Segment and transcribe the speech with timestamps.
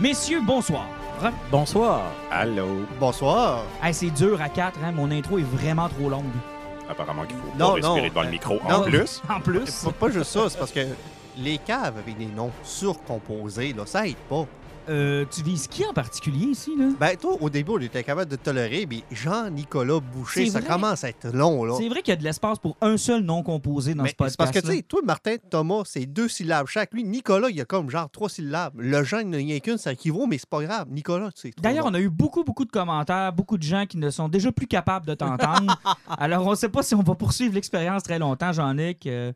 [0.00, 0.86] Messieurs, bonsoir.
[1.50, 2.02] Bonsoir.
[2.30, 2.66] Allô?
[3.00, 3.64] Bonsoir.
[3.82, 4.92] Hey, c'est dur à quatre, hein?
[4.92, 6.24] mon intro est vraiment trop longue.
[6.88, 8.08] Apparemment qu'il faut Non, pas respirer non.
[8.08, 8.54] devant le micro.
[8.68, 8.76] Non.
[8.76, 10.86] En plus, En plus, Pas, pas juste ça, c'est parce que
[11.36, 14.46] les caves avec des noms surcomposés, là, ça aide pas.
[14.88, 16.86] Euh, tu vises qui en particulier ici, là?
[16.98, 21.10] Ben, toi, au début, on était capable de tolérer, mais Jean-Nicolas Boucher, ça commence à
[21.10, 21.74] être long, là.
[21.78, 24.14] C'est vrai qu'il y a de l'espace pour un seul nom composé dans Mais ce
[24.14, 24.32] podcast.
[24.32, 26.92] c'est parce que, tu sais, toi, Martin, Thomas, c'est deux syllabes chaque.
[26.94, 28.74] Lui, Nicolas, il y a comme genre trois syllabes.
[28.78, 30.86] Le Jean, il n'y en a qu'une, ça équivaut, mais c'est pas grave.
[30.90, 31.50] Nicolas, tu sais.
[31.60, 34.52] D'ailleurs, on a eu beaucoup, beaucoup de commentaires, beaucoup de gens qui ne sont déjà
[34.52, 35.78] plus capables de t'entendre.
[36.18, 39.06] Alors, on ne sait pas si on va poursuivre l'expérience très longtemps, Jean-Nic.
[39.06, 39.32] euh,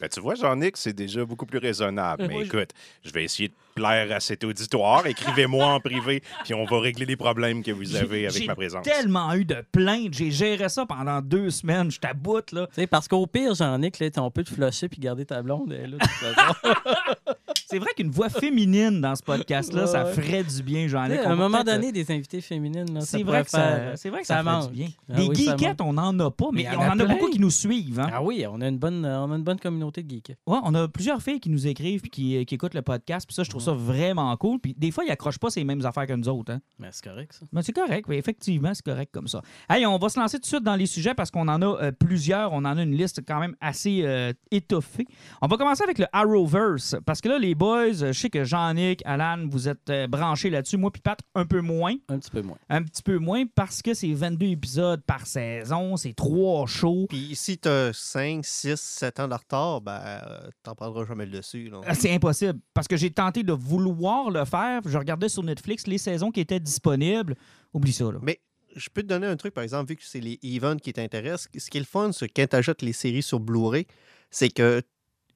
[0.00, 2.26] ben, tu vois, Jean-Nic, c'est déjà beaucoup plus raisonnable.
[2.26, 2.70] Mais écoute,
[3.04, 5.06] je vais essayer de plaire à cet auditoire.
[5.06, 8.46] Écrivez-moi en privé, puis on va régler les problèmes que vous avez j'ai- avec j'ai
[8.46, 8.84] ma présence.
[8.84, 10.14] tellement eu de plaintes.
[10.14, 11.90] J'ai géré ça pendant deux semaines.
[11.90, 12.66] Je t'aboute, là.
[12.68, 15.72] Tu sais, parce qu'au pire, Jean-Nic, là, on peut te flusher puis garder ta blonde.
[15.72, 16.54] elle, là, de toute façon.
[17.66, 21.20] C'est vrai qu'une voix féminine dans ce podcast-là, ça ferait du bien, Jean-Nic.
[21.20, 23.90] à un moment donné, des invités féminines, là, euh, ça C'est pourrait vrai, que faire-
[23.92, 24.88] ça, c'est vrai que ça, ça ferait du bien.
[25.08, 27.04] Ah Des oui, ça geekettes, on n'en a pas, mais on en a en a
[27.06, 27.98] beaucoup qui nous suivent.
[27.98, 28.10] Hein?
[28.12, 30.32] Ah oui, on a une bonne, on a une bonne communauté de geeks.
[30.46, 33.26] Ouais, on a plusieurs filles qui nous écrivent puis qui, qui écoutent le podcast.
[33.26, 34.58] Puis ça, je trouve ça vraiment cool.
[34.60, 36.52] Puis des fois, ils accrochent pas ces mêmes affaires que nous autres.
[36.52, 36.60] Hein?
[36.78, 37.46] Mais c'est correct, ça.
[37.52, 39.42] Mais c'est correct, oui, effectivement, c'est correct comme ça.
[39.68, 41.66] Hey, on va se lancer tout de suite dans les sujets parce qu'on en a
[41.66, 42.52] euh, plusieurs.
[42.52, 45.06] On en a une liste quand même assez euh, étoffée.
[45.40, 49.02] On va commencer avec le Arrowverse parce que là, les boys, je sais que Jean-Nic,
[49.04, 50.76] Alan, vous êtes euh, branchés là-dessus.
[50.76, 51.94] Moi, puis Pat, un peu moins.
[52.08, 52.58] Un petit peu moins.
[52.68, 57.06] Un petit peu moins parce que c'est 22 épisodes par saison, c'est trois shows.
[57.08, 61.32] Puis si t'as 5, 6, 7 ans de retard, ben, euh, t'en prendras jamais le
[61.32, 61.70] dessus.
[61.86, 64.80] Ah, C'est impossible parce que j'ai tenté de vouloir le faire.
[64.84, 67.36] Je regardais sur Netflix les saisons qui étaient disponibles.
[67.72, 68.18] Oublie ça, là.
[68.22, 68.40] Mais
[68.74, 71.48] je peux te donner un truc, par exemple, vu que c'est les events qui t'intéressent.
[71.56, 73.86] Ce qui est le fun, c'est quand tu achètes les séries sur Blu-ray,
[74.30, 74.82] c'est que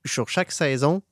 [0.05, 1.03] sur chaque saison,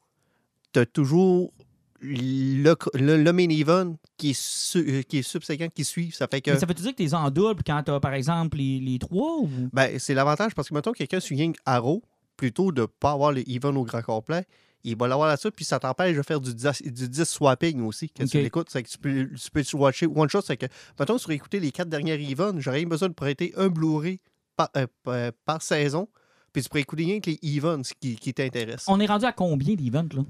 [0.72, 1.52] tu as toujours
[2.00, 6.12] le, le, le main event qui est, su- euh, qui est subséquent, qui suit.
[6.12, 6.50] Ça fait que.
[6.50, 8.80] Mais ça veut-tu dire que tu es en double quand tu as, par exemple, les,
[8.80, 9.48] les trois ou?
[9.72, 12.02] Ben, c'est l'avantage parce que, mettons, quelqu'un suit Young Arrow,
[12.36, 14.44] plutôt de ne pas avoir le event au grand complet,
[14.86, 18.10] il va l'avoir là-dessus, puis ça t'empêche de faire du 10, du 10 swapping aussi
[18.10, 18.68] quand tu l'écoutes.
[18.70, 20.42] C'est que tu peux, tu peux watcher one shot.
[20.42, 20.66] C'est que,
[20.98, 24.20] mettons, sur écouter les quatre dernières events, j'aurais eu besoin de prêter un Blu-ray
[24.56, 26.08] par, euh, par- par saison,
[26.52, 28.88] puis tu pourrais écouter rien que les events qui, qui t'intéressent.
[28.88, 30.22] On est rendu à combien d'events, là?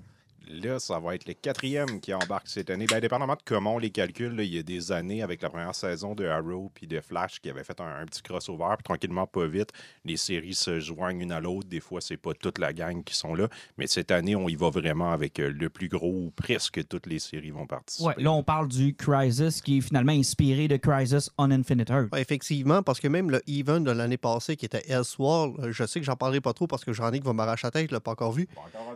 [0.49, 2.87] Là, ça va être le quatrième qui embarque cette année.
[2.87, 5.51] Ben, dépendamment de comment on les calcule, là, il y a des années avec la
[5.51, 8.75] première saison de Arrow puis de Flash qui avait fait un, un petit crossover.
[8.77, 9.71] Puis tranquillement, pas vite,
[10.05, 11.69] les séries se joignent une à l'autre.
[11.69, 13.49] Des fois, c'est pas toute la gang qui sont là.
[13.79, 17.07] Mais cette année, on y va vraiment avec euh, le plus gros ou presque toutes
[17.07, 18.09] les séries vont participer.
[18.09, 22.13] Ouais, là, on parle du Crisis qui est finalement inspiré de Crisis on Infinite Earth.
[22.13, 25.85] Ouais, effectivement, parce que même le event de l'année passée qui était Elseworld, euh, je
[25.85, 27.91] sais que j'en parlerai pas trop parce que j'en ai qui va m'arracher la tête,
[27.91, 28.49] je l'ai pas encore vu.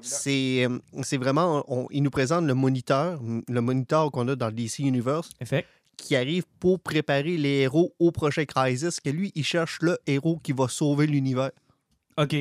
[0.02, 0.78] C'est euh,
[1.46, 5.30] on- il nous présente le moniteur, le moniteur qu'on a dans le DC Universe,
[5.96, 10.38] qui arrive pour préparer les héros au prochain Crisis, que lui, il cherche le héros
[10.42, 11.50] qui va sauver l'univers.
[12.16, 12.34] OK.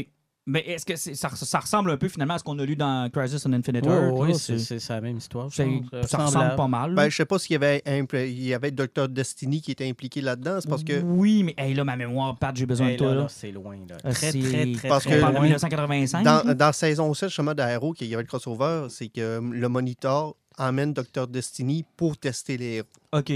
[0.50, 2.78] Mais est-ce que c'est- ça, ça ressemble un peu finalement à ce qu'on a lu
[2.78, 4.30] dans Crisis on Infinite Ouais, Earth?
[4.50, 4.58] là?
[4.80, 5.50] c'est la même histoire.
[5.60, 6.96] Euh, ça ressemble pas mal.
[6.96, 9.10] Ben, je sais pas s'il y avait, il y avait Dr.
[9.10, 12.56] Destiny qui était impliqué là-dedans, c'est parce que Oui, mais hey, là, ma mémoire, Pat,
[12.56, 13.14] j'ai besoin Hey, de toi.
[13.14, 13.76] là, c'est loin.
[13.90, 13.98] Là.
[14.06, 15.46] Euh, Très, c'est- très, très, Parce très On que- parle de loin.
[15.48, 16.24] 1985.
[16.26, 16.44] là?
[16.46, 19.68] dans, dans saison 7, justement, d'Aéro, qu'il y avait le crossover, c'est que euh, le
[19.68, 21.28] moniteur emmène Dr.
[21.28, 22.88] Destiny pour tester les héros.
[23.14, 23.34] OK.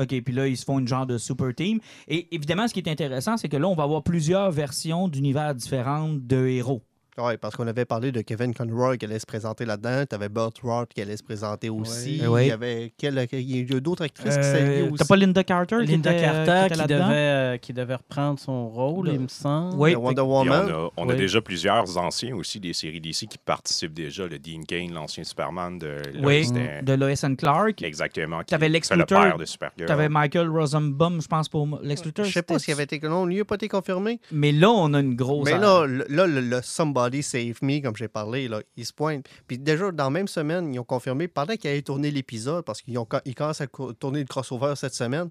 [0.00, 1.78] OK, puis là, ils se font une genre de super team.
[2.08, 5.54] Et évidemment, ce qui est intéressant, c'est que là, on va avoir plusieurs versions d'univers
[5.54, 6.82] différentes de héros.
[7.22, 10.04] Oui, parce qu'on avait parlé de Kevin Conroy qui allait se présenter là-dedans.
[10.08, 12.20] Tu avais Burt Ward qui allait se présenter aussi.
[12.22, 12.42] Eh.
[12.42, 14.94] Il y avait quel- il y a d'autres actrices qui s'étaient Euh, aussi.
[14.98, 17.94] T'as pas Linda Carter qui Linda était, euh, Carter qui qui, devait, euh, qui devait
[17.96, 19.74] reprendre son rôle, De- il me semble.
[19.76, 23.92] Oui, Wonder on a, on a déjà plusieurs anciens aussi des séries DC qui participent
[23.94, 24.26] déjà.
[24.26, 27.82] Le Dean Kane, l'ancien Superman de Lois, Oui, de Lois and Clark.
[27.82, 28.40] exactement.
[28.40, 29.22] qui T'avais Lex le Luthor.
[29.22, 29.86] père de Supergirl.
[29.88, 32.24] T'avais Michael Rosenbaum, je pense, pour Lex Luthor.
[32.24, 32.98] Je sais pas s'il avait été.
[33.00, 34.20] Non, lui n'a pas été confirmé.
[34.32, 35.44] Mais là, on a une grosse.
[35.46, 39.26] Mais là, là, le, le Somebody Save Me, comme j'ai parlé, là, il se pointe.
[39.46, 42.82] Puis déjà, dans la même semaine, ils ont confirmé, pendant qu'ils avaient tourné l'épisode, parce
[42.82, 45.30] qu'ils ont, ils commencent à tourner le crossover cette semaine,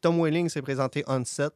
[0.00, 1.52] Tom Welling s'est présenté on set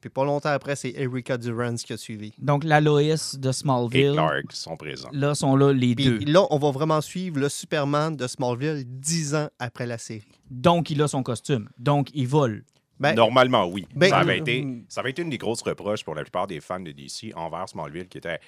[0.00, 2.32] Puis pas longtemps après, c'est Erika Durance qui a suivi.
[2.38, 4.12] Donc, la Lois de Et Smallville.
[4.12, 5.10] Clark sont présents.
[5.12, 6.18] Là, sont là les Puis deux.
[6.32, 10.40] là, on va vraiment suivre le Superman de Smallville dix ans après la série.
[10.50, 11.68] Donc, il a son costume.
[11.78, 12.64] Donc, il vole.
[13.00, 13.84] Ben, Normalement, oui.
[13.96, 14.84] Ben, ça, avait euh, été, mm.
[14.88, 17.68] ça avait été une des grosses reproches pour la plupart des fans de DC envers
[17.68, 18.38] Smallville, qui était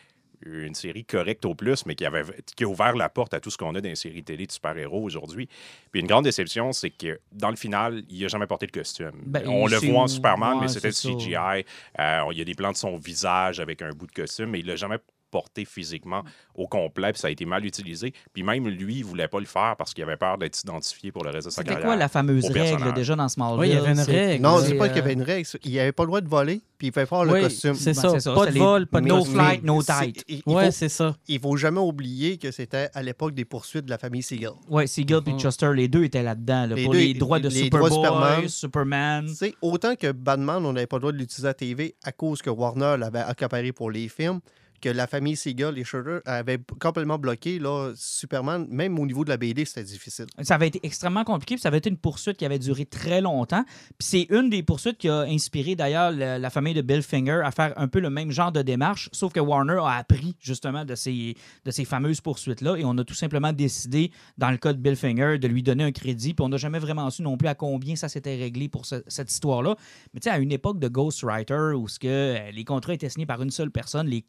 [0.45, 2.25] une série correcte au plus, mais qui, avait,
[2.57, 4.53] qui a ouvert la porte à tout ce qu'on a dans les séries télé de
[4.53, 5.49] super-héros aujourd'hui.
[5.91, 9.13] Puis une grande déception, c'est que dans le final, il n'a jamais porté de costume.
[9.27, 11.65] Ben, On le voit en Superman, ouais, mais c'était CGI.
[11.99, 14.61] Euh, il y a des plans de son visage avec un bout de costume, mais
[14.61, 14.99] il l'a jamais
[15.35, 16.23] porté physiquement
[16.55, 18.13] au complet, puis ça a été mal utilisé.
[18.33, 21.25] Puis même lui, il voulait pas le faire parce qu'il avait peur d'être identifié pour
[21.25, 21.87] le reste de sa C'était carrière.
[21.89, 22.95] quoi la fameuse règle personnage.
[22.95, 23.59] déjà dans Smallville?
[23.61, 24.43] Oui, il y avait une règle.
[24.45, 25.49] non, c'est, c'est pas qu'il y euh, avait une règle.
[25.65, 27.75] Il n'avait pas le droit de voler, puis il fait faire le Oui, costume.
[27.75, 28.11] c'est Ben, ça.
[28.11, 30.43] c'est ça, Pas de vol, pas de No flight, no C'est- tight.
[30.45, 31.17] Faut, c'est ça.
[31.27, 34.53] il faut jamais oublier que c'était à l'époque des poursuites de la famille Seagull.
[34.69, 35.41] Ouais, Seagull et Mhm.
[35.41, 36.67] Chester, les deux étaient là-dedans.
[36.67, 38.49] là, Les pour deux- les droits de les droits Superman.
[38.49, 39.29] Superman.
[39.63, 42.51] Autant que Batman, on n'avait pas le droit de l'utiliser à TV à cause que
[42.51, 44.41] Warner l'avait accaparé pour les films,
[44.85, 49.31] que la famille Seagull et Schroeder avaient complètement bloqué là, Superman, même au niveau de
[49.31, 50.27] la BD, c'était difficile.
[50.43, 53.23] Ça avait été extrêmement compliqué, puis ça avait été une poursuite qui avait duré très
[53.23, 53.65] longtemps.
[53.99, 57.51] Puis c'est une des poursuites qui a inspiré d'ailleurs la, famille de Bill Finger à
[57.51, 60.95] faire un peu le même genre de démarche, sauf que Warner a appris justement de
[60.95, 61.35] ces,
[61.65, 64.97] de ces fameuses poursuites-là et on a tout simplement décidé, dans le cas de Bill
[64.97, 67.55] Finger, de lui donner un crédit, puis on n'a jamais vraiment su non plus à
[67.55, 69.77] combien ça s'était réglé pour ce- cette histoire-là.
[70.13, 73.09] Mais tu sais, à une époque de Ghostwriter où ce que, euh, les contrats étaient
[73.09, 74.21] signés par une seule personne, les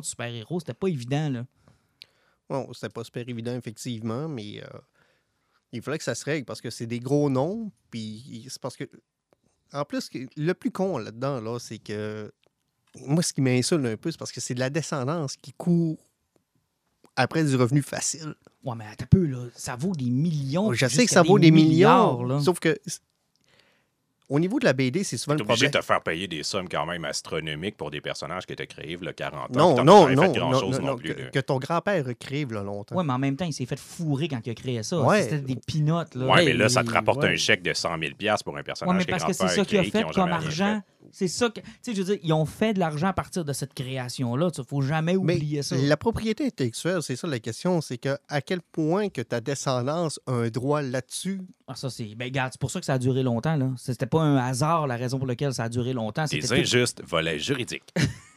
[0.00, 1.28] de super-héros, c'était pas évident.
[1.30, 1.46] Là.
[2.48, 4.78] Bon, c'était pas super évident, effectivement, mais euh,
[5.72, 8.76] il fallait que ça se règle parce que c'est des gros noms, puis c'est parce
[8.76, 8.84] que.
[9.72, 12.32] En plus, le plus con là-dedans, là, c'est que.
[13.06, 15.98] Moi, ce qui m'insulte un peu, c'est parce que c'est de la descendance qui court
[17.16, 18.34] après du revenu facile.
[18.62, 20.72] Ouais, mais attends un peu, là, ça vaut des millions.
[20.72, 22.40] Je sais que ça vaut des milliards, millions, là.
[22.40, 22.78] sauf que.
[24.28, 25.70] Au niveau de la BD, c'est souvent T'es le obligé problème.
[25.72, 28.96] de te faire payer des sommes quand même astronomiques pour des personnages qui étaient créés
[28.96, 29.76] a 40 ans.
[29.76, 31.14] Non, non, non, non, grand-chose non, non non, plus.
[31.14, 31.28] que, là.
[31.30, 32.96] que ton grand-père recrée là, longtemps.
[32.96, 34.98] Ouais, mais en même temps, il s'est fait fourrer quand il a créé ça.
[35.00, 35.22] Ouais.
[35.24, 36.14] C'était des pinottes.
[36.14, 36.26] Là.
[36.26, 37.32] Ouais, mais là, ça te rapporte ouais.
[37.34, 38.12] un chèque de 100 000
[38.42, 40.04] pour un personnage Ouais, mais que parce que c'est grand-père ça qu'il a créé, fait
[40.14, 40.76] comme argent.
[40.76, 40.82] fait.
[41.12, 41.60] C'est ça que.
[41.60, 44.50] Tu sais, je veux dire, ils ont fait de l'argent à partir de cette création-là.
[44.56, 45.76] Il faut jamais Mais oublier ça.
[45.76, 50.20] la propriété intellectuelle, c'est ça la question, c'est que à quel point que ta descendance
[50.26, 51.40] a un droit là-dessus?
[51.68, 52.14] Ah, ça, c'est.
[52.14, 53.56] Ben, regarde, c'est pour ça que ça a duré longtemps.
[53.56, 53.70] là.
[53.76, 56.24] C'était pas un hasard la raison pour laquelle ça a duré longtemps.
[56.24, 57.92] Des C'était tout- injustes volets juridiques.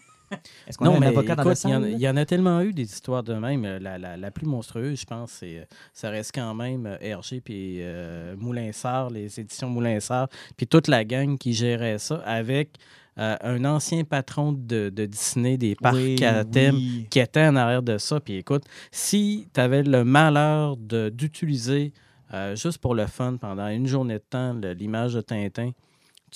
[0.67, 2.61] Est-ce qu'on a Non, un mais avocat dans écoute, il y, en, y a tellement
[2.61, 3.63] eu des histoires de même.
[3.65, 6.97] Euh, La, la- la plus monstrueuse, je pense, c'est euh, ça reste quand même euh,
[6.99, 10.27] Hergé puis euh, Moulin Sart, les éditions Moulin Sart,
[10.57, 12.71] puis toute la gang qui gérait ça avec
[13.19, 17.07] euh, un ancien patron de, de Disney des parcs Oui, à thème oui.
[17.09, 18.19] qui était en arrière de ça.
[18.19, 21.93] Puis écoute, si tu avais le malheur de- d'utiliser
[22.33, 25.71] euh, juste pour le fun pendant une journée de temps le- l'image de Tintin,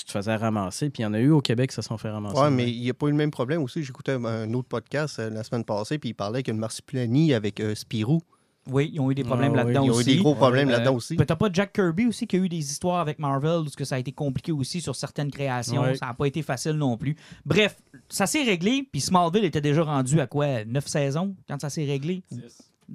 [0.01, 0.89] tu te faisais ramasser.
[0.89, 2.39] Puis il y en a eu au Québec qui se sont fait ramasser.
[2.39, 3.83] Ouais, mais il n'y a pas eu le même problème aussi.
[3.83, 6.55] J'écoutais un- un autre podcast euh, la semaine passée, puis il parlait qu'il y a
[6.55, 8.21] une marsupilanie avec euh, Spirou.
[8.67, 10.15] Oui, ils ont eu des problèmes Ah oui, là-dedans Ils ont eu aussi.
[10.15, 11.15] des gros problèmes Euh, là-dedans aussi.
[11.15, 13.85] Puis t'as pas Jack Kirby aussi qui a eu des histoires avec Marvel, parce que
[13.85, 15.81] ça a été compliqué aussi sur certaines créations.
[15.81, 15.95] Ouais.
[15.95, 17.15] Ça n'a pas été facile non plus.
[17.43, 17.75] Bref,
[18.07, 20.63] ça s'est réglé, puis Smallville était déjà rendu à quoi?
[20.65, 22.21] Neuf saisons quand ça s'est réglé?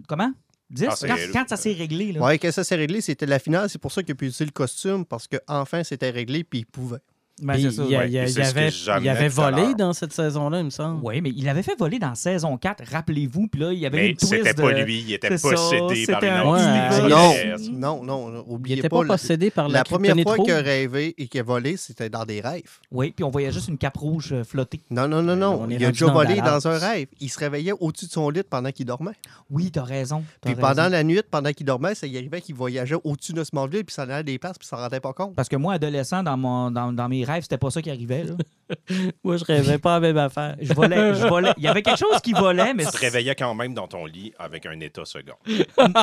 [0.06, 0.30] Comment?
[0.70, 0.86] 10?
[0.90, 2.20] Ah, c'est- quand, quand ça s'est réglé, là.
[2.22, 3.68] Ouais, quand ça s'est réglé, c'était la finale.
[3.70, 6.66] C'est pour ça qu'il a pu utiliser le costume, parce qu'enfin, c'était réglé, puis il
[6.66, 6.98] pouvait.
[7.42, 7.82] Ben, ça.
[7.84, 8.06] il, y a- ouais.
[8.08, 10.12] il y a- Et il c'est y ce que avait, il avait volé dans cette
[10.12, 11.00] saison-là, il me semble.
[11.04, 13.48] Oui, mais il l'avait fait voler dans saison 4, rappelez-vous.
[13.48, 14.62] Puis là, il y avait Mais une twist c'était de...
[14.62, 17.00] pas lui, il était C'est ça, possédé par c'était une un autre univers.
[17.58, 17.58] univers.
[17.78, 18.96] Non, non, non, Il oubliez n'était pas.
[18.98, 21.76] pas, la- possédé par la, la première fois qu'il a rêvé et qu'il a volé,
[21.76, 22.78] c'était dans des rêves.
[22.90, 24.80] Oui, puis on voyait juste une cape rouge euh, flotter.
[24.90, 25.58] Non, non, non, non.
[25.60, 27.08] on est Il a déjà volé dans un rêve.
[27.20, 29.12] Il se réveillait au-dessus de son lit pendant qu'il dormait.
[29.50, 30.24] Oui, t'as raison.
[30.42, 33.84] Puis pendant la nuit, pendant qu'il dormait, ça y arrivait qu'il voyageait au-dessus de Smallville,
[33.84, 35.34] puis ça allait des places, puis il s'en rendait pas compte.
[35.34, 38.24] Parce que moi, adolescent, dans, mon, dans, dans mes rêves, c'était pas ça qui arrivait.
[38.24, 38.34] Là.
[39.24, 40.56] Moi, je rêvais pas à la même affaire.
[40.60, 41.52] Je volais, je volais.
[41.56, 44.06] Il y avait quelque chose qui volait, mais Tu te réveillais quand même dans ton
[44.06, 45.34] lit avec un état second.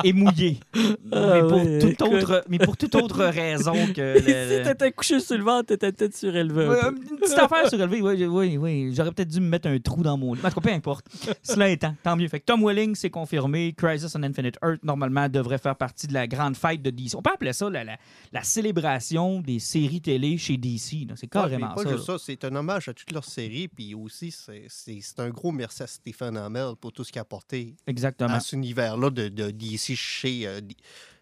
[0.04, 0.60] et mouillé.
[0.76, 4.20] mais, pour toute autre, mais pour toute autre raison que.
[4.20, 6.66] si le- le- t'étais couché sur le ventre, t'étais peut-être surélevé.
[6.66, 6.96] un Ouais, peu.
[7.12, 8.94] une petite affaire surélevée, oui, oui, oui.
[8.96, 10.42] J'aurais peut-être dû me mettre un trou dans mon lit.
[10.44, 11.06] En tout cas, peu importe.
[11.42, 12.28] Cela étant, tant mieux.
[12.28, 13.74] Fait que Tom Welling, c'est confirmé.
[13.78, 17.16] Crisis on Infinite Earth, normalement, devrait faire partie de la grande fête de DC.
[17.16, 17.98] On peut appeler ça la, la-
[18.32, 21.08] la célébration des séries télé chez DC.
[21.16, 21.90] C'est carrément Ouais, ça.
[21.90, 25.20] pas juste ça, c'est un hommage à toute leur série, puis aussi, c'est- c'est c'est
[25.20, 28.34] un gros merci à Stephen Amell pour tout ce qu'il a apporté Exactement.
[28.34, 30.62] à cet univers-là de, de DC chez, euh,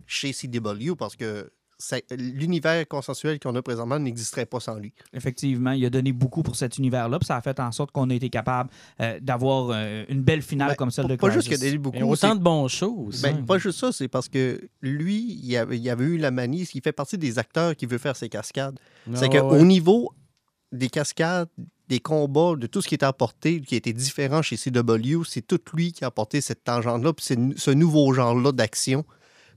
[0.07, 1.49] chez CW, parce que
[2.15, 4.93] l'univers consensuel qu'on a présentement n'existerait pas sans lui.
[5.13, 7.17] Effectivement, il a donné beaucoup pour cet univers-là.
[7.17, 8.69] puis Ça a fait en sorte qu'on a été capable
[8.99, 11.45] euh, d'avoir euh, une belle finale Ben, comme celle pas, de pas Crisis.
[11.49, 13.23] juste qu'il a donné beaucoup, Mais autant de bons shows aussi.
[13.23, 16.67] ben, pas juste ça, c'est parce que lui, il avait, il avait eu la manie,
[16.71, 18.79] il fait partie des acteurs qui veut faire ses cascades.
[19.07, 19.63] Ah C'est qu'au ouais.
[19.63, 20.13] niveau
[20.71, 21.49] des cascades,
[21.89, 25.59] des combats, de tout ce qui est apporté, qui était différent chez CW, c'est tout
[25.73, 27.25] lui qui a apporté cette tangente-là, puis
[27.57, 29.05] ce nouveau genre-là d'action.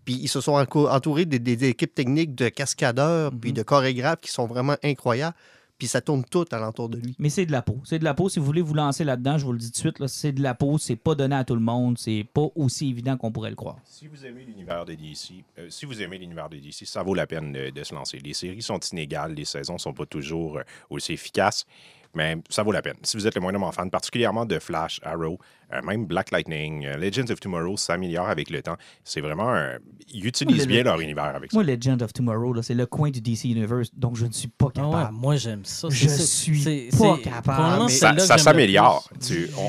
[0.05, 3.57] Puis ils se sont entourés des, des équipes techniques de cascadeurs, puis Mhm.
[3.57, 5.37] de chorégraphes qui sont vraiment incroyables.
[5.79, 7.17] Puis ça tourne tout alentour de lui.
[7.19, 7.81] Mais c'est de la peau.
[7.85, 8.29] C'est de la peau.
[8.29, 10.33] Si vous voulez vous lancer là-dedans, je vous le dis tout de suite, là, c'est
[10.33, 10.79] de la peau.
[10.79, 11.99] C'est pas donné à tout le monde.
[11.99, 13.77] C'est pas aussi évident qu'on pourrait le croire.
[13.85, 17.15] Si vous aimez l'univers de DC, euh, si vous aimez l'univers de DC, ça vaut
[17.15, 18.19] la peine de, de se lancer.
[18.19, 21.67] Les séries sont inégales, les saisons sont pas toujours euh, aussi efficaces,
[22.15, 22.97] mais ça vaut la peine.
[23.03, 25.39] Si vous êtes le moindrement fan, particulièrement de Flash, Arrow,
[25.85, 28.77] même Black Lightning, euh, Legends of Tomorrow s'améliore avec le temps.
[29.03, 29.79] C'est vraiment un-
[30.13, 31.57] Ils utilisent bien le- leur univers avec ça.
[31.57, 34.69] Moi, Legend of Tomorrow, c'est le coin du DC Universe, donc je ne suis pas
[34.77, 35.17] Ah ouais, capable.
[35.17, 35.89] moi, j'aime ça.
[35.91, 37.91] Je suis pas capable.
[37.91, 39.09] Ça, ça s'améliore.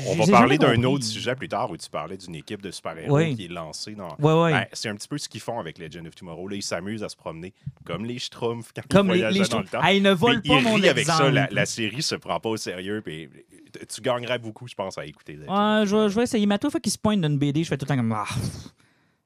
[0.08, 3.16] On, va parler d'un autre sujet plus tard où tu parlais d'une équipe de super-héros
[3.16, 3.34] Oui.
[3.36, 4.16] qui est lancée dans.
[4.18, 6.48] Ben, c'est un petit peu ce qu'ils font avec Legend of Tomorrow.
[6.48, 7.52] Là, ils s'amusent à se promener
[7.84, 9.80] comme les Schtroumpfs quand Comme ils les, dans le temps.
[9.82, 11.24] Ah, ils ne volent pas ils mon rient avec exemple.
[11.24, 11.30] ça.
[11.30, 13.00] La, la série se prend pas au sérieux.
[13.04, 13.28] Puis
[13.94, 15.38] tu gagnerais beaucoup, je pense, à écouter.
[15.46, 16.44] Ouais, je, vais- je vais essayer.
[16.46, 18.12] Mais à toute fois qu'il se pointe d'une BD, je fais tout le temps comme.
[18.12, 18.26] Ah,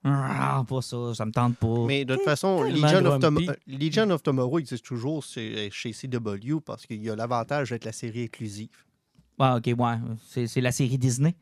[0.05, 1.85] ah, pas ça, ça me tente pas.
[1.87, 6.61] Mais de toute façon, tellement Legion of, Tom- Legion of Tomorrow existe toujours chez, CW
[6.64, 8.71] parce qu'il y a l'avantage d'être la série inclusive.
[9.38, 9.95] Ouais, ok, ouais.
[10.26, 11.35] C'est, c'est la série Disney.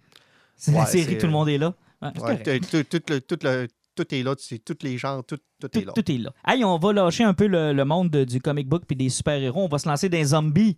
[0.57, 1.73] C'est la série, tout le monde est là.
[2.03, 5.25] Ouais, Ouais, tout, tout- tout le- tout le- tout est là, c'est tous les genres,
[5.25, 5.93] tout, tout est là.
[5.93, 6.33] tout est là.
[6.47, 9.09] Hey, on va lâcher un peu le, le monde de- du comic book puis des
[9.09, 9.65] super-héros.
[9.65, 10.77] On va se lancer dans les zombies.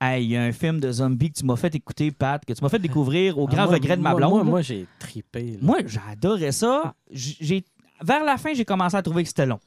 [0.00, 2.52] Hey, il y a un film de zombies que tu m'as fait écouter, Pat, que
[2.52, 4.32] tu m'as fait découvrir au Ah, grand moi- regret de ma blonde.
[4.32, 5.52] Moi, moi, j'ai tripé.
[5.52, 5.58] là.
[5.62, 6.94] Moi, j'adorais ça.
[7.10, 7.64] J'ai...
[8.02, 9.60] Vers la fin, j'ai commencé à trouver que c'était long.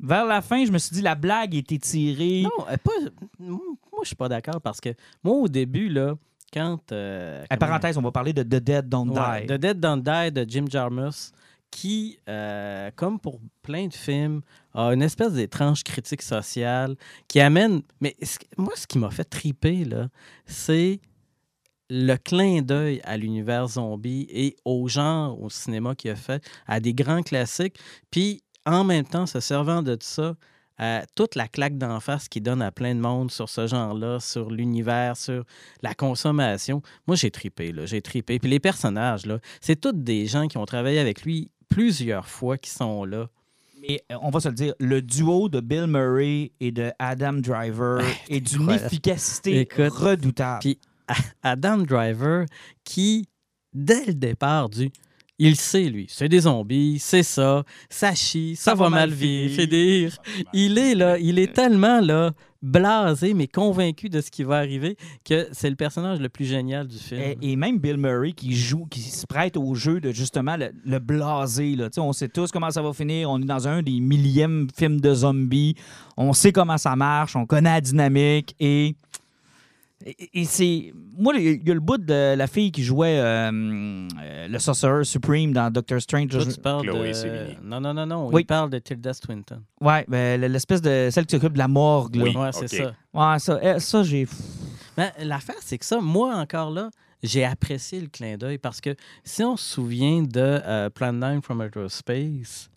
[0.00, 2.42] Vers la fin, je me suis dit, la blague était tirée.
[2.42, 2.90] Non, euh, pas,
[3.38, 3.58] moi,
[4.02, 4.90] je suis pas d'accord parce que
[5.22, 6.14] moi, au début, là,
[6.52, 6.90] quand.
[6.92, 9.46] euh, En comment- parenthèse, on va parler de The Dead Don't Ouais, Die.
[9.48, 11.32] The Dead Don't Die de Jim Jarmus,
[11.72, 14.42] qui, euh, comme pour plein de films,
[14.74, 16.94] a une espèce d'étrange critique sociale
[17.26, 17.82] qui amène.
[18.00, 18.14] Mais
[18.56, 19.84] moi, ce qui m'a fait triper,
[20.46, 21.00] c'est
[21.90, 26.78] le clin d'œil à l'univers zombie et au genre au cinéma qu'il a fait, à
[26.78, 27.78] des grands classiques,
[28.10, 30.36] puis en même temps, se servant de ça,
[30.78, 34.18] à toute la claque d'en face qu'il donne à plein de monde sur ce genre-là,
[34.18, 35.44] sur l'univers, sur
[35.82, 36.82] la consommation.
[37.06, 38.38] Moi, j'ai tripé, là, j'ai tripé.
[38.38, 42.58] Puis les personnages, là, c'est tous des gens qui ont travaillé avec lui plusieurs fois
[42.58, 43.28] qui sont là.
[43.80, 47.32] Mais euh, on va se le dire, le duo de Bill Murray et de Adam
[47.34, 50.60] Driver est d'une efficacité Écoute, redoutable.
[50.60, 50.78] puis-
[51.42, 52.46] Adam Driver
[52.84, 53.28] qui,
[53.74, 54.90] dès le départ, du
[55.38, 60.16] il sait, lui, c'est des zombies, c'est ça, ça chie, ça, va mal vivre, finir.
[60.52, 64.96] Il est là, il est tellement là, blasé, mais convaincu de ce qui va arriver,
[65.24, 67.20] que c'est le personnage le plus génial du film.
[67.20, 70.70] Et, et même Bill Murray qui joue, qui se prête au jeu de justement le,
[70.84, 71.74] le blasé.
[71.74, 71.88] Là.
[71.98, 73.30] On sait tous comment ça va finir.
[73.30, 75.74] On est dans un des millièmes films de zombies.
[76.16, 77.34] On sait comment ça marche.
[77.34, 78.54] On connaît la dynamique.
[78.60, 78.94] Et,
[80.06, 80.92] et, et c'est.
[81.16, 85.04] Moi, il y a le bout de la fille qui jouait euh, euh, le Sorcerer
[85.04, 86.28] Supreme dans Doctor Strange.
[86.28, 87.62] Toi, Je- tu parles Chloé de...
[87.66, 88.28] Non, non, non, non.
[88.32, 88.42] Oui.
[88.42, 89.62] Il parle de Tilda Swinton.
[89.80, 91.08] Ouais, ben, l'espèce de.
[91.10, 92.16] celle qui s'occupe de la morgue.
[92.16, 92.24] Là.
[92.24, 92.36] Oui.
[92.36, 92.94] Ouais, c'est ça.
[93.14, 94.26] Ouais, ça, eh, ça j'ai.
[94.96, 96.90] Ben, L'affaire, c'est que ça, moi, encore là,
[97.22, 98.94] j'ai apprécié le clin d'œil parce que
[99.24, 102.68] si on se souvient de euh, Plan 9 from Outer Space,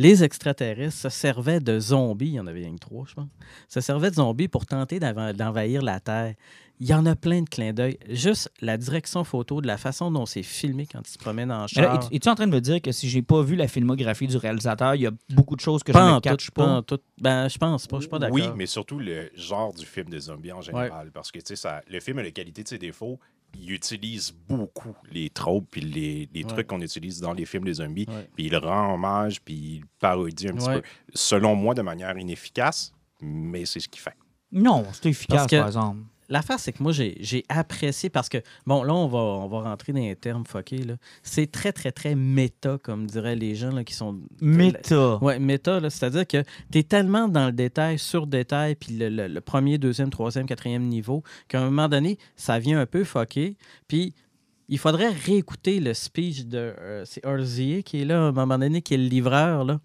[0.00, 3.28] les extraterrestres se servaient de zombies, il y en avait rien que trois, je pense,
[3.68, 6.34] se servaient de zombies pour tenter d'enva- d'envahir la Terre.
[6.80, 7.98] Il y en a plein de clins d'œil.
[8.08, 11.66] Juste la direction photo, de la façon dont c'est filmé quand ils se promènent en
[11.66, 12.06] char.
[12.12, 14.36] es- es-tu en train de me dire que si j'ai pas vu la filmographie du
[14.36, 16.64] réalisateur, il y a beaucoup de choses que je ne catch tout, pas?
[16.64, 16.70] pas?
[16.76, 17.00] en tout.
[17.20, 18.36] Ben, je pense pas, je suis pas d'accord.
[18.36, 21.10] Oui, mais surtout le genre du film de zombies en général.
[21.12, 23.18] Parce que tu sais, ça- le film a la qualité de ses défauts.
[23.54, 26.48] Il utilise beaucoup les tropes puis les, les Ouais.
[26.48, 28.06] trucs qu'on utilise dans les films de zombies.
[28.34, 30.80] Puis il rend hommage puis il parodie un petit Ouais.
[30.82, 30.88] peu.
[31.14, 34.14] Selon moi, de manière inefficace, mais c'est ce qu'il fait.
[34.52, 36.00] Non, c'est efficace, que- par exemple.
[36.30, 39.92] L'affaire, c'est que moi, j'ai apprécié parce que, bon, là, on va, on va rentrer
[39.94, 40.82] dans les termes fuckés.
[40.82, 40.94] là.
[41.22, 44.18] C'est très, très, très méta, comme diraient les gens là, qui sont.
[44.40, 45.16] Méta.
[45.22, 49.08] Ouais, méta, là, c'est-à-dire que tu es tellement dans le détail, sur détail, puis le,
[49.08, 53.04] le- le premier, deuxième, troisième, quatrième niveau, qu'à un moment donné, ça vient un peu
[53.04, 53.56] fucké.
[53.88, 54.12] Puis
[54.68, 56.58] il faudrait réécouter le speech de.
[56.78, 59.80] euh, c'est Orzier qui est là, à un moment donné, qui est le livreur, là,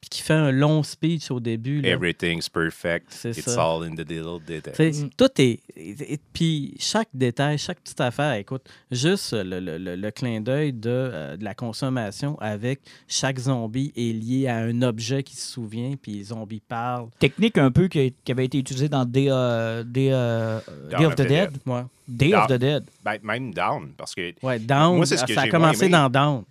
[0.00, 1.80] puis qui fait un long speech au début.
[1.80, 1.88] là.
[1.90, 3.06] Everything's perfect.
[3.10, 3.62] C'est It's ça.
[3.62, 5.04] all in the little details.
[5.04, 5.10] Mm.
[5.16, 5.60] Tout est.
[5.76, 10.40] et- et- Puis chaque détail, chaque petite affaire, écoute, juste le, le- le- le clin
[10.40, 15.36] d'œil de, euh, de la consommation avec chaque zombie est lié à un objet qui
[15.36, 17.08] se souvient, puis les zombies parlent.
[17.18, 21.14] Technique un peu qui, qui avait été utilisée dans Day, euh, Day, euh, Day of
[21.16, 21.50] the Dead.
[21.66, 22.84] Ouais, Day of the Dead.
[23.04, 26.08] Ben, même down, parce que ouais Down, Moi, c'est ce que ça a commencé moins
[26.08, 26.44] dans Down.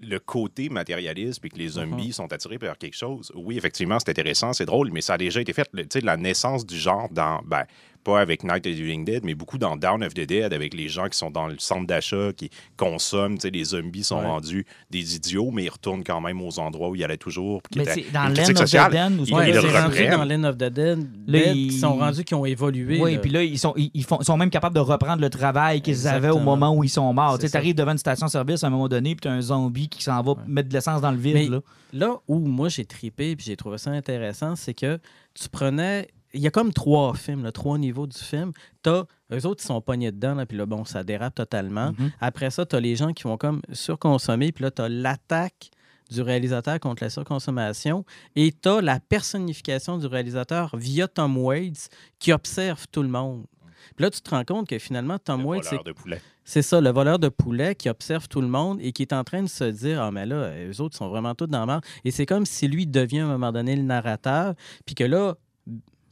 [0.00, 1.70] Le côté matérialiste et que les Mhm.
[1.70, 5.18] zombies sont attirés par quelque chose, oui, effectivement, c'est intéressant, c'est drôle, mais ça a
[5.18, 5.68] déjà été fait.
[5.74, 7.40] Tu sais, la naissance du genre dans.
[7.44, 7.64] Ben,
[8.04, 10.72] pas avec Night of the Living Dead, mais beaucoup dans Down of the Dead, avec
[10.74, 13.34] les gens qui sont dans le centre d'achat, qui consomment.
[13.36, 14.26] Tu sais, les zombies sont Ouais.
[14.26, 17.60] rendus des idiots, mais ils retournent quand même aux endroits où ils allaient toujours.
[17.70, 20.44] qui Mais étaient c'est dans Land of the où Ils- Ouais, ils le dans Land
[20.44, 23.00] of the Dead, Là, Dead, ils- sont rendus, qui ont évolué.
[23.00, 25.80] Oui, puis là, ils sont, ils, ils font, sont même capables de reprendre le travail
[25.82, 27.36] qu'ils avaient au moment où ils sont morts.
[27.40, 29.88] C'est Tu arrives devant une station-service à un moment donné, puis tu as un zombie
[29.88, 31.34] qui s'en va mettre de l'essence dans le vide.
[31.34, 31.60] Mais- là.
[31.92, 34.98] Là où moi j'ai tripé puis j'ai trouvé ça intéressant, c'est que
[35.34, 36.08] tu prenais.
[36.34, 38.52] Il y a comme trois films, là, trois niveaux du film.
[38.82, 41.92] T'as eux autres, ils sont pognés dedans, là, puis là, bon, ça dérape totalement.
[41.98, 42.12] Mhm.
[42.20, 45.70] Après ça, tu as les gens qui vont comme surconsommer, puis là, tu as l'attaque
[46.10, 48.04] du réalisateur contre la surconsommation
[48.34, 53.44] et tu as la personnification du réalisateur via Tom Waits qui observe tout le monde.
[53.96, 56.20] Puis là, tu te rends compte que finalement, Tom Waits, c'est voleur de poulet.
[56.44, 59.24] c'est ça, le voleur de poulet qui observe tout le monde et qui est en
[59.24, 61.84] train de se dire Ah, mais là, eux autres sont vraiment tous dans la merde.
[62.04, 64.54] Et c'est comme si lui devient à un moment donné le narrateur,
[64.84, 65.36] puis que là,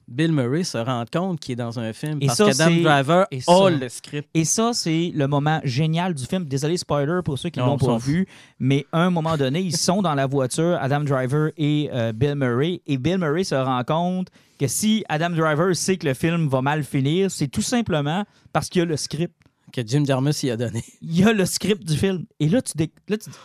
[0.09, 3.39] Bill Murray se rend compte qu'il est dans un film Et parce ça, Driver et
[3.39, 4.29] a ça- le script.
[4.35, 6.45] Et ça, c'est le moment génial du film.
[6.45, 8.27] Désolé, spoiler pour ceux qui l'ont on pas vu,
[8.61, 12.35] mais à un moment donné, ils sont dans la voiture, Adam Driver et euh, Bill
[12.37, 16.49] Murray, et Bill Murray se rend compte que si Adam Driver sait que le film
[16.49, 19.35] va mal finir, c'est tout simplement parce qu'il y a le script.
[19.73, 20.85] Que Jim Jarmus y a donné.
[21.03, 22.25] Il y a le script du film.
[22.39, 23.37] Et là, tu, dé- là, tu dis,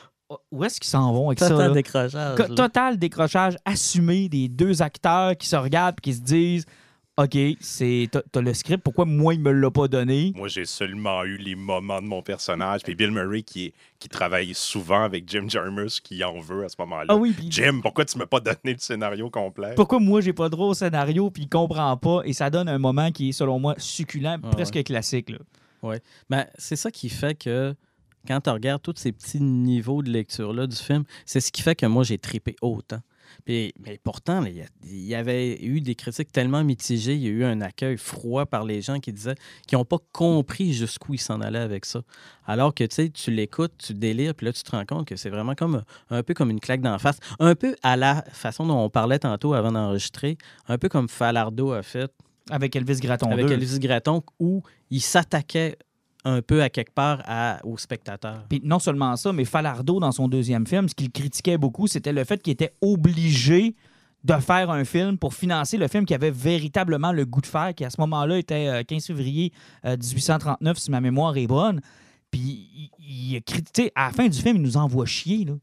[0.52, 1.50] où est-ce qu'ils s'en vont avec ça?
[1.50, 2.14] Total décrochage.
[2.14, 2.36] Là.
[2.36, 6.66] Total décrochage assumé des deux acteurs qui se regardent et qui se disent
[7.18, 10.32] OK, c'est t'as t'as le script, pourquoi moi il me l'a pas donné?
[10.36, 12.82] Moi, j'ai seulement eu les moments de mon personnage.
[12.84, 16.70] Puis Bill Murray, qui, est- qui travaille souvent avec Jim Jarmus, qui en veut à
[16.70, 17.06] ce moment-là.
[17.10, 19.74] Ah oui, puis Jim, pourquoi tu m'as pas donné le scénario complet?
[19.76, 22.22] pourquoi moi j'ai pas droit au scénario puis il comprend pas?
[22.24, 25.38] Et ça donne un moment qui est selon moi succulent, Ah presque classique là.
[26.30, 27.76] Ben, c'est ça qui fait que
[28.28, 31.76] quand tu regardes tous ces petits niveaux de lecture-là du film, c'est ce qui fait
[31.76, 33.02] que moi, j'ai tripé autant.
[33.46, 37.44] Puis, mais pourtant, il y avait eu des critiques tellement mitigées, il y a eu
[37.44, 39.36] un accueil froid par les gens qui disaient
[39.68, 42.02] qu'ils n'ont pas compris jusqu'où ils s'en allaient avec ça.
[42.46, 45.16] Alors que tu sais, tu l'écoutes, tu délires, puis là, tu te rends compte que
[45.16, 47.20] c'est vraiment comme un peu comme une claque d'en face.
[47.40, 50.38] Un peu à la façon dont on parlait tantôt avant d'enregistrer,
[50.68, 52.12] un peu comme Falardo a fait
[52.50, 53.54] Avec Elvis Gratton avec 2.
[53.54, 55.78] Elvis Gratton, où il s'attaquait
[56.24, 57.24] un peu à quelque part
[57.64, 58.46] aux spectateurs.
[58.50, 62.14] Puis non seulement ça, mais Falardo, dans son deuxième film, ce qu'il critiquait beaucoup, c'était
[62.14, 63.76] le fait qu'il était obligé
[64.24, 67.74] de faire un film pour financer le film qui avait véritablement le goût de faire,
[67.74, 69.52] qui à ce moment-là était euh, 15 février
[69.86, 71.82] euh, 1839, si ma mémoire est bonne.
[72.30, 75.46] Puis il, il à la fin du film, il nous envoie chier.
[75.46, 75.54] Là.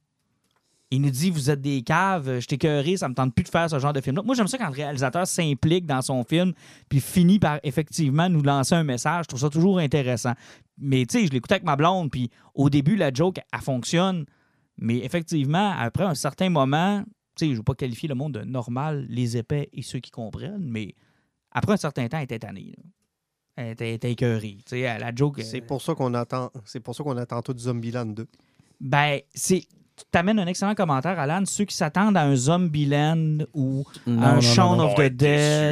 [0.90, 3.48] Il nous dit Vous êtes des caves, je t'ai écœuré, ça me tente plus de
[3.48, 4.22] faire ce genre de film-là.
[4.22, 6.52] Moi, j'aime ça quand le réalisateur s'implique dans son film,
[6.88, 9.24] puis finit par effectivement nous lancer un message.
[9.24, 10.32] Je trouve ça toujours intéressant.
[10.78, 14.24] Mais tu sais, je l'écoutais avec ma blonde, puis au début, la joke, elle fonctionne.
[14.78, 17.02] Mais effectivement, après un certain moment,
[17.36, 19.98] tu sais, je ne veux pas qualifier le monde de normal, les épais et ceux
[19.98, 20.94] qui comprennent, mais
[21.50, 22.74] après un certain temps, elle était tannée.
[22.76, 22.82] là.
[23.56, 24.58] Elle était, était écœurée.
[24.64, 25.40] Tu sais, la joke.
[25.42, 26.52] C'est euh, pour ça qu'on attend.
[26.64, 28.28] C'est pour ça qu'on attend tout Zombieland 2.
[28.80, 29.64] Ben, c'est.
[29.98, 31.42] Tu t'amènes un excellent commentaire, Alan.
[31.44, 34.84] Ceux qui s'attendent à un Zombieland ou Non, un non, Shaun non, non.
[34.90, 35.16] of the Dead,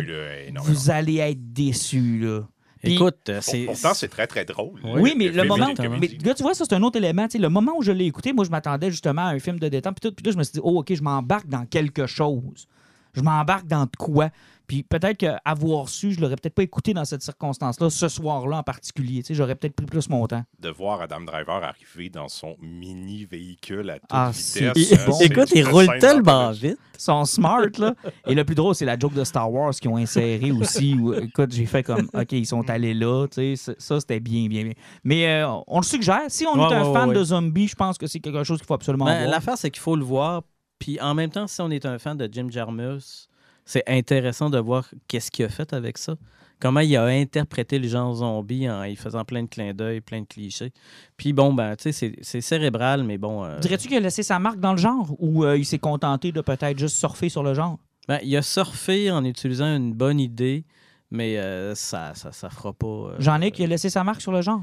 [0.04, 0.74] déçus, là, énormément.
[0.74, 2.40] vous allez être déçus, là.
[2.82, 3.64] Puis- Écoute, Pour- c'est.
[3.64, 4.78] Pourtant, c'est très, très drôle.
[4.84, 5.68] Oui, mais le moment.
[6.00, 7.24] Mais, tu vois, ça, c'est un autre élément.
[7.26, 9.58] Tu sais, le moment où je l'ai écouté, moi, je m'attendais justement à un film
[9.58, 9.96] de détente.
[10.00, 12.68] Puis, tout, puis là, je me suis dit, oh, OK, je m'embarque dans quelque chose.
[13.14, 14.28] Je m'embarque dans de quoi?
[14.66, 18.62] Puis peut-être qu'avoir su, je l'aurais peut-être pas écouté dans cette circonstance-là, ce soir-là en
[18.62, 19.22] particulier.
[19.22, 20.42] Tu sais, j'aurais peut-être pris plus mon temps.
[20.58, 24.92] de voir Adam Driver arriver dans son mini véhicule à toute Ah, vitesse.
[24.92, 25.12] hein, bon.
[25.12, 26.78] c'est Écoute, il roule tellement vite.
[26.98, 27.94] Ils sont smart, là.
[28.26, 30.94] Et le plus drôle, c'est la joke de Star Wars qu'ils ont inséré aussi.
[30.94, 33.26] Où, écoute, j'ai fait comme, OK, ils sont allés là.
[33.28, 34.72] Tu sais, ça, ça, c'était bien, bien, bien.
[35.04, 36.22] Mais euh, on le suggère.
[36.28, 37.14] Si on Ouais, est un ouais, fan ouais.
[37.14, 39.30] de zombies, je pense que c'est quelque chose qu'il faut absolument Ben, voir.
[39.30, 40.42] L'affaire, c'est qu'il faut le voir.
[40.78, 43.28] Puis en même temps, si on est un fan de Jim Jarmus,
[43.66, 46.14] c'est intéressant de voir qu'est-ce qu'il a fait avec ça.
[46.58, 50.22] Comment il a interprété le genre zombie en y faisant plein de clins d'œil, plein
[50.22, 50.72] de clichés.
[51.18, 53.44] Puis bon, ben, tu sais, c'est- cérébral, mais bon.
[53.44, 56.32] euh, Dirais-tu qu'il a laissé sa marque dans le genre ou euh, il s'est contenté
[56.32, 57.78] de peut-être juste surfer sur le genre?
[58.08, 60.64] ben, il a surfé en utilisant une bonne idée,
[61.10, 62.86] mais euh, ça, ça, ça fera pas.
[62.86, 64.62] euh, Jean-Nic, il a laissé sa marque sur le genre?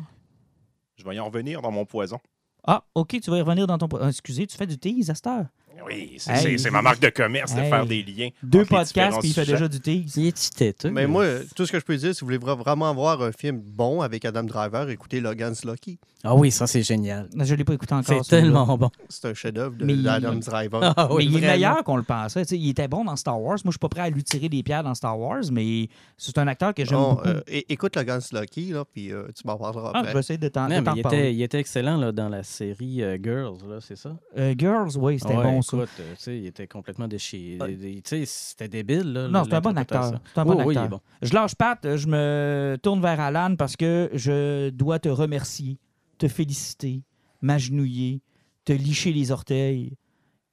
[0.95, 2.19] Je vais y en revenir dans mon poison.
[2.65, 3.87] Ah, OK, tu vas y revenir dans ton...
[4.01, 5.45] Ah, excusez, tu fais du tease à cette heure?
[5.85, 6.41] Oui, c'est Hey.
[6.41, 8.29] c'est- c'est ma marque de commerce de faire des liens.
[8.41, 10.15] Deux podcasts, puis il fait déjà du tease.
[10.17, 10.89] Il est têteux.
[10.91, 13.31] Mais moi, tout ce que je peux dire, si vous voulez vra- vraiment voir un
[13.31, 15.97] film bon avec Adam Driver, écoutez Logan's Lucky.
[16.25, 17.27] Ah oui, ça, c'est génial.
[17.37, 18.23] Je ne l'ai pas écouté encore.
[18.23, 18.89] C'est tellement bon.
[19.09, 20.93] C'est un chef-d'œuvre d'Adam Driver.
[20.95, 22.43] Ah oui, mais il est meilleur qu'on le pensait.
[22.45, 23.57] Tu sais, il était bon dans Star Wars.
[23.65, 26.37] Moi, je suis pas prêt à lui tirer des pierres dans Star Wars, mais c'est
[26.37, 27.27] un acteur que j'aime Bon, beaucoup.
[27.27, 30.11] euh, écoute Logan's Lucky, là, puis euh, tu m'en parleras Ah, après.
[30.11, 31.01] je vais essayer de t'en parler.
[31.01, 34.15] était, il était excellent là, dans la série euh, Girls, là, c'est ça?
[34.57, 35.83] Girls, oui, c'était Ouais, bon ça.
[35.83, 37.57] Écoute, euh, tu sais, il était complètement déchiré.
[37.61, 37.67] Ah.
[37.67, 39.13] Tu sais, c'était débile.
[39.13, 40.19] Là, Non, c'est un bon acteur.
[40.33, 40.89] C'est un bon Oh, oui, acteur.
[40.89, 40.99] bon.
[41.21, 45.77] Je lâche Pat, je me tourne vers Alan parce que je dois te remercier,
[46.17, 47.01] te féliciter,
[47.41, 48.21] m'agenouiller,
[48.65, 49.97] te licher les orteils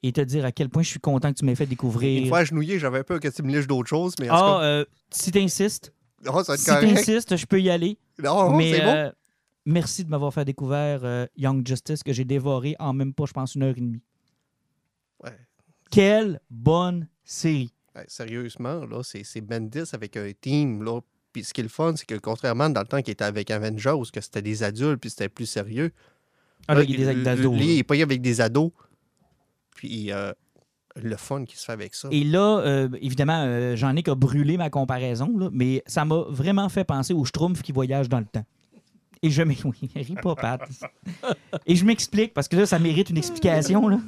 [0.03, 2.23] et te dire à quel point je suis content que tu m'aies fait découvrir.
[2.23, 4.85] Une fois agenouillé, j'avais peur que tu me liches d'autres choses, mais ah, cas, euh,
[5.11, 5.93] si t'insistes,
[6.27, 7.99] oh, ça va être si t'insistes, je peux y aller.
[8.23, 8.89] Non, mais c'est bon.
[8.89, 9.11] euh,
[9.67, 13.33] merci de m'avoir fait découvrir euh, Young Justice que j'ai dévoré en même pas, je
[13.33, 14.03] pense, une heure et demie.
[15.91, 17.73] Quelle bonne série.
[17.97, 21.01] Ouais, sérieusement, là, c'est Bendis avec un team, là.
[21.33, 23.51] Puis ce qui est le fun, c'est que contrairement dans le temps qu'il était avec
[23.51, 25.93] Avengers, que c'était des adultes, puis c'était plus sérieux.
[26.67, 27.73] Ah, là, il y a des ados, lui, là.
[27.73, 28.71] il est pas avec des ados.
[29.77, 30.33] Puis euh,
[30.97, 32.09] le fun qui se fait avec ça.
[32.11, 36.25] Et là, euh, évidemment, euh, j'en ai qu'à brûler ma comparaison, là, mais ça m'a
[36.29, 38.45] vraiment fait penser au Schtroumpf qui voyage dans le temps.
[39.23, 40.61] Et je m'ex- oui, ris pas, Pat.
[41.67, 43.89] Et je m'explique, parce que là, ça mérite une explication.
[43.89, 44.01] là.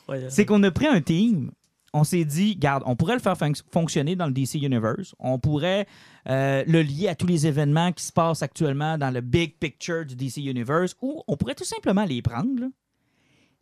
[0.00, 0.30] Incroyable.
[0.32, 1.50] C'est qu'on a pris un team,
[1.92, 5.38] on s'est dit, garde, on pourrait le faire fonc- fonctionner dans le DC Universe, on
[5.38, 5.86] pourrait
[6.28, 10.04] euh, le lier à tous les événements qui se passent actuellement dans le big picture
[10.06, 12.68] du DC Universe, ou on pourrait tout simplement les prendre, là,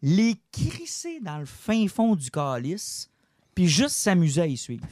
[0.02, 3.10] les crisser dans le fin fond du calice,
[3.54, 4.86] puis juste s'amuser à y suivre.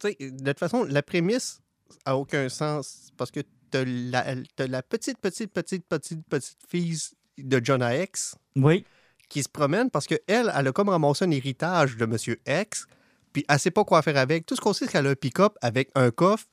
[0.00, 1.60] Tu sais, de toute façon, la prémisse
[2.04, 6.98] a aucun sens parce que t'as la, t'as la petite, petite, petite, petite, petite fille
[7.38, 8.84] de Jonah X Oui.
[9.32, 12.86] Qui se promène parce qu'elle, elle a comme ramassé un héritage de Monsieur X,
[13.32, 14.46] puis elle sait pas quoi faire avec.
[14.46, 16.46] Tout ce qu'on sait, c'est qu'elle a un pick-up avec un coffre.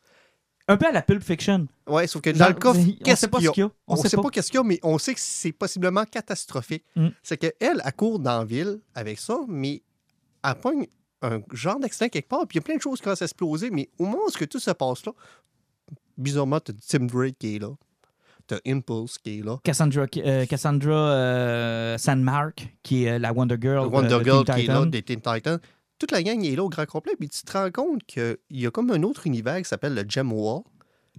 [0.68, 1.68] Un peu à la Pulp Fiction.
[1.88, 3.54] Ouais, sauf que dans Genre, le coffre, on qu'est-ce sait pas qu'il y ce a?
[3.54, 3.72] qu'il y a.
[3.88, 6.86] On, sait pas, qu'est-ce qu'il y a, mais on sait que c'est possiblement catastrophique.
[6.96, 7.08] Mm.
[7.22, 9.82] C'est qu'elle, elle court dans la ville avec ça, mais
[10.44, 10.88] elle pogne
[11.22, 13.26] un genre d'accident quelque part, puis il y a plein de choses qui commencent à
[13.26, 15.12] exploser, mais au moment où ce que tout se passe là,
[16.18, 17.72] bizarrement, t'as Tim Drake qui est là,
[18.50, 23.56] t'as Impulse qui est là, Cassandra, euh, Cassandra euh, Sandmark, qui est euh, la Wonder
[23.60, 23.90] Girl.
[23.90, 25.60] de- Wonder de Girl qui est là, des Teen Titans.
[25.98, 28.66] Toute la gang est là au grand complet, puis tu te rends compte qu'il y
[28.66, 30.62] a comme un autre univers qui s'appelle le Gem Wall.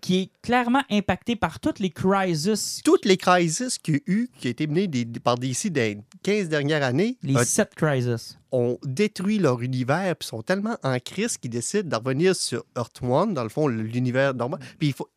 [0.00, 4.30] qui est clairement impacté par toutes les crises, Toutes les crises qu'il y a eu,
[4.38, 8.38] qui ont été menées des- par DC les 15 dernières années, les euh, sept crises.
[8.50, 13.00] ont détruit leur univers puis sont tellement en crise qu'ils décident de revenir sur Earth
[13.02, 14.60] One, dans le fond, l'univers normal.
[14.78, 15.10] Puis il faut,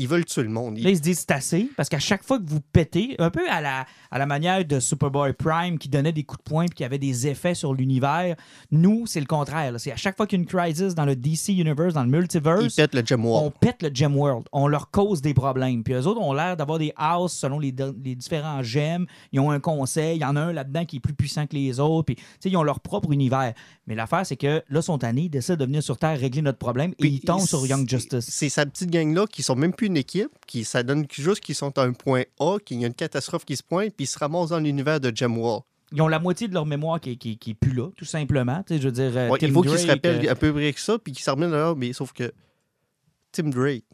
[0.00, 0.78] ils veulent tuer le monde.
[0.78, 3.30] Ils- Là, ils se disent c'est assez, parce qu'à chaque fois que vous pétez, un
[3.30, 6.64] peu à la, à la manière de Superboy Prime qui donnait des coups de poing
[6.64, 8.34] et qui avait des effets sur l'univers,
[8.70, 9.74] nous, c'est le contraire.
[9.78, 12.10] C'est à chaque fois qu'il y a une crisis dans le DC Universe, dans le
[12.10, 13.44] multiverse, pètent le Gem Wall.
[13.46, 14.46] on pète le Gem World.
[14.52, 15.82] On leur cause des problèmes.
[15.82, 19.06] Puis eux autres ont l'air d'avoir des houses selon les, les différents gemmes.
[19.32, 20.16] Ils ont un conseil.
[20.16, 22.06] Il y en a un là-dedans qui est plus puissant que les autres.
[22.14, 23.52] Puis, ils ont leur propre univers.
[23.86, 26.58] Mais l'affaire, c'est que là, sont tannés, ils décident de venir sur Terre régler notre
[26.58, 28.26] problème et Puis ils tombent sur Young Justice.
[28.28, 31.54] C'est sa petite gang-là qui sont même plus une équipe, qui ça donne juste qu'ils
[31.54, 34.08] sont à un point A, qu'il y a une catastrophe qui se pointe, puis ils
[34.08, 35.60] se ramassent dans l'univers de Gem Wall.
[35.92, 38.62] Ils ont la moitié de leur mémoire qui, qui, qui est plus là, tout simplement.
[38.66, 40.36] Tu sais, je veux dire, euh, Ouais, Tim il faut qu'ils se rappellent euh, un
[40.36, 42.32] peu près que ça, puis qu'ils se remettent là, mais sauf que
[43.32, 43.84] Tim Drake,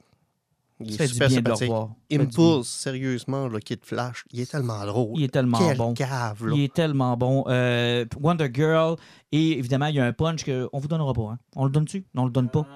[0.81, 1.73] il est super sympathique.
[2.13, 5.13] Impulse, sérieusement, le Kid Flash, il est tellement drôle.
[5.17, 5.95] Il est tellement bon.
[5.95, 6.55] cave, là.
[6.55, 7.45] Il est tellement bon.
[7.49, 8.97] Euh, Wonder Girl,
[9.33, 11.31] et évidemment, il y a un punch qu'on vous donnera pas.
[11.33, 11.39] Hein.
[11.55, 12.05] On le donne-tu?
[12.15, 12.67] Non, on le donne pas.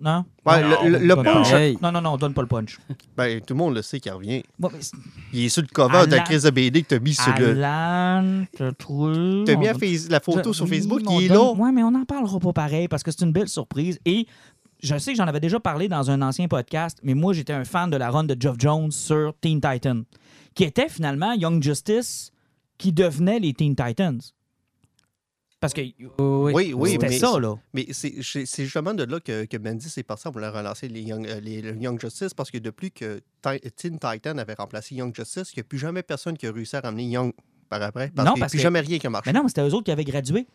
[0.00, 0.24] Non?
[0.46, 1.52] Ouais, Non, le- on le- punch-.
[1.52, 1.78] Hey.
[1.82, 2.78] Non, non, non, on donne pas le punch.
[3.16, 4.42] Ben, tout le monde le sait qu'il revient.
[4.58, 4.96] Bon, mais c'est-
[5.32, 7.32] Il est sur le cover de la crise de BD que tu as mis sur
[7.38, 7.50] le.
[7.62, 9.44] Alan, t'as trouvé.
[9.44, 11.28] Tu as mis on la, face- la photo Je- sur oui, Facebook, on il est
[11.28, 11.52] donne- là.
[11.64, 13.98] Ouais, mais on n'en parlera pas pareil parce que c'est une belle surprise.
[14.04, 14.26] Et
[14.82, 17.64] je sais que j'en avais déjà parlé dans un ancien podcast, mais moi, j'étais un
[17.64, 20.04] fan de la run de Geoff Jones sur Teen Titans,
[20.54, 22.30] qui était finalement Young Justice
[22.78, 24.20] qui devenait les Teen Titans.
[25.62, 25.80] Parce que
[26.18, 27.54] Oui, oui, c'était ça, là.
[27.72, 28.20] mais c'est
[28.64, 32.00] justement de là que, que Bendis est parti pour relancer les Young, euh, les, Young
[32.00, 33.20] Justice parce que depuis que
[33.76, 36.74] Teen Titan avait remplacé Young Justice, il n'y a plus jamais personne qui a réussi
[36.74, 37.32] à ramener Young
[37.68, 38.10] par après.
[38.14, 39.30] Parce Non, qu'il n'y a parce plus que- jamais rien qui a marché.
[39.30, 40.48] Mais non, mais c'était eux autres qui avaient gradué.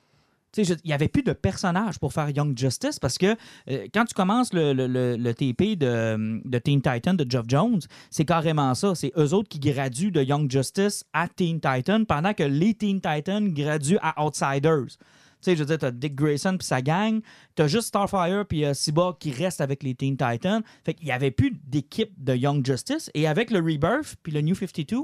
[0.58, 3.36] Il n'y avait plus de personnages pour faire Young Justice parce que
[3.70, 8.74] euh, quand tu commences le TP de, de Teen Titan de Geoff Jones, c'est carrément
[8.76, 8.96] ça.
[8.96, 13.02] C'est eux autres qui graduent de Young Justice à Teen Titan pendant que les Teen
[13.02, 14.98] Titans graduent à Outsiders.
[15.42, 17.22] Tu sais, je veux dire, t'as Dick Grayson puis sa gang,
[17.56, 20.62] t'as juste Starfire puis euh, Cyborg qui restent avec les Teen Titans.
[20.84, 23.12] Fait qu'il n'y avait plus d'équipe de Young Justice.
[23.14, 24.98] Et avec le Rebirth puis le New 52,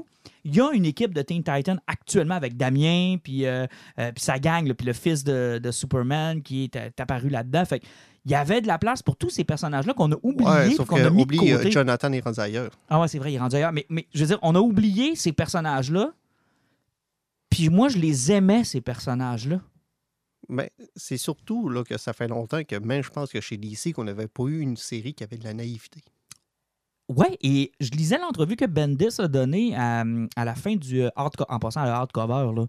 [0.44, 3.66] il y a une équipe de Teen Titans actuellement avec Damien puis euh,
[3.98, 7.64] euh, sa gang, puis le fils de, de Superman qui est, apparu là-dedans.
[7.64, 7.82] Fait
[8.26, 10.88] il y avait de la place pour tous ces personnages-là qu'on a oubliés, Ouais, sauf
[10.88, 11.70] qu'on a mis de côté.
[11.70, 12.70] Jonathan est rendu ailleurs.
[12.88, 13.72] Ah ouais, c'est vrai, il est rendu ailleurs.
[13.72, 16.12] Mais, mais je veux dire, on a oublié ces personnages-là.
[17.50, 19.60] Puis moi, je les aimais, ces personnages-là.
[20.48, 23.92] Mais c'est surtout là, que ça fait longtemps que même je pense que chez DC,
[23.94, 26.00] qu'on n'avait pas eu une série qui avait de la naïveté.
[27.08, 30.04] Ouais, et je lisais l'entrevue que Bendis a donnée à,
[30.36, 32.66] à la fin du euh, hardco- en passant à le hardcover, là.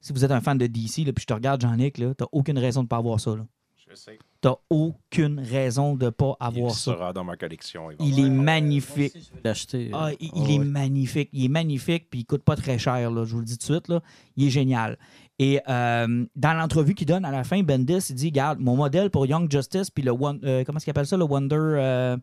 [0.00, 2.26] si vous êtes un fan de DC, là, puis je te regarde, Jean-Nic, là, t'as
[2.30, 3.34] aucune raison de ne pas avoir ça.
[3.36, 3.46] Là.
[3.88, 4.18] Je sais.
[4.42, 6.92] T'as aucune raison de ne pas Il avoir ça.
[6.92, 7.88] sera dans ma collection.
[7.98, 9.16] Il est magnifique.
[9.42, 9.90] L'acheter.
[9.94, 10.64] Ah, euh, il, ah il est ouais.
[10.66, 11.30] magnifique.
[11.32, 13.68] Il est magnifique, puis il coûte pas très cher, là, je vous le dis tout
[13.68, 13.88] de suite.
[13.88, 14.02] Là.
[14.36, 14.98] Il est génial.
[15.40, 19.10] Et euh, dans l'entrevue qu'il donne à la fin, Bendis, il dit Regarde, mon modèle
[19.10, 21.56] pour Young Justice, puis le Won- euh, comment est-ce qu'il appelle ça, le Wonder.
[21.56, 22.16] euh,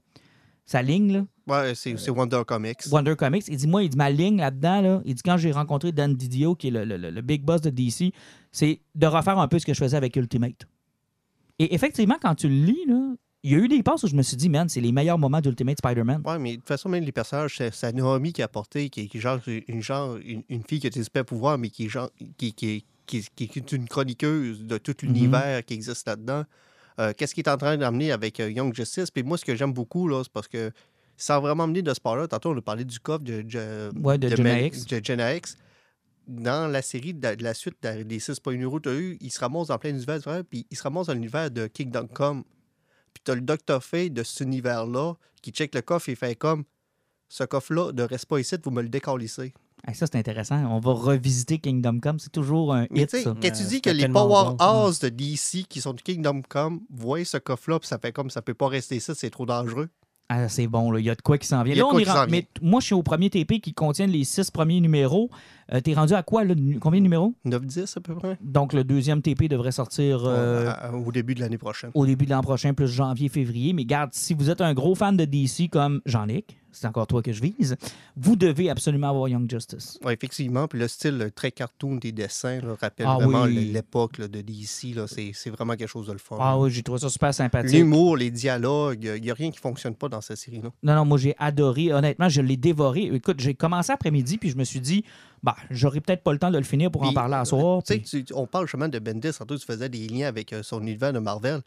[0.68, 2.80] sa ligne, là, Ouais, c'est Wonder Comics.
[2.92, 3.44] Wonder Comics.
[3.48, 6.16] Il dit Moi, il dit ma ligne là-dedans, là, il dit quand j'ai rencontré Dan
[6.16, 8.12] Didio, qui est le, le- le- big boss de DC,
[8.52, 10.66] c'est de refaire un peu ce que je faisais avec Ultimate.
[11.60, 14.16] Et effectivement, quand tu le lis, là, il y a eu des passes où je
[14.16, 16.24] me suis dit, man, c'est les meilleurs moments d'Ultimate Spider-Man.
[16.26, 19.06] Ouais, mais de toute façon, même les personnages, c'est Naomi qui a apporté, qui est,
[19.08, 21.86] qui est genre, une, genre une, une fille qui a des super pouvoirs, mais qui
[21.86, 25.08] est, genre, qui, qui, qui, est une chroniqueuse de tout Mhm.
[25.14, 26.44] l'univers qui existe là-dedans.
[27.00, 29.12] Euh, Qu'est-ce qu'il est en train d'amener avec euh, Young Justice?
[29.12, 30.72] Puis moi, ce que j'aime beaucoup, là, c'est parce que
[31.18, 34.18] sans vraiment amener de ce part-là, tantôt, on a parlé du coffre de, de, Ouais,
[34.18, 34.86] de X.
[34.86, 35.58] de X.
[36.28, 39.30] Dans la série de la, suite de- des six premiers numéros, tu as eu, il
[39.32, 42.44] se ramasse dans plein d'univers différents, puis il se ramasse dans l'univers de Kingdom Come.
[43.14, 43.82] Puis tu as le Dr.
[43.84, 46.64] Fate de cet univers-là qui check le coffre et fait comme
[47.30, 49.54] ce coffre-là ne reste pas ici, vous me le décalissez.
[49.88, 50.58] Ah, ça, c'est intéressant.
[50.72, 52.18] On va revisiter Kingdom Come.
[52.20, 53.36] C'est toujours un Mais hit, tu sais, ça.
[53.40, 57.24] quand tu dis que les tellement powerhouse de DC qui sont de Kingdom Come voient
[57.24, 59.90] ce coffre-là, puis ça fait comme ça peut pas rester ça, c'est trop dangereux.
[60.28, 61.00] Ah, c'est bon, là.
[61.00, 61.76] Il y a de quoi qui s'en vient.
[61.76, 62.08] Là, on est.
[62.30, 65.30] Mais moi, je suis au premier TP qui contient les six premiers numéros.
[65.72, 66.56] Euh, T'es rendu à quoi, là?
[66.82, 67.36] Combien de numéros?
[67.46, 68.38] 9-10 à peu près.
[68.42, 71.92] Donc, le deuxième TP devrait sortir euh, au début de l'année prochaine.
[71.94, 73.74] au début de l'an prochain, plus janvier, février.
[73.74, 77.22] Mais garde, si vous êtes un gros fan de DC comme Jean-Nic, c'est encore toi
[77.22, 77.76] que je vise,
[78.16, 80.00] vous devez absolument avoir Young Justice.
[80.04, 80.68] Oui, effectivement.
[80.68, 83.72] Puis le style euh, très cartoon des dessins là, rappelle Ah vraiment oui.
[83.72, 84.96] l'époque de DC.
[85.34, 86.38] C'est vraiment quelque chose de le fun.
[86.40, 87.74] Ah oui, j'ai trouvé ça super sympathique.
[87.74, 90.70] L'humour, les dialogues, il n'y a rien qui fonctionne pas dans cette série-là.
[90.84, 91.94] Non, non, moi j'ai adoré.
[91.94, 93.10] Honnêtement, je l'ai dévoré.
[93.14, 95.04] Écoute, j'ai commencé après-midi, puis je me suis dit,
[95.44, 97.82] bah, j'aurais peut-être pas le temps de le finir pour en parler à soir.
[97.84, 100.54] Tu sais, puis- tu- on parle justement de Bendis, tantôt tu faisais des liens avec
[100.54, 101.62] euh, son univers de Marvel.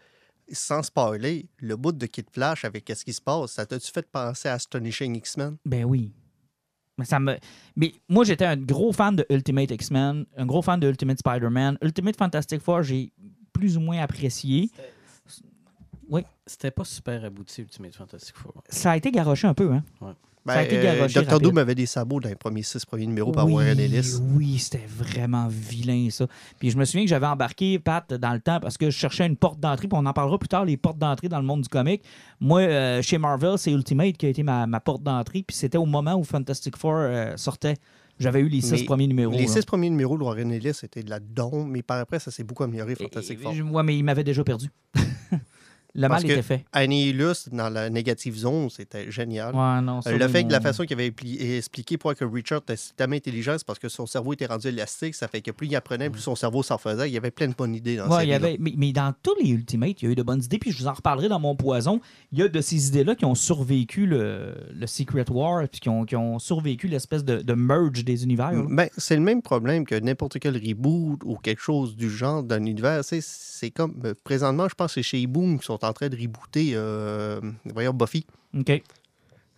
[0.50, 4.06] Sans spoiler, le bout de Kid Flash avec ce qui se passe, ça t'a-tu fait
[4.10, 5.56] penser à Astonishing X-Men?
[5.64, 6.12] Ben oui.
[6.96, 7.36] Mais, ça me...
[7.76, 11.78] Mais moi, j'étais un gros fan de Ultimate X-Men, un gros fan de Ultimate Spider-Man.
[11.82, 13.12] Ultimate Fantastic Four, j'ai
[13.52, 14.70] plus ou moins apprécié.
[16.46, 18.64] C'était pas super abouti, Ultimate Fantastic Four.
[18.70, 19.84] Ça a été garoché un peu, hein?
[20.48, 21.40] Ben, Ça a été euh, Dr.
[21.40, 24.16] Doom avait des sabots dans les premiers six premiers numéros par oui, Warren Ellis.
[24.34, 26.26] oui, c'était vraiment vilain, ça.
[26.58, 29.26] Puis je me souviens que j'avais embarqué, Pat, dans le temps, parce que je cherchais
[29.26, 31.62] une porte d'entrée, puis on en parlera plus tard, les portes d'entrée dans le monde
[31.62, 32.02] du comic.
[32.40, 35.78] Moi, euh, chez Marvel, c'est Ultimate qui a été ma, ma porte d'entrée, puis c'était
[35.78, 37.74] au moment où Fantastic Four euh, sortait.
[38.18, 39.32] J'avais eu les six Mais premiers numéros.
[39.32, 39.52] Les là.
[39.52, 42.42] six premiers numéros de Warren Ellis étaient de la don, mais par après, ça s'est
[42.42, 43.52] beaucoup amélioré, Fantastic Four.
[43.52, 44.68] ouais, mais il m'avait déjà perdu.
[46.00, 46.64] le Parce mal que- était fait.
[46.72, 49.54] Annihilus, dans la négative zone, c'était génial.
[49.54, 52.24] Ouais, non, ça, Euh, le fait que la façon qu'il avait pli- expliqué pourquoi que
[52.24, 55.14] Richard était tellement intelligent, c'est parce que son cerveau était rendu élastique.
[55.14, 57.08] Ça fait que plus il apprenait, plus son cerveau s'en faisait.
[57.08, 59.12] Il y avait plein de bonnes idées dans Ouais, il y avait, mais, mais dans
[59.22, 61.28] tous les Ultimates, il y a eu de bonnes idées, puis je vous en reparlerai
[61.28, 62.00] dans mon poison.
[62.32, 65.88] Il y a de ces idées-là qui ont survécu le, le Secret War, puis qui
[65.88, 68.52] ont, qui ont survécu l'espèce de, de merge des univers.
[68.68, 72.64] Ben, c'est le même problème que n'importe quel reboot ou quelque chose du genre d'un
[72.64, 73.00] univers.
[73.04, 76.16] C'est comme euh, présentement, je pense que c'est chez Boom qui sont en train de
[76.16, 78.26] rebooter euh, voyons, Buffy.
[78.58, 78.82] OK.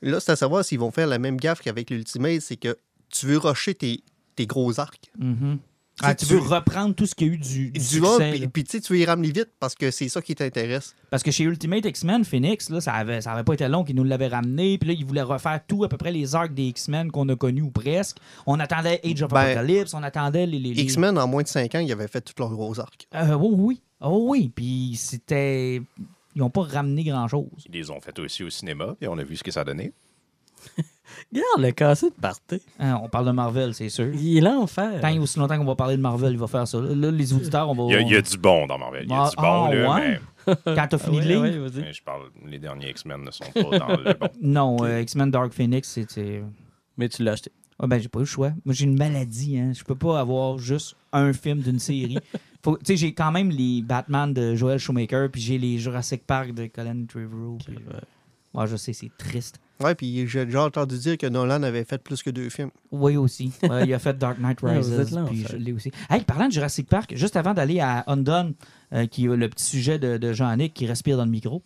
[0.02, 2.76] Là, c'est à savoir s'ils vont faire la même gaffe qu'avec l'Ultimate, c'est que
[3.10, 4.02] tu veux rusher tes,
[4.36, 5.10] tes gros arcs.
[5.18, 5.58] Mhm.
[6.02, 8.30] Ah, tu tu veux reprendre tout ce qu'il y a eu du, du Du succès,
[8.32, 10.94] puis puis tu sais, tu veux y ramener vite parce que c'est ça qui t'intéresse.
[11.10, 13.96] Parce que chez Ultimate X-Men, Phoenix, là, ça avait, ça avait pas été long qu'ils
[13.96, 14.78] nous l'avaient ramené.
[14.78, 17.36] Puis là, ils voulaient refaire tout, à peu près les arcs des X-Men qu'on a
[17.36, 18.16] connus ou presque.
[18.46, 20.58] On attendait Age of Ben, Apocalypse, on attendait les.
[20.58, 23.06] les, les- X-Men, en moins de 5 ans, ils avaient fait tous leurs gros arcs.
[23.14, 23.82] Euh, oui, oui.
[24.00, 24.50] Oh oui.
[24.54, 25.82] Puis c'était.
[26.34, 27.48] Ils n'ont pas ramené grand-chose.
[27.66, 29.92] Ils les ont fait aussi au cinéma et on a vu ce que ça donnait.
[31.32, 32.60] Regarde, le cassé de party.
[32.78, 34.14] Hein, on parle de Marvel, c'est sûr.
[34.14, 35.00] Il est l'enfer.
[35.00, 36.80] Tant et aussi longtemps qu'on va parler de Marvel, il va faire ça.
[36.80, 37.82] Là, Là, les auditeurs, on va.
[37.84, 39.04] Il y, a, il y a du bon dans Marvel.
[39.04, 40.20] Il y a Ah, du bon, ah, là, ouais?
[40.76, 41.40] Quand t'as fini de lire.
[41.40, 44.28] Ouais, mais je parle, les derniers X-Men ne sont pas dans le bon.
[44.40, 46.42] Non, euh, X-Men Dark Phoenix, c'était.
[46.96, 47.50] Mais tu l'as acheté.
[47.82, 48.52] Ah ben, j'ai pas eu le choix.
[48.64, 49.72] Moi, j'ai une maladie, hein.
[49.74, 52.18] Je peux pas avoir juste un film d'une série.
[52.62, 56.26] Faut- Tu sais, j'ai quand même les Batman de Joel Schumacher, puis j'ai les Jurassic
[56.26, 57.58] Park de Colin Trevorrow.
[57.64, 57.76] puis-
[58.52, 59.60] Ouais, je sais, c'est triste.
[59.78, 62.70] Ouais, puis j'ai déjà entendu dire que Nolan avait fait plus que deux films.
[62.90, 63.52] Oui, aussi.
[63.62, 64.90] Ouais, il a fait Dark Knight Rises,
[65.26, 65.52] puis fait.
[65.52, 65.90] je l'ai aussi.
[66.10, 68.54] Hey, parlant de Jurassic Park, juste avant d'aller à Undone,
[68.94, 71.62] euh, qui le petit sujet de, de Jean-Nic qui respire dans le micro.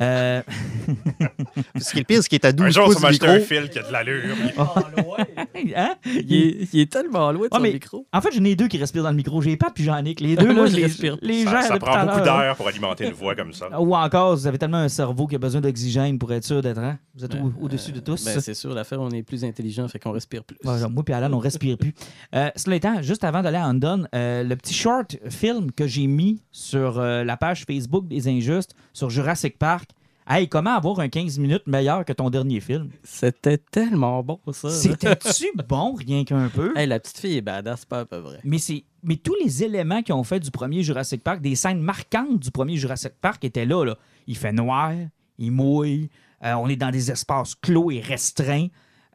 [0.00, 0.42] Euh,
[1.78, 3.02] Ce qui est le pire, c'est qu'il est à 12 Un jour, pouces ça du
[3.02, 3.42] m'a acheté micro.
[3.42, 4.34] un fil qui a de l'allure.
[5.76, 5.94] hein?
[6.04, 8.06] Il est, il est tellement loin de son mais- micro.
[8.12, 9.40] En fait, j'en ai deux qui respirent dans le micro.
[9.42, 10.20] J'ai pas puis Jean-Nic.
[10.20, 11.16] Les deux, là, Moi, je les, respire.
[11.22, 13.80] les Ça, gère ça à prend beaucoup d'air pour alimenter une voix comme ça.
[13.80, 16.78] Ou encore, vous avez tellement un cerveau qui a besoin d'oxygène pour être sûr d'être.
[16.78, 16.98] hein?
[17.14, 18.24] Vous êtes au- au-dessus de tous.
[18.24, 20.56] Ben, c'est sûr, l'affaire, on est plus intelligent, fait qu'on respire plus.
[20.64, 21.94] Ouais, moi et Alan, on respire plus.
[22.34, 26.06] Euh, cela étant, juste avant d'aller à Undone, euh, le petit short film que j'ai
[26.06, 29.90] mis sur euh, la page Facebook des Injustes sur Jurassic Park,
[30.28, 32.90] hey, comment avoir un 15 minutes meilleur que ton dernier film?
[33.02, 34.70] C'était tellement bon, ça.
[34.70, 36.76] C'était-tu bon, rien qu'un peu?
[36.76, 38.38] Hey, la petite fille est badass, pas à peu vrai.
[38.44, 41.80] Mais, c'est, mais tous les éléments qui ont fait du premier Jurassic Park, des scènes
[41.80, 43.84] marquantes du premier Jurassic Park étaient là.
[43.84, 43.96] là.
[44.26, 44.92] Il fait noir,
[45.38, 46.10] il mouille,
[46.44, 48.68] euh, on est dans des espaces clos et restreints.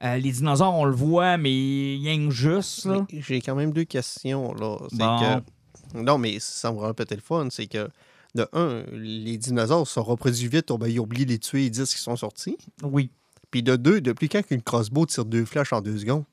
[0.03, 2.85] Euh, les dinosaures, on le voit, mais rien que juste.
[2.85, 3.05] Là.
[3.13, 4.53] Mais J'ai quand même deux questions.
[4.53, 4.77] Là.
[4.89, 5.19] C'est Bon.
[5.19, 5.43] que...
[5.93, 7.47] Non, mais ça me rend peut-être le fun.
[7.49, 7.89] C'est que,
[8.35, 10.71] de un, les dinosaures se reproduisent vite.
[10.71, 12.57] Oh, ben, ils oublient les tuer, ils disent qu'ils sont sortis.
[12.81, 13.09] Oui.
[13.51, 16.23] Puis de deux, depuis quand qu'une crossbow tire deux flèches en deux secondes?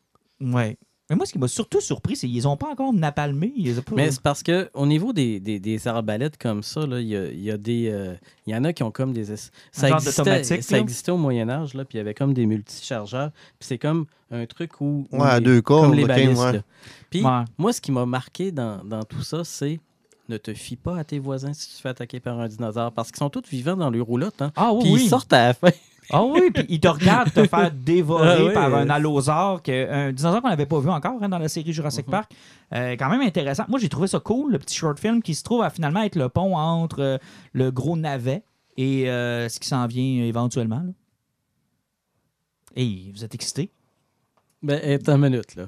[0.40, 0.78] Ouais.
[1.10, 3.52] Mais moi, ce qui m'a surtout surpris, c'est qu'ils n'ont pas encore napalmé.
[3.56, 6.62] Ils les ont pas- Mais c'est parce que au niveau des, des, des arbalètes comme
[6.62, 7.88] ça, là, il y, a, il y a des.
[7.90, 8.14] euh,
[8.46, 9.32] il y en a qui ont comme des.
[9.32, 13.30] es- Ça, existait, ça existait au Moyen-Âge, là, puis il y avait comme des multichargeurs.
[13.58, 15.06] Puis c'est comme un truc où.
[15.10, 15.82] où Ouais, à les- deux corps.
[15.82, 16.40] Comme les ok, balistes.
[16.40, 16.52] ouais.
[16.52, 16.62] là.
[17.10, 17.44] Puis Ouais.
[17.58, 19.80] moi, ce qui m'a marqué dans, dans tout ça, c'est
[20.28, 22.92] ne te fie pas à tes voisins si tu te fais attaquer par un dinosaure.
[22.92, 24.40] Parce qu'ils sont tous vivants dans les roulottes.
[24.42, 25.00] Hein, Ah oui, puis oui.
[25.06, 25.70] ils sortent à la fin.
[26.12, 29.62] Ah oui, puis ils te regardent te faire dévorer Ah oui, par euh, un allosaure,
[29.62, 32.10] que, un dinosaure qu'on n'avait pas vu encore hein, dans la série Jurassic Mhm.
[32.10, 32.32] Park.
[32.74, 33.64] Euh, quand même intéressant.
[33.68, 36.16] Moi, j'ai trouvé ça cool, le petit short film qui se trouve à finalement être
[36.16, 37.18] le pont entre euh,
[37.52, 38.42] le gros navet
[38.76, 40.82] et euh, ce qui s'en vient éventuellement.
[40.84, 40.92] là.
[42.76, 43.70] Et vous êtes excité?
[44.62, 45.64] Ben, attends une minute, là.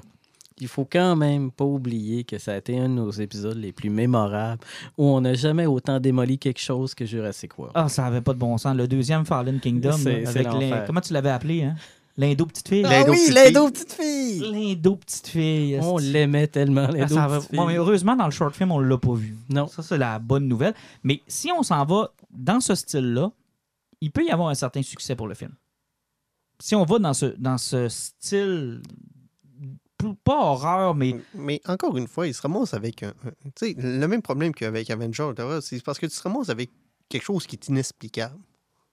[0.63, 3.73] Il faut quand même pas oublier que ça a été un de nos épisodes les
[3.73, 4.61] plus mémorables
[4.97, 7.73] où on n'a jamais autant démoli quelque chose que Jurassic World.
[7.75, 8.75] Ah, ça avait pas de bon sens.
[8.77, 11.75] Le deuxième Fallen Kingdom, là, avec les- comment tu l'avais appelé, hein?
[12.15, 12.85] L'indo petite fille.
[12.85, 14.39] Ah oui, l'indo petite fille!
[14.51, 15.79] L'indo petite fille.
[15.81, 18.71] On l'aimait tellement, Ah, l'indo ça va- petite Bon, mais heureusement, dans le short film,
[18.71, 19.35] on l'a pas vu.
[19.49, 19.67] Non.
[19.67, 20.75] Ça, c'est la bonne nouvelle.
[21.03, 23.31] Mais si on s'en va dans ce style-là,
[23.99, 25.51] il peut y avoir un certain succès pour le film.
[26.59, 28.81] Si on va dans ce, dans ce style,
[30.13, 33.09] pas horreur, mais Mais encore une fois, ils se ramassent avec un.
[33.25, 36.69] un- tu sais, le même problème qu'avec Avenger, c'est parce que tu te ramasses avec
[37.09, 38.37] quelque chose qui est inexplicable.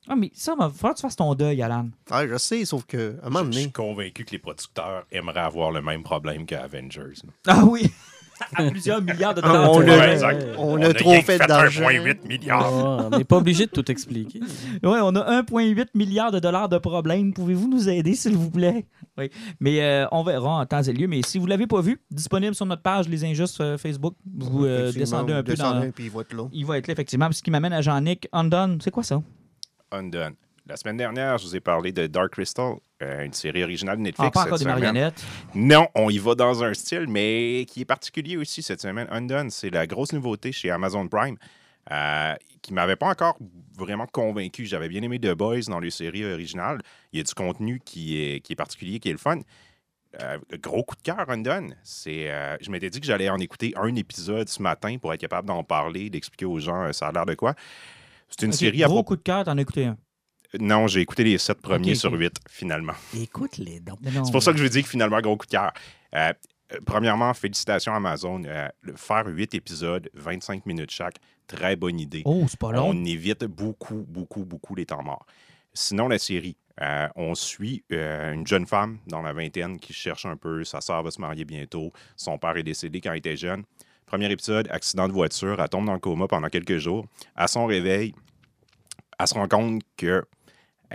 [0.09, 1.89] Ah, mais ça, il va falloir que tu fasses ton deuil, Alan.
[2.11, 3.73] Ah, je sais, sauf que à un moment Je, je suis donné.
[3.73, 7.21] convaincu que les producteurs aimeraient avoir le même problème que Avengers.
[7.25, 7.33] là.
[7.47, 7.91] Ah oui!
[8.55, 9.73] à plusieurs milliards de dollars.
[9.73, 9.97] On a- vois.
[9.97, 10.47] Ouais, exact.
[10.59, 11.89] on a a trop fait d'argent.
[11.89, 12.63] 1,8 milliard.
[12.65, 14.41] Ah, on n'est pas obligé de tout expliquer.
[14.83, 17.33] Oui, on a 1,8 milliard de dollars de problèmes.
[17.33, 18.87] Pouvez-vous nous aider, s'il vous plaît?
[19.19, 19.31] Oui.
[19.61, 21.07] Mais euh, on verra en temps et lieu.
[21.07, 24.15] Mais si vous ne l'avez pas vu, disponible sur notre page Les Injustes euh, Facebook.
[24.39, 25.71] Vous euh, descendez un peu dans.
[25.73, 26.45] descendez, puis il va être là.
[26.53, 27.31] Il va être là, effectivement.
[27.31, 28.29] Ce qui m'amène à Jean-Nic.
[28.33, 29.23] Undone, c'est quoi ça?
[29.93, 30.35] Undone.
[30.71, 34.03] La semaine dernière, je vous ai parlé de Dark Crystal, euh, une série originale de
[34.03, 34.31] Ah, Netflix.
[34.31, 35.21] pas encore cette des marionnettes.
[35.53, 39.09] Non, on y va dans un style, mais qui est particulier aussi cette semaine.
[39.11, 41.37] Undone, c'est la grosse nouveauté chez Amazon Prime,
[41.91, 43.37] euh, qui m'avait pas encore
[43.77, 44.65] vraiment convaincu.
[44.65, 46.79] J'avais bien aimé The Boys dans les séries originales.
[47.13, 49.41] Il y a du contenu qui est, qui est particulier, qui est le fun.
[50.23, 51.75] Euh, gros coup de cœur, Undone.
[51.83, 55.21] C'est, euh, je m'étais dit que j'allais en écouter un épisode ce matin pour être
[55.21, 57.57] capable d'en parler, d'expliquer aux gens ça a l'air de quoi.
[58.29, 59.97] C'est une série à Gros coup de cœur, t'en as écouté un.
[60.59, 62.95] Non, j'ai écouté les sept premiers sur huit, finalement.
[63.17, 63.99] Écoute les dons.
[64.25, 65.73] C'est pour ça que je vous dis que finalement, gros coup de cœur.
[66.15, 66.33] Euh,
[66.73, 68.43] euh, premièrement, félicitations Amazon.
[68.45, 72.23] Euh, faire huit épisodes, 25 minutes chaque, très bonne idée.
[72.25, 72.89] Oh, c'est pas long.
[72.89, 75.27] On évite beaucoup, beaucoup, beaucoup les temps morts.
[75.73, 80.27] Sinon, la série, euh, on suit euh, une jeune femme dans la vingtaine qui cherche
[80.27, 80.65] un peu.
[80.65, 81.93] Sa sœur va se marier bientôt.
[82.17, 83.65] Son père est décédé quand elle était jeune.
[84.07, 85.61] Premier épisode, accident de voiture.
[85.61, 87.07] Elle tombe dans le coma pendant quelques jours.
[87.37, 88.15] À son réveil,
[89.19, 90.25] elle se rend compte qu'elle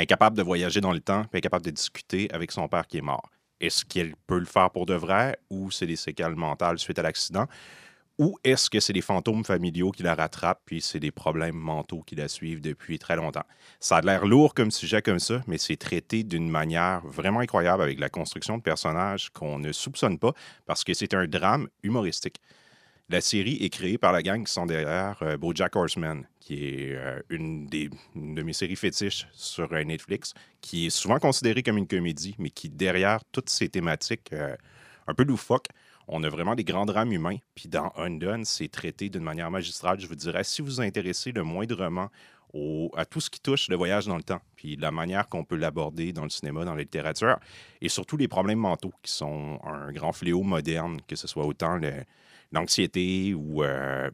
[0.03, 2.67] est capable de voyager dans le temps puis elle est capable de discuter avec son
[2.67, 3.29] père qui est mort.
[3.61, 7.03] Est-ce qu'elle peut le faire pour de vrai ou c'est des séquelles mentales suite à
[7.03, 7.47] l'accident?
[8.17, 12.01] Ou est-ce que c'est des fantômes familiaux qui la rattrapent puis c'est des problèmes mentaux
[12.01, 13.43] qui la suivent depuis très longtemps?
[13.81, 17.83] Ça a l'air lourd comme sujet comme ça, mais c'est traité d'une manière vraiment incroyable
[17.83, 20.31] avec la construction de personnages qu'on ne soupçonne pas
[20.65, 22.39] parce que c'est un drame humoristique.
[23.07, 26.95] La série est créée par la gang qui sont derrière euh, BoJack Horseman, qui est
[26.95, 31.77] euh, une, des, de mes séries fétiches sur euh, Netflix, qui est souvent considérée comme
[31.77, 34.33] une comédie, mais qui, derrière toutes ces thématiques
[35.07, 35.67] un peu loufoques,
[36.07, 37.37] on a vraiment des grands drames humains.
[37.53, 40.43] Puis dans Undone, c'est traité d'une manière magistrale, je vous dirais.
[40.43, 42.09] Si vous vous intéressez le moindrement
[42.95, 45.55] à tout ce qui touche le voyage dans le temps, puis la manière qu'on peut
[45.55, 47.37] l'aborder dans le cinéma, dans la littérature,
[47.81, 51.79] et surtout les problèmes mentaux, qui sont un grand fléau moderne, que ce soit autant
[52.51, 54.09] l'anxiété ou euh,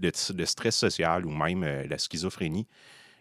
[0.00, 2.66] le, stress social ou même euh, la schizophrénie,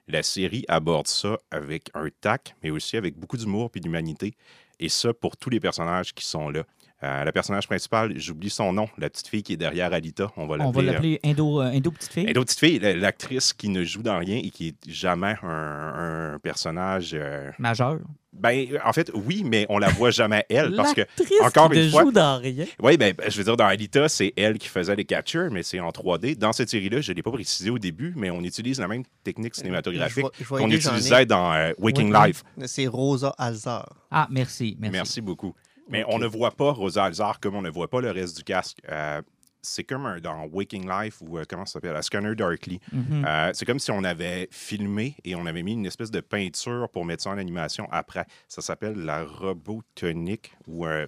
[0.08, 4.34] la série aborde ça avec un tac, mais aussi avec beaucoup d'humour et d'humanité.
[4.80, 6.64] Et ça pour tous les personnages qui sont là.
[7.02, 10.48] Euh, la personnage principale, j'oublie son nom, la petite fille qui est derrière Alita, on
[10.48, 10.88] va On va l'appeler.
[10.88, 12.26] euh, l'appeler Indo, euh, Indo Petite Fille.
[12.34, 16.40] petites filles, la- l'actrice qui ne joue dans rien et qui est jamais un, un
[16.40, 17.12] personnage.
[17.14, 18.00] euh, Majeur.
[18.34, 21.02] ben, en fait, oui, mais on la voit jamais elle parce que.
[21.02, 22.66] L'actrice encore qui une ne fois- joue dans rien.
[22.82, 25.80] Oui, ben, je veux dire, dans Alita, c'est elle qui faisait les captures, mais c'est
[25.80, 26.36] en 3D.
[26.38, 29.04] Dans cette série-là, je ne l'ai pas précisé au début, mais on utilise la même
[29.24, 30.76] technique cinématographique je vois qu'on ai.
[30.76, 32.44] utilisait dans euh, Waking Oui, Life.
[32.66, 33.88] C'est Rosa Alzar.
[34.12, 34.76] Ah, merci.
[34.80, 34.92] Merci.
[34.98, 35.56] Merci beaucoup.
[35.90, 38.44] Mais on ne voit pas Rosa Alzar comme on ne voit pas le reste du
[38.44, 38.80] casque.
[38.90, 39.22] Euh,
[39.62, 42.80] c'est comme un- dans Waking Life ou euh, comment ça s'appelle, Scanner Darkly.
[42.92, 43.26] Mhm.
[43.26, 46.88] Euh, c'est comme si on avait filmé et on avait mis une espèce de peinture
[46.90, 48.26] pour mettre ça en animation après.
[48.48, 51.06] Ça s'appelle la robotonique ou un,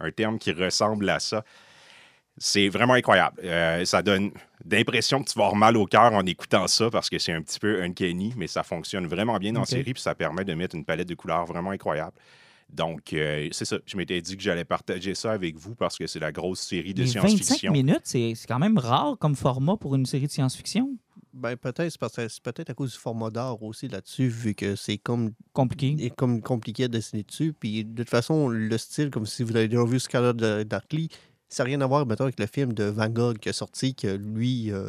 [0.00, 1.44] un, terme qui ressemble à ça.
[2.38, 3.38] C'est vraiment incroyable.
[3.44, 4.30] Euh, ça donne
[4.64, 7.42] l'impression que tu vas avoir mal au cœur en écoutant ça parce que c'est un
[7.42, 10.54] petit peu uncanny, mais ça fonctionne vraiment bien dans la série puis ça permet de
[10.54, 12.16] mettre une palette de couleurs vraiment incroyable.
[12.72, 13.78] Donc, euh, c'est ça.
[13.86, 16.94] Je m'étais dit que j'allais partager ça avec vous parce que c'est la grosse série
[16.94, 17.72] de Mais 25 science-fiction.
[17.72, 20.96] minutes, c'est c'est quand même rare comme format pour une série de science-fiction.
[21.32, 24.54] Ben, peut-être, c'est parce que c'est peut-être à cause du format d'art aussi là-dessus, vu
[24.54, 25.94] que c'est comme, Compliqué.
[26.04, 27.52] est comme compliqué à dessiner dessus.
[27.52, 31.08] Puis de toute façon, le style, comme si vous avez déjà vu Scarlet de- Darkly,
[31.52, 33.94] ça n'a rien à voir, mettons, avec le film de Van Gogh qui est sorti,
[33.94, 34.88] que lui, euh,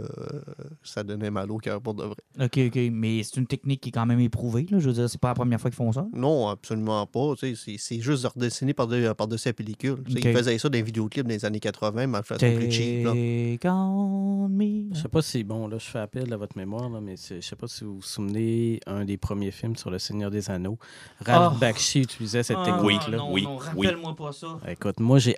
[0.84, 2.16] ça donnait mal au cœur pour de vrai.
[2.40, 2.80] OK, OK.
[2.92, 4.68] Mais c'est une technique qui est quand même éprouvée.
[4.70, 4.80] Là.
[4.80, 6.06] Je veux dire, c'est pas la première fois qu'ils font ça.
[6.14, 7.34] Non, absolument pas.
[7.38, 9.98] tu sais, C'est c'est juste de redessiner par-dessus par la pellicule.
[10.06, 10.26] Tu sais, Ok.
[10.26, 13.06] Il faisait ça dans les vidéoclips des années 80, mais en façon plus cheap.
[13.06, 13.12] là.
[13.12, 14.94] Take on me.
[14.94, 17.42] Je sais pas si, bon, là, je fais appel à votre mémoire, là, mais je
[17.42, 20.78] sais pas si vous vous souvenez un des premiers films sur le Seigneur des Anneaux.
[21.26, 21.58] Ralph Ah.
[21.60, 23.18] Bakshi utilisait cette Ah, technique-là.
[23.18, 23.88] non, oui, non, oui.
[23.88, 24.60] rappelle-moi pas ça.
[24.68, 25.36] Écoute, moi, j'ai,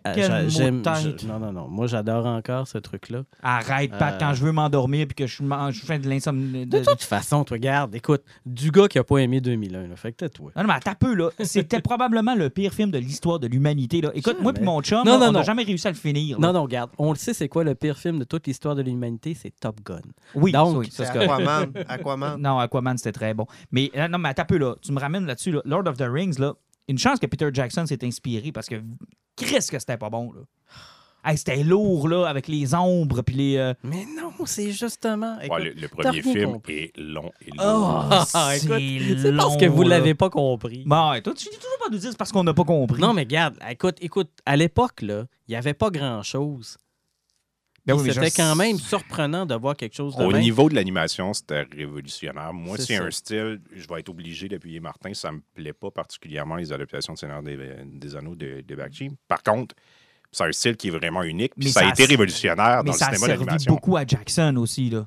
[0.47, 0.81] j'aime,
[1.27, 3.23] non, non, non, moi, j'adore encore ce truc-là.
[3.41, 4.17] Arrête, Pat, Euh.
[4.19, 6.65] quand je veux m'endormir puis que je, je fais de l'insomnie.
[6.65, 10.11] De toute façon, toi, regarde, écoute, du gars qui a pas aimé 2001, là, fait
[10.11, 10.51] que t'es toi.
[10.55, 11.29] Non, non, mais un peu, là.
[11.39, 14.11] C'était probablement le pire film de l'histoire de l'humanité, là.
[14.13, 16.39] Écoute, moi puis mon chum, Non, là, non, on n'a jamais réussi à le finir.
[16.39, 16.47] là.
[16.47, 18.81] Non, non, regarde, on le sait, c'est quoi le pire film de toute l'histoire de
[18.81, 19.33] l'humanité?
[19.33, 19.99] C'est Top Gun.
[20.35, 21.05] Oui, Donc, oui, C'est.
[21.07, 21.71] Aquaman.
[21.87, 22.41] Aquaman.
[22.41, 23.45] Non, Aquaman, c'était très bon.
[23.71, 24.75] Mais euh, non, mais un peu, là.
[24.81, 25.61] Tu me ramènes là-dessus, là.
[25.65, 26.53] Lord of the Rings, là.
[26.87, 28.75] Une chance que Peter Jackson s'est inspiré parce que
[29.37, 30.41] Chris que c'était pas bon, là.
[31.25, 33.57] Hey, c'était lourd, là, avec les ombres puis les.
[33.57, 35.37] euh, Mais non, c'est justement.
[35.37, 36.73] Ouais, écoute, le, premier rien film compris.
[36.73, 38.09] est long et lourd.
[38.11, 39.89] Oh, Ah, écoute, c'est c'est parce que vous là.
[39.99, 40.83] l'avez pas compris.
[40.85, 43.01] Bon, ouais, toi, tu finis toujours pas nous dire c'est parce qu'on n'a pas compris.
[43.01, 46.77] Non, mais regarde, écoute, écoute, à l'époque, là, il n'y avait pas grand-chose.
[47.85, 50.29] Ben Puis oui, mais C'était je- quand même surprenant de voir quelque chose de Au
[50.31, 50.39] même.
[50.41, 52.53] niveau de l'animation, c'était révolutionnaire.
[52.53, 53.03] Moi, C'est c'est ça.
[53.03, 55.13] un style, je vais être obligé d'appuyer Martin.
[55.13, 59.09] Ça me plaît pas particulièrement les adaptations de Seigneur des, des Anneaux de, de Bakshi.
[59.27, 59.75] Par contre,
[60.33, 61.53] c'est un style qui est vraiment unique.
[61.55, 63.73] Puis Mais ça, ça a été révolutionnaire mais dans ça le a cinéma servi d'animation.
[63.73, 65.05] beaucoup à Jackson aussi, là.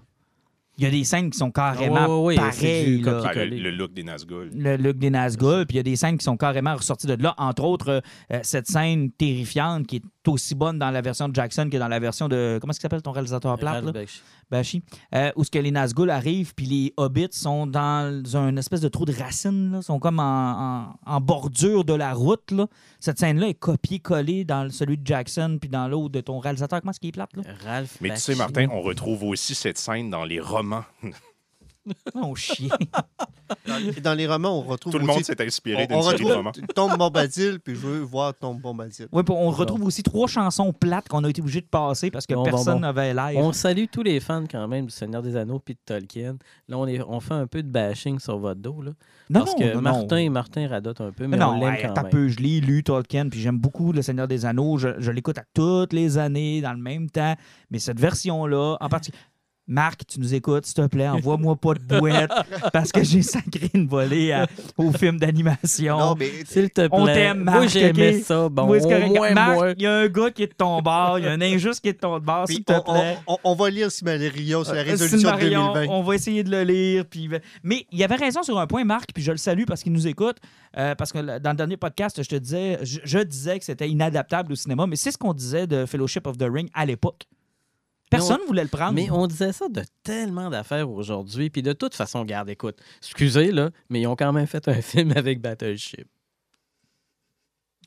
[0.78, 3.12] Il y a des scènes qui sont carrément pareilles, du là.
[3.12, 3.56] copier- Ah, le, collé.
[3.60, 4.50] le look des Nazgûl.
[4.54, 7.14] le look des Nazgûl, puis il y a des scènes qui sont carrément ressorties de
[7.22, 7.34] là.
[7.38, 8.00] Entre autres, euh,
[8.34, 10.02] euh, cette scène terrifiante qui est
[10.32, 12.58] aussi bonne dans la version de Jackson que dans la version de...
[12.60, 13.92] Comment est-ce qu'il s'appelle ton réalisateur plate, là?
[13.92, 14.20] Bakshi.
[14.50, 14.82] Bashi,
[15.14, 18.88] euh, où ce que les Nazgûl arrivent, puis les Hobbits sont dans un espèce de
[18.88, 22.52] trou de racines, là, sont comme en, en- en bordure de la route.
[22.52, 22.66] Là.
[23.00, 26.80] Cette scène-là est copiée-collée dans celui de Jackson, puis dans l'autre de ton réalisateur.
[26.80, 27.42] Comment est-ce qu'il est plate, là?
[27.64, 28.34] Ralph Mais tu sais.
[28.36, 30.84] Martin, on retrouve aussi cette scène dans les romans.
[32.14, 32.68] Oh, chien.
[33.96, 36.32] Et dans les romans, on retrouve Tout le aussi- monde s'est inspiré d'une série de
[36.32, 36.50] romans.
[36.50, 39.06] retrouve Tombe Bombadil, puis je veux voir Tombe Bombadil.
[39.12, 42.26] oui, puis on retrouve aussi trois chansons plates qu'on a été obligé de passer parce
[42.26, 42.80] que Bon, personne bon.
[42.80, 43.30] n'avait l'air.
[43.36, 46.36] On salue tous les fans quand même du Seigneur des Anneaux puis de Tolkien.
[46.68, 48.82] Là, on, est, on fait un peu de bashing sur votre dos.
[48.82, 48.90] Là,
[49.30, 50.30] Non, parce non, que non, Martin, non.
[50.30, 52.10] Martin radote un peu, mais non, on l'aime quand t'as même.
[52.10, 54.76] peu, je l'ai lu Tolkien, puis j'aime beaucoup Le Seigneur des Anneaux.
[54.78, 57.34] Je, je l'écoute à toutes les années, dans le même temps.
[57.70, 59.18] Mais cette version-là, en particulier.
[59.68, 62.30] Marc, tu nous écoutes, s'il te plaît, envoie-moi pas de bouette
[62.72, 64.46] parce que j'ai sacré une volée à-
[64.76, 65.98] au film d'animation.
[65.98, 66.88] Non, mais S'il te plaît.
[66.92, 68.22] On t'aime, Marc, Moi, j'aimais ok?
[68.24, 68.48] ça.
[68.48, 69.08] Bon, Oui, c'est au correct.
[69.16, 71.32] moins, Marc, il y a un gars qui est de ton bord, il y a
[71.32, 73.18] un injuste qui est de ton bord, s'il te on, plaît.
[73.26, 75.92] on- on- on va lire Silmarillion sur la Euh, résolution de Silmarillion, 2020.
[75.92, 77.04] On va essayer de le lire.
[77.10, 77.28] Puis...
[77.64, 80.06] Mais il avait raison sur un point, Marc, puis je le salue parce qu'il nous
[80.06, 80.36] écoute.
[80.78, 83.88] euh, parce que dans le dernier podcast, je te disais, je, je disais que c'était
[83.88, 87.22] inadaptable au cinéma, mais c'est ce qu'on disait de Fellowship of the Ring à l'époque.
[88.10, 88.92] Personne ne voulait le prendre.
[88.92, 91.50] Mais on disait ça de tellement d'affaires aujourd'hui.
[91.50, 94.74] Puis de toute façon, garde, écoute, excusez, là, mais ils ont quand même fait un
[94.82, 96.06] film avec Battleship.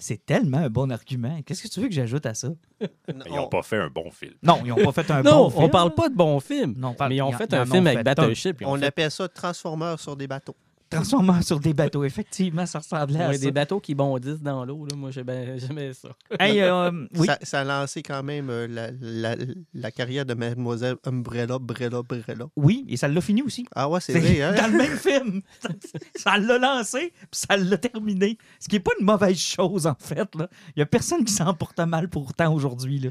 [0.02, 1.42] C'est tellement un bon argument.
[1.46, 2.50] Qu'est-ce que tu veux que j'ajoute à ça?
[3.10, 4.34] Ils n'ont pas fait un bon film.
[4.42, 5.64] Non, ils n'ont pas fait un non, bon film.
[5.64, 6.74] on parle pas de bon film.
[6.78, 8.64] Non, on parle- mais ils ont ils- fait ils un film avec fait Battleship.
[8.66, 10.56] On fait- appelle ça Transformers sur des bateaux.
[10.90, 13.46] Transformeurs sur des bateaux, effectivement, ça ressemblait à Ouais, ça.
[13.46, 14.86] des bateaux qui bondissent dans l'eau.
[14.90, 14.96] là.
[14.98, 16.10] Moi, j'ai bien- j'aimais ça.
[16.40, 17.28] Hey, euh, oui.
[17.28, 19.36] Ça, ça a lancé quand même euh, la, la-
[19.74, 22.48] la carrière de Mademoiselle Umbrella, Brella, Brella.
[22.56, 23.66] Oui, et ça l'a fini aussi.
[23.76, 24.54] Ah ouais, c'est vrai, hein?
[24.56, 25.42] dans le même film.
[26.16, 28.38] Ça l'a lancé, puis ça l'a terminé.
[28.60, 30.34] Ce qui n'est pas une mauvaise chose, en fait.
[30.36, 30.50] là.
[30.70, 33.00] Il n'y a personne qui s'en porte mal pour autant aujourd'hui.
[33.00, 33.10] là.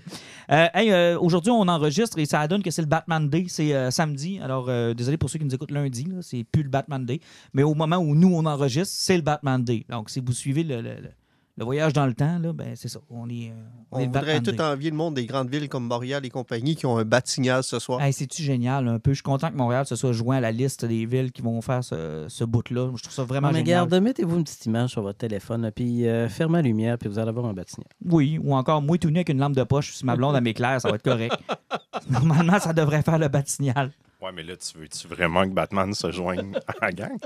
[0.51, 3.47] Euh, hey, euh, aujourd'hui, on enregistre et ça donne que c'est le Batman Day.
[3.49, 4.41] C'est euh, samedi.
[4.41, 6.05] Alors, euh, désolé pour ceux qui nous écoutent lundi.
[6.05, 7.21] là, C'est plus le Batman Day.
[7.55, 9.85] Mais au moment où nous, on enregistre, c'est le Batman Day.
[9.89, 11.11] Donc, si vous suivez le, le- le-
[11.57, 13.01] le voyage dans le temps, là, ben, c'est ça.
[13.11, 13.55] On est, euh,
[13.91, 16.87] on On voudrait tout envier le monde des grandes villes comme Montréal et compagnie qui
[16.87, 18.01] ont un bat signal ce soir.
[18.01, 19.11] Hey, C'est-tu génial un peu?
[19.11, 21.61] Je suis content que Montréal se soit joint à la liste des villes qui vont
[21.61, 22.93] faire ce, ce bout-là.
[22.95, 23.89] Je trouve ça vraiment Non, mais génial.
[23.89, 27.09] garde, mettez-vous une petite image sur votre téléphone, là, puis euh, fermez la lumière, puis
[27.09, 27.87] vous allez avoir un bâtiment.
[28.05, 30.81] Oui, ou encore moi tout nu avec une lampe de poche si ma blonde m'éclaire,
[30.81, 31.35] ça va être correct.
[32.09, 33.91] Normalement, ça devrait faire le de signal.
[34.21, 37.17] Ouais, mais là, tu veux-tu vraiment que Batman se joigne à la gang?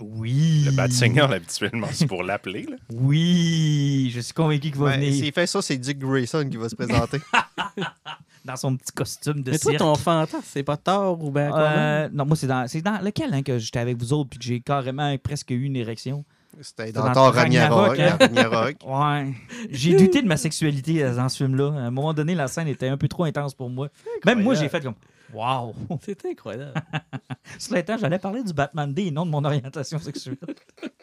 [0.00, 0.62] Oui.
[0.66, 2.64] Le Bat-Signal, habituellement, c'est pour l'appeler.
[2.64, 2.76] là.
[2.92, 6.58] Oui, je suis convaincu qu'il va Ouais, venir S'il fait ça, c'est Dick Grayson qui
[6.58, 7.18] va se présenter.
[8.44, 9.80] dans son petit costume de Mais toi, cirque.
[9.82, 13.32] ton fantasme, c'est pas tort ou bien Euh, non, moi, c'est dans, c'est dans lequel
[13.32, 16.24] hein, que j'étais avec vous autres puis que j'ai carrément presque eu une érection?
[16.60, 18.20] C'était dans dans Thor Ragnarok, Ragnarok.
[18.22, 18.26] hein?
[18.26, 18.76] Ragnarok.
[18.86, 19.32] Ouais.
[19.70, 21.72] J'ai douté de ma sexualité euh, dans ce film-là.
[21.72, 23.88] À un moment donné, la scène était un peu trop intense pour moi.
[24.26, 24.94] Même moi, j'ai fait comme
[25.34, 25.74] Wow!
[26.02, 26.74] C'est incroyable.
[27.58, 30.36] Cela étant, j'allais parler du Batman Day et non de mon orientation sexuelle.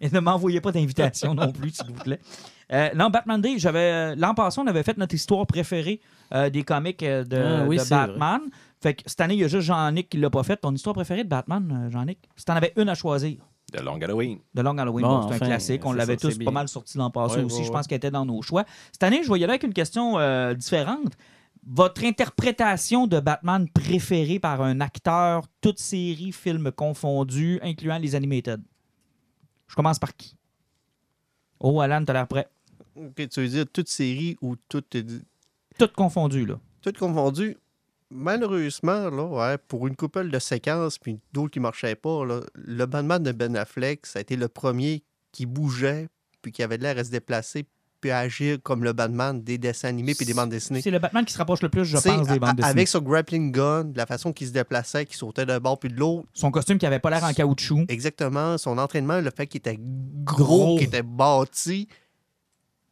[0.00, 2.20] Et ne m'envoyez pas d'invitation non plus, s'il vous plaît.
[2.72, 6.00] Euh, non, Batman Day, j'avais euh, l'an passé, on avait fait notre histoire préférée
[6.32, 8.42] euh, des comics de, Ah oui, de c'est Batman.
[8.80, 10.56] Fait que cette année, il y a juste Jean-Nic qui l'a pas fait.
[10.58, 12.18] Ton histoire préférée de Batman, Jean-Nic?
[12.36, 13.38] Si t'en avais une à choisir,
[13.72, 14.38] De Long Halloween.
[14.54, 15.84] de Long Halloween, Bon, bon, c'est un classique.
[15.84, 17.58] On l'avait tous pas mal sorti l'an passé Ouais, aussi.
[17.60, 18.64] ouais, Je pense qu'elle était dans nos choix.
[18.92, 21.12] Cette année, je vais y aller avec une question euh, différente.
[21.70, 28.62] Votre interprétation de Batman préférée par un acteur, toutes séries, films confondus, incluant les animated?
[29.66, 30.34] Je commence par qui?
[31.60, 32.48] Oh, Alan, t'as l'air prêt.
[32.96, 34.96] Ok, tu veux dire toute série ou toute,
[35.78, 36.58] Toutes confondues, là.
[36.80, 37.58] tout confondu.
[38.10, 42.86] Malheureusement, là, ouais, pour une couple de séquences puis d'autres qui marchaient pas, là, le
[42.86, 45.02] Batman de Ben Affleck, ça a été le premier
[45.32, 46.08] qui bougeait
[46.40, 47.66] puis qui avait l'air à se déplacer
[48.00, 50.80] puis à agir comme le Batman des dessins animés puis des bandes dessinées.
[50.82, 52.70] C'est le Batman qui se rapproche le plus, je T'sais, pense, des bandes dessinées.
[52.70, 55.96] Avec son grappling gun, la façon qu'il se déplaçait, qu'il sautait d'un bord puis de
[55.96, 57.84] l'autre, Son costume qui avait pas l'air en caoutchouc.
[57.88, 60.44] exactement, son entraînement, le fait qu'il était Gros.
[60.44, 61.88] gros, qu'il était bâti,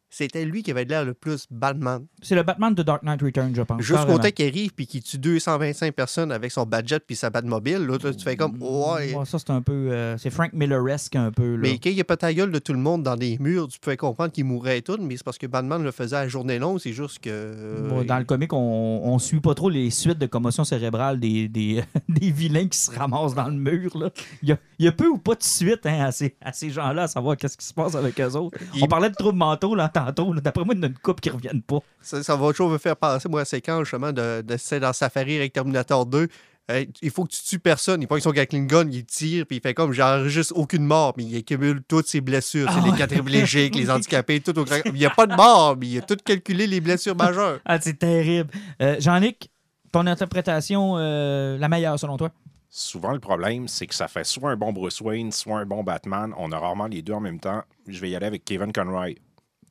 [0.09, 2.05] c'était lui qui avait l'air le plus Batman.
[2.21, 3.81] C'est le Batman de Dark Knight Returns, je pense.
[3.81, 7.79] Jusqu'au temps qu'il arrive puis qu'il tue 225 personnes avec son badget puis sa Batmobile,
[7.85, 9.13] là, tu fais comme ouais.
[9.13, 9.73] Ouais, ça, c'est un peu.
[9.91, 11.55] euh, c'est Frank Milleresque un peu.
[11.55, 11.59] Là.
[11.63, 13.79] Mais quand il a pas ta gueule de tout le monde dans des murs, tu
[13.79, 16.57] pouvais comprendre qu'il mourrait et tout, mais c'est parce que Batman le faisait à journée
[16.59, 17.29] longue, c'est juste que.
[17.29, 18.57] euh, Bon, dans le comic, on,
[19.03, 22.91] on suit pas trop les suites de commotion cérébrale des, des, des vilains qui se
[22.91, 23.97] ramassent dans le mur.
[23.97, 24.09] Là.
[24.41, 26.53] Il, y a, il y a peu ou pas de suite hein, à ces, à
[26.53, 28.57] ces gens-là, à savoir qu'est-ce qui se passe avec eux autres.
[28.75, 30.33] Il- On parlait de troubles mentaux là, tantôt.
[30.35, 31.79] D'après moi, il y en a une couple qui reviennent pas.
[32.01, 34.79] ça, ça va toujours me faire penser, moi, à la séquence justement de, de c'est
[34.79, 36.27] dans Safari avec Terminator 2.
[36.69, 38.01] Hey, il faut que tu tues personne.
[38.01, 41.23] Il prend son Gatling gun, il tire, puis il fait comme j'enregistre aucune mort, mais
[41.23, 42.69] il accumule toutes ses blessures.
[42.69, 42.97] C'est Ah les ouais.
[42.97, 44.75] quadriplégiques, les handicapés, tout au grand.
[44.85, 47.59] Il n'y a pas de mort, mais il a tout calculé les blessures majeures.
[47.63, 48.49] Ah, c'est terrible.
[48.81, 49.49] Euh, Jean-Nic,
[49.93, 52.31] ton interprétation, euh, la meilleure selon toi?
[52.69, 55.83] Souvent, le problème, c'est que ça fait soit un bon Bruce Wayne, soit un bon
[55.85, 56.33] Batman.
[56.37, 57.63] On a rarement les deux en même temps.
[57.87, 59.11] Je vais y aller avec Kevin Conroy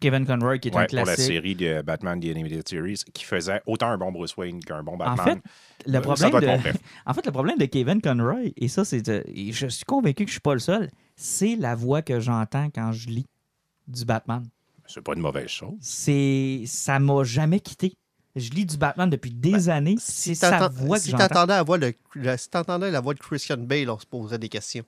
[0.01, 3.24] Kevin Conroy, qui est un ouais, pour la série de Batman The Animated Series, qui
[3.24, 5.40] faisait autant un bon Bruce Wayne qu'un bon En Batman.
[5.40, 6.47] fait, le Euh, problème ça de...
[7.07, 9.09] En fait, le problème de Kevin Conroy, et ça, c'est.
[9.09, 12.68] et je suis convaincu que je suis pas le seul, c'est la voix que j'entends
[12.74, 13.26] quand je lis
[13.88, 14.44] du Batman.
[14.86, 15.74] C'est pas une mauvaise chose.
[15.80, 16.62] C'est.
[16.66, 17.94] Ça m'a jamais quitté.
[18.36, 19.97] Je lis du Batman depuis des années.
[19.99, 21.24] C'est sa voix que si j'entends.
[22.14, 24.84] le- si t'entendais la voix de Christian Bale, on se poserait des questions.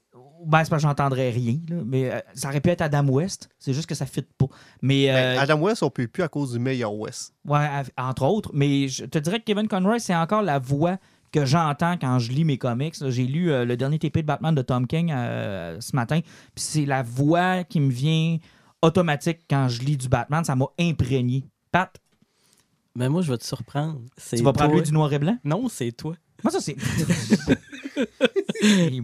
[0.47, 3.49] Ben, c'est parce que j'entendrais rien, là, mais euh, ça aurait pu être Adam West.
[3.59, 4.47] C'est juste que ça ne fit pas.
[4.83, 5.07] Mais.
[5.07, 7.35] Ben, euh, Adam West, on peut plus à cause du meilleur West.
[7.45, 8.51] Ouais, av- entre autres.
[8.55, 10.97] Mais je te dirais que Kevin Conroy, c'est encore la voix
[11.33, 12.99] que j'entends quand je lis mes comics.
[13.01, 13.11] là.
[13.11, 16.21] J'ai lu euh, le dernier TP de Batman de Tom King euh, ce matin.
[16.55, 18.39] Puis c'est la voix qui me vient
[18.81, 20.45] automatique quand je lis du Batman.
[20.45, 21.45] Ça m'a imprégné.
[21.73, 21.93] Pat,
[22.95, 24.01] Mais moi, je vais te surprendre.
[24.17, 24.81] C'est tu vas prendre toi.
[24.81, 25.37] lui du noir et blanc?
[25.45, 26.15] Non, c'est toi.
[26.45, 26.77] Moi, ça, c'est.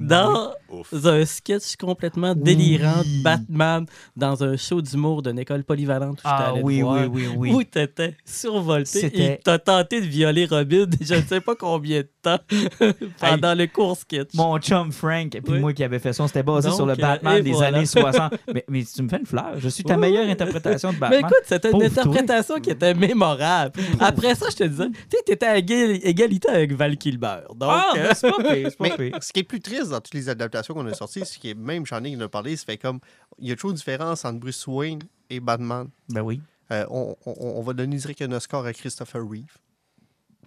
[0.01, 0.93] Dans Ouf.
[1.05, 3.19] un sketch complètement délirant Oui.
[3.19, 7.27] de Batman dans un show d'humour d'une école polyvalente où Ah allé oui, voir, oui,
[7.27, 7.53] oui, oui.
[7.53, 12.09] où t'étais survolté et t'as tenté de violer Robin je ne sais pas combien de
[12.23, 12.39] temps
[13.21, 14.31] pendant le court sketch.
[14.35, 15.61] Mon chum Frank et puis Oui.
[15.61, 17.77] moi qui avait fait ça, on s'était basé Donc, sur le euh, Batman des voilà.
[17.79, 18.35] années 60.
[18.55, 19.55] Mais, mais tu me fais une fleur.
[19.59, 21.21] Je suis ta meilleure interprétation de Mais Batman.
[21.21, 23.73] écoute, c'était une interprétation qui était mémorable.
[24.01, 27.39] Après ça, je te disais, tu sais, t'étais à égal- égalité avec Val Kilmer.
[27.55, 29.91] Donc, ah, euh, mais c'est pas pire, c'est pas Mais ce qui est plus triste
[29.91, 32.29] dans toutes les adaptations qu'on a sortie, c'est que même j'en ai qui en a
[32.29, 33.01] parlé, ça fait comme.
[33.39, 35.01] Il y a toujours une différence entre Bruce Wayne
[35.31, 35.89] et Batman.
[36.09, 36.41] Ben oui.
[36.71, 39.53] Euh, on, on- on va donner direct un Oscar à Christopher Reeve.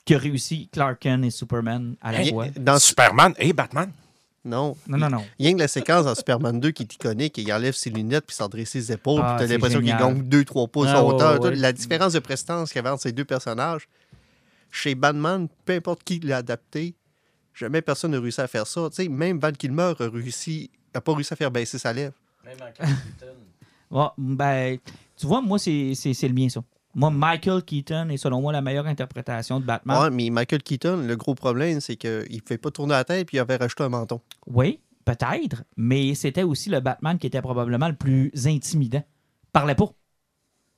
[0.05, 2.47] Qui a réussi Clark Kent et Superman à la fois.
[2.55, 3.91] Dans, Superman et Batman?
[4.45, 4.78] non.
[4.88, 5.23] Non, non, non.
[5.38, 8.36] Rien que la séquence dans Superman 2 qui est iconique, il enlève ses lunettes puis
[8.36, 11.32] s'adresse ses épaules, Ah, puis t'as l'impression qu'il gagne 2-3 pouces Ah, en ouais, hauteur.
[11.34, 11.43] ouais, tout.
[11.47, 11.55] ouais.
[11.55, 13.89] La différence de prestance qu'il y avait entre ces deux personnages,
[14.71, 16.95] chez Batman, peu importe qui l'a adapté,
[17.57, 18.87] jamais personne n'a réussi à faire ça.
[18.89, 22.13] Tu sais, même Van Kilmer a réussi, a pas réussi à faire baisser sa lèvre.
[22.45, 22.91] Même en Keaton.
[23.89, 24.77] Ouais, ben,
[25.15, 26.61] tu vois, moi, c'est c'est- c'est le mien, ça.
[26.93, 30.01] Moi, Michael Keaton est selon moi la meilleure interprétation de Batman.
[30.01, 33.27] Ouais, mais Michael Keaton, le gros problème, c'est qu'il ne fait pas tourner la tête
[33.27, 34.19] puis il avait rajouté un menton.
[34.45, 39.03] Oui, peut-être, mais c'était aussi le Batman qui était probablement le plus intimidant.
[39.53, 39.89] Parlait pas.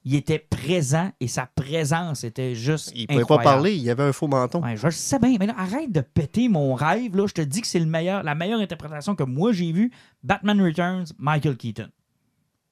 [0.05, 2.91] Il était présent et sa présence était juste.
[2.95, 3.43] Il pouvait incroyable.
[3.43, 4.63] pas parler, il avait un faux menton.
[4.63, 7.15] Ouais, je sais bien, mais là, arrête de péter mon rêve.
[7.17, 7.25] Là.
[7.27, 9.91] Je te dis que c'est le meilleur, la meilleure interprétation que moi j'ai vue.
[10.23, 11.89] Batman Returns, Michael Keaton.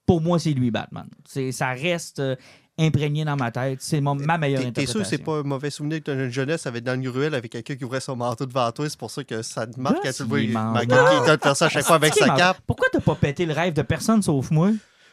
[0.05, 1.07] Pour moi, c'est lui, Batman.
[1.51, 2.38] Ça reste euh,
[2.80, 3.80] imprégné dans ma tête.
[3.82, 4.91] C'est ma meilleure T'es- T'es interprétation.
[4.93, 7.51] sûr que c'est pas un mauvais souvenir que une jeunesse avec dans une ruelle avec
[7.51, 10.13] quelqu'un qui ouvrait son manteau devant toi, c'est pour ça que ça te marque quand
[10.13, 10.39] tu vois.
[10.39, 12.59] Michael Keaton faire ça à chaque fois avec Qui sa m'a- cape.
[12.65, 14.71] Pourquoi t'as pas pété le rêve de personne sauf moi?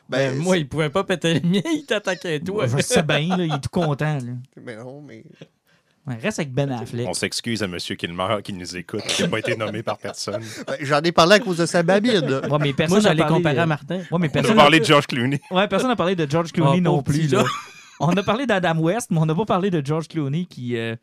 [0.09, 2.67] Ben, Ben, moi, il pouvait pas péter le mien, il t'attaquait toi.
[2.67, 4.19] Je sais bien, là, il est tout content.
[4.19, 4.33] là.
[4.63, 5.25] mais non, mais.
[6.07, 7.09] Ouais, reste avec Ben Affleck.
[7.09, 7.79] On s'excuse à M.
[7.79, 10.43] Kilmer qui nous écoute, qui n'a pas été nommé par personne.
[10.67, 12.21] Ben, J'en ai parlé à cause de sa babine.
[12.51, 13.97] Ouais, mais personne Moi, n'a j'allais parlé, comparer euh, à Martin.
[14.11, 15.41] Ouais, mais On personne a parlé de George Clooney.
[15.51, 17.29] Ouais, personne n'a parlé de George Clooney Oh, non plus.
[17.33, 17.45] là.
[18.01, 20.95] On a parlé d'Adam West, mais on n'a pas parlé de George Clooney qui euh,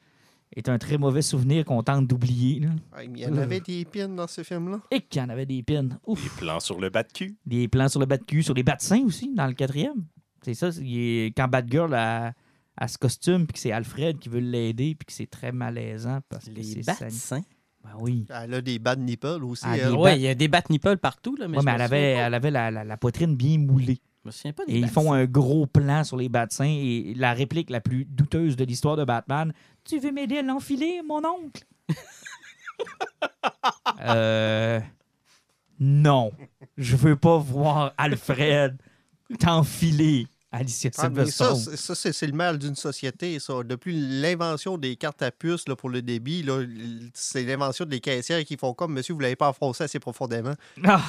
[0.54, 2.62] est un très mauvais souvenir qu'on tente d'oublier.
[3.04, 4.82] il y en avait des pines dans ce film-là.
[4.92, 5.88] Et qu'il y en avait des pins.
[6.06, 6.22] Ouf.
[6.24, 7.38] Des plans sur le bas de cul.
[7.46, 9.54] Des plans sur le bas de cul, sur les bas de seins aussi, dans le
[9.54, 10.06] quatrième.
[10.44, 12.34] C'est ça, est- quand Batgirl a,
[12.78, 16.20] a ce costume, puis que c'est Alfred qui veut l'aider, puis que c'est très malaisant
[16.30, 17.44] parce que Les c'est bats sani- seins.
[17.84, 18.28] Ben oui.
[18.30, 19.64] Elle a des bad nipples aussi.
[19.68, 19.94] Ah, elle.
[19.94, 21.36] Ouais, il y a des bat nipples partout.
[21.36, 24.00] Là, mais Ouais, mais elle avait, elle avait la, la- la poitrine bien moulée.
[24.24, 26.46] Je me souviens pas des Et ils bats font un gros plan sur les bas
[26.46, 29.52] de seins et la réplique la plus douteuse de l'histoire de Batman.
[29.84, 31.64] Tu veux m'aider à l'enfiler, mon oncle?
[34.02, 34.80] euh.
[35.80, 36.32] Non.
[36.78, 38.78] Je veux pas voir Alfred
[39.40, 41.56] t'enfiler, Alicia Ah, ça, Silverstone.
[41.56, 43.64] c'est- ça, c'est c'est le mal d'une société, ça.
[43.64, 46.46] Depuis l'invention des cartes à puce là, pour le débit,
[47.14, 50.54] c'est l'invention des caissières qui font comme Monsieur, vous l'avez pas enfoncé assez profondément.
[50.84, 51.02] Ah.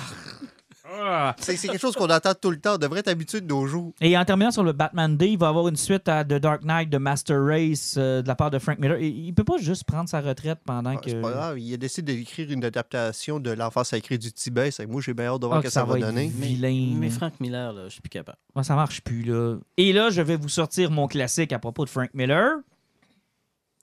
[0.84, 1.34] Ah.
[1.38, 2.74] C'est c'est quelque chose qu'on entend tout le temps.
[2.74, 3.92] On devrait être habitué de nos jours.
[4.00, 6.34] Et en terminant sur le Batman Day, il va y avoir une suite à The
[6.34, 8.98] Dark Knight de Master Race euh, de la part de Frank Miller.
[8.98, 11.10] Et il peut pas juste prendre sa retraite pendant Ah, que.
[11.10, 11.58] C'est pas grave.
[11.60, 14.70] Il a décidé d'écrire une adaptation de L'enfant sacré du Tibet.
[14.72, 16.32] C'est- Moi, j'ai bien hâte de voir Ah, ce que que ça, ça va donner.
[16.36, 18.38] Mais, vilain, mais mais- Frank Miller, là, je suis plus capable.
[18.56, 19.58] Ouais, ça marche plus, là.
[19.76, 22.56] Et là, je vais vous sortir mon classique à propos de Frank Miller.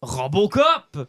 [0.01, 0.63] Robocop!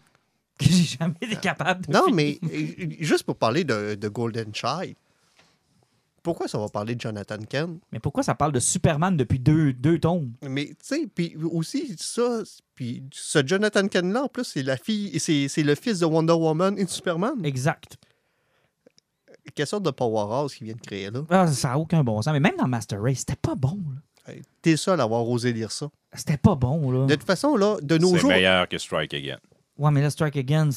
[0.60, 2.14] Que j'ai jamais été capable de Non, finir.
[2.16, 4.94] mais euh, juste pour parler de, de Golden Child,
[6.22, 7.80] pourquoi ça va parler de Jonathan Kent?
[7.92, 10.32] Mais pourquoi ça parle de Superman depuis deux, deux tomes?
[10.42, 12.42] Mais tu sais, puis aussi ça,
[12.74, 16.32] puis ce Jonathan Kent-là, en plus, c'est la fille, c'est c'est le fils de Wonder
[16.34, 17.44] Woman et de Superman.
[17.44, 17.96] Exact.
[19.54, 21.22] Quelle sorte de powerhouse qu'il vient de créer là?
[21.30, 22.32] Ah, ça n'a aucun bon sens.
[22.32, 23.78] Mais même dans Master Race, c'était pas bon,
[24.26, 24.32] là.
[24.32, 25.88] Hey, T'es seul à avoir osé lire ça.
[26.14, 27.06] C'était pas bon, là.
[27.06, 29.38] De toute façon, là, de nos C'est jours, meilleur que Strike Again.
[29.78, 30.68] Ouais, mais là, Strike Again,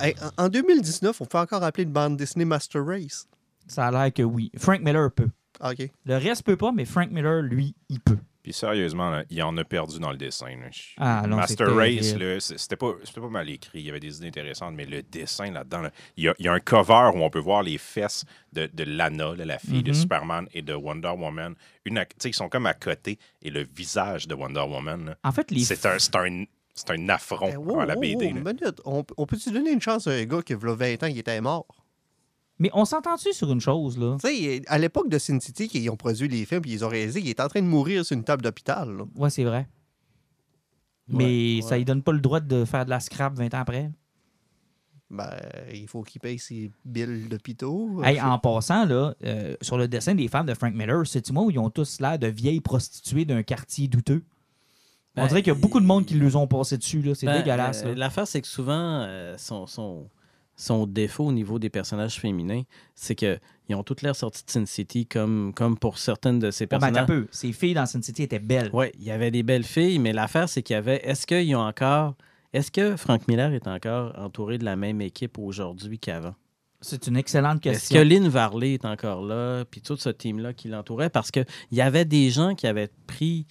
[0.00, 3.26] hey, en- en 2019, on peut encore appeler une bande dessinée Master Race.
[3.66, 4.50] Ça a l'air que oui.
[4.56, 5.28] Frank Miller peut.
[5.60, 5.88] Ah, OK.
[6.04, 8.18] Le reste peut pas, mais Frank Miller, lui, il peut.
[8.42, 10.48] Puis sérieusement, là, il en a perdu dans le dessin.
[10.48, 10.66] là.
[10.98, 13.78] Ah, non, Master Race, c'était pas, c'était pas mal écrit.
[13.80, 16.44] Il y avait des idées intéressantes, mais le dessin là-dedans, là, il, y a, il
[16.44, 19.58] y a un cover où on peut voir les fesses de, de Lana, là, la
[19.58, 19.94] fille de Mhm.
[19.94, 21.54] Superman et de Wonder Woman.
[21.86, 25.06] Une, à- tu sais, ils sont comme à côté et le visage de Wonder Woman.
[25.06, 25.64] là, En fait, les.
[25.64, 26.44] C'est un, c'est un,
[26.74, 28.26] c'est un affront Eh, wow, à la BD.
[28.26, 28.82] wow, minute.
[28.84, 31.06] On, on peut-tu donner une chance à un gars qui, il y a 20 ans,
[31.06, 31.64] il était mort?
[32.58, 34.16] Mais on s'entend-tu sur une chose, là?
[34.22, 36.88] Tu sais, à l'époque de Sin City, qui ont produit les films puis ils ont
[36.88, 38.96] réalisé, il est en train de mourir sur une table d'hôpital.
[38.96, 39.04] là.
[39.16, 39.68] Ouais, c'est vrai.
[41.08, 41.78] Mais Ouais, ça ouais.
[41.78, 43.90] lui donne pas le droit de faire de la scrap 20 ans après.
[45.10, 45.30] Ben,
[45.72, 48.02] il faut qu'il paye ses billes d'hôpitaux.
[48.02, 51.44] Hey, en passant, là, euh, sur le dessin des femmes de Frank Miller, c'est-tu moi
[51.44, 54.22] où ils ont tous l'air de vieilles prostituées d'un quartier douteux?
[55.16, 57.02] On Ben, dirait qu'il y a beaucoup de monde qui les ont passé dessus.
[57.02, 57.14] là.
[57.14, 57.82] C'est Ben, dégueulasse.
[57.84, 57.94] euh, là.
[57.94, 60.08] L'affaire, c'est que souvent, euh, son, son,
[60.56, 62.62] son défaut au niveau des personnages féminins,
[62.94, 63.38] c'est qu'ils
[63.70, 66.76] ont toutes l'air sortis de Sin City comme, comme pour certaines de ces Ouais, ben,
[66.76, 67.06] un personnages.
[67.06, 67.26] peu.
[67.30, 68.70] Ces filles dans Sin City étaient belles.
[68.72, 71.00] Oui, il y avait des belles filles, mais l'affaire, c'est qu'il y avait.
[71.04, 72.14] Est-ce qu'ils ont encore.
[72.52, 76.34] Est-ce que Frank Miller est encore entouré de la même équipe aujourd'hui qu'avant?
[76.80, 77.98] C'est une excellente Est-ce question.
[77.98, 81.08] que Lynn Varley est encore là, puis tout ce team-là qui l'entourait?
[81.10, 83.46] Parce qu'il y avait des gens qui avaient pris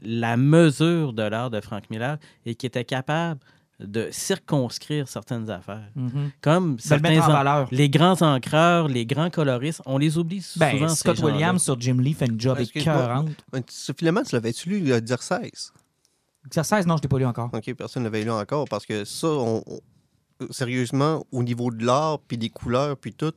[0.00, 3.40] la mesure de l'art de Frank Miller et qui étaient capables
[3.78, 5.90] de circonscrire certaines affaires.
[5.94, 6.30] Mhm.
[6.40, 7.68] Comme De le certains mettre en valeur.
[7.70, 10.64] les grands encreurs, les grands coloristes, on les oublie souvent.
[10.72, 11.18] Ben, ces Scott.
[11.20, 13.28] Williams sur Jim Lee fait une job écœurante.
[13.98, 15.72] Finalement, tu l'avais-tu lu, le dire 16?
[16.46, 17.50] Exercice, non, je l'ai pas lu encore.
[17.52, 19.80] OK, personne ne l'avait lu encore parce que ça, on- on-
[20.50, 23.32] sérieusement, au niveau de l'art, puis des couleurs, puis tout,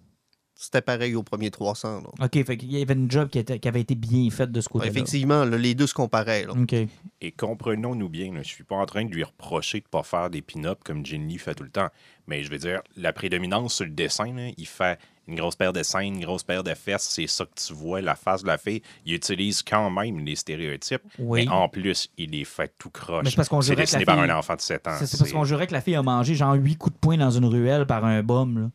[0.61, 2.01] c'était pareil au premier 300.
[2.01, 2.25] là.
[2.25, 4.59] OK, fait qu'il y avait une job qui, était- qui avait été bien faite de
[4.59, 4.91] ce côté-là.
[4.91, 6.45] Effectivement, là, les deux se comparaient.
[6.45, 6.51] là.
[6.51, 6.75] OK.
[7.21, 10.29] Et comprenons-nous bien, là, je suis pas en train de lui reprocher de pas faire
[10.29, 11.87] des pin-ups comme Jin Lee fait tout le temps.
[12.27, 15.73] Mais je veux dire, la prédominance sur le dessin, là, il fait une grosse paire
[15.73, 18.47] de seins, une grosse paire de fesses, c'est ça que tu vois, la face de
[18.47, 18.81] la fille.
[19.05, 21.03] Il utilise quand même les stéréotypes.
[21.19, 21.45] Oui.
[21.45, 23.27] Mais en plus, il les fait tout croche.
[23.29, 24.97] C'est parce qu'on que la dessiné par fille- un enfant de 7 ans.
[25.03, 27.29] C'est parce qu'on jurait que la fille a mangé genre 8 coups de poing dans
[27.31, 28.71] une ruelle par un bum.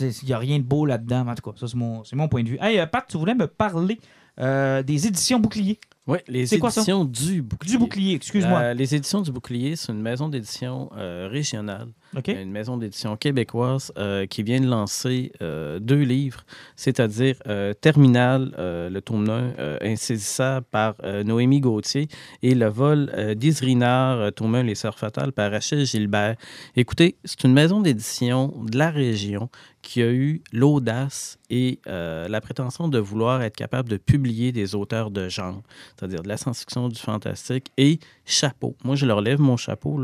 [0.00, 1.26] Il n'y a rien de beau là-dedans.
[1.26, 2.58] En tout cas, ça, c'est mon, mon point de vue.
[2.60, 3.98] Hey, euh, Pat, tu voulais me parler
[4.40, 5.78] euh, des éditions Bouclier.
[6.06, 6.82] Oui, les C'est quoi ça?
[6.82, 7.72] éditions du bouclier.
[7.72, 8.58] Du Bouclier, excuse-moi.
[8.58, 11.88] Euh, les éditions du bouclier, c'est une maison d'édition euh, régionale,
[12.28, 16.44] une maison d'édition québécoise euh, qui vient de lancer euh, deux livres,
[16.76, 17.36] c'est-à-dire
[17.80, 20.94] Terminal, le tome 1, euh, insaisissable par
[21.24, 22.08] Noémie Gauthier,
[22.42, 26.36] et Le vol d'Isrinard, tome 1, Les Sœurs fatales, par Rachel Gilbert.
[26.76, 29.48] Écoutez, c'est une maison d'édition de la région
[29.84, 34.74] qui a eu l'audace et euh, la prétention de vouloir être capable de publier des
[34.74, 35.62] auteurs de genre,
[35.94, 38.74] c'est-à-dire de la science-fiction, du fantastique et chapeau.
[38.82, 40.00] Moi, je leur lève mon chapeau.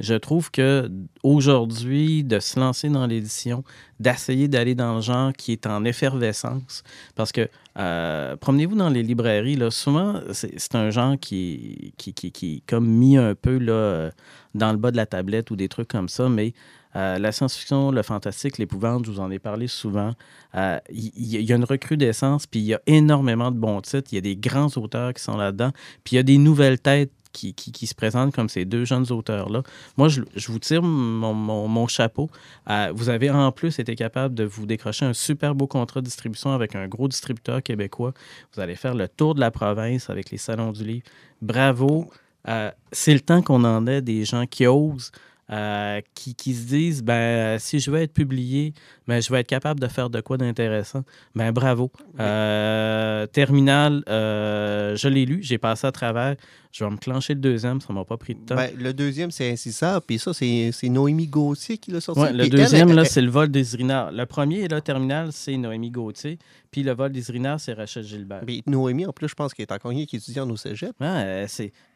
[0.00, 0.90] Je trouve que
[1.22, 3.62] aujourd'hui, de se lancer dans l'édition,
[4.00, 6.82] d'essayer d'aller dans le genre qui est en effervescence,
[7.14, 7.48] parce que
[7.78, 12.86] euh, promenez-vous dans les librairies, là, souvent, c'est un genre qui, qui, qui, est comme
[12.86, 14.10] mis un peu là,
[14.54, 16.52] dans le bas de la tablette ou des trucs comme ça, mais
[16.96, 20.12] euh, la science-fiction, le fantastique, l'épouvante, je vous en ai parlé souvent.
[20.54, 23.80] Euh, Il y, il y a une recrudescence, puis il y a énormément de bons
[23.82, 24.08] titres.
[24.12, 25.72] Il y a des grands auteurs qui sont là-dedans,
[26.04, 28.86] puis il y a des nouvelles têtes qui, qui- qui se présentent comme ces deux
[28.86, 29.62] jeunes auteurs-là.
[29.98, 32.30] Moi, je, vous tire mon, mon- chapeau.
[32.70, 36.06] Euh, vous avez en plus été capable de vous décrocher un super beau contrat de
[36.06, 38.14] distribution avec un gros distributeur québécois.
[38.54, 41.04] Vous allez faire le tour de la province avec les salons du livre.
[41.42, 42.10] Bravo.
[42.48, 45.10] Euh, c'est le temps qu'on en ait des gens qui osent,
[45.52, 48.74] euh, qui, qui se disent ben, si je veux être publié,
[49.06, 51.04] ben, je vais être capable de faire de quoi d'intéressant.
[51.34, 51.92] Ben, bravo.
[52.18, 56.34] Euh, Terminal, euh, je l'ai lu, j'ai passé à travers.
[56.78, 58.54] Je vais me clencher le deuxième, ça m'a pas pris de temps.
[58.54, 62.20] Ben, le deuxième, c'est Insissable, puis ça, c'est Noémie Gauthier qui l'a sorti.
[62.20, 64.12] Ouais, le deuxième, elle, là, c'est le vol des Irinards.
[64.12, 66.38] Le premier, là, Terminal, c'est Noémie Gauthier.
[66.70, 68.42] Puis le vol des Irinards, c'est Rachel Gilbert.
[68.46, 70.92] Puis Noémie, en plus, je pense qu'elle est encore qui est étudiante au cégep.
[71.00, 71.46] Ouais,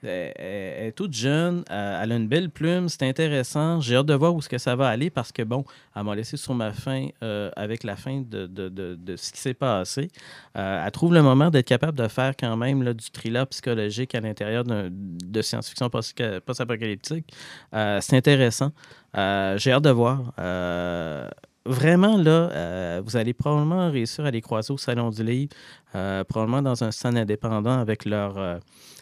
[0.03, 3.81] elle, est toute jeune, elle a une belle plume, c'est intéressant.
[3.81, 5.64] J'ai hâte de voir où ce que ça va aller parce que, bon,
[5.95, 9.33] elle m'a laissé sur ma fin euh, avec la fin de, de- de- de ce
[9.33, 10.09] qui s'est passé.
[10.57, 14.14] Euh, elle trouve le moment d'être capable de faire quand même là, du thriller psychologique
[14.14, 17.33] à l'intérieur d'un- de science-fiction post- post-apocalyptique.
[17.75, 18.73] Euh, c'est intéressant.
[19.16, 20.33] Euh, J'ai hâte de voir.
[20.39, 21.29] Euh,
[21.66, 25.53] Vraiment, là, vous allez probablement réussir à les croiser au Salon du Livre,
[26.27, 28.61] probablement dans un stand indépendant avec leur,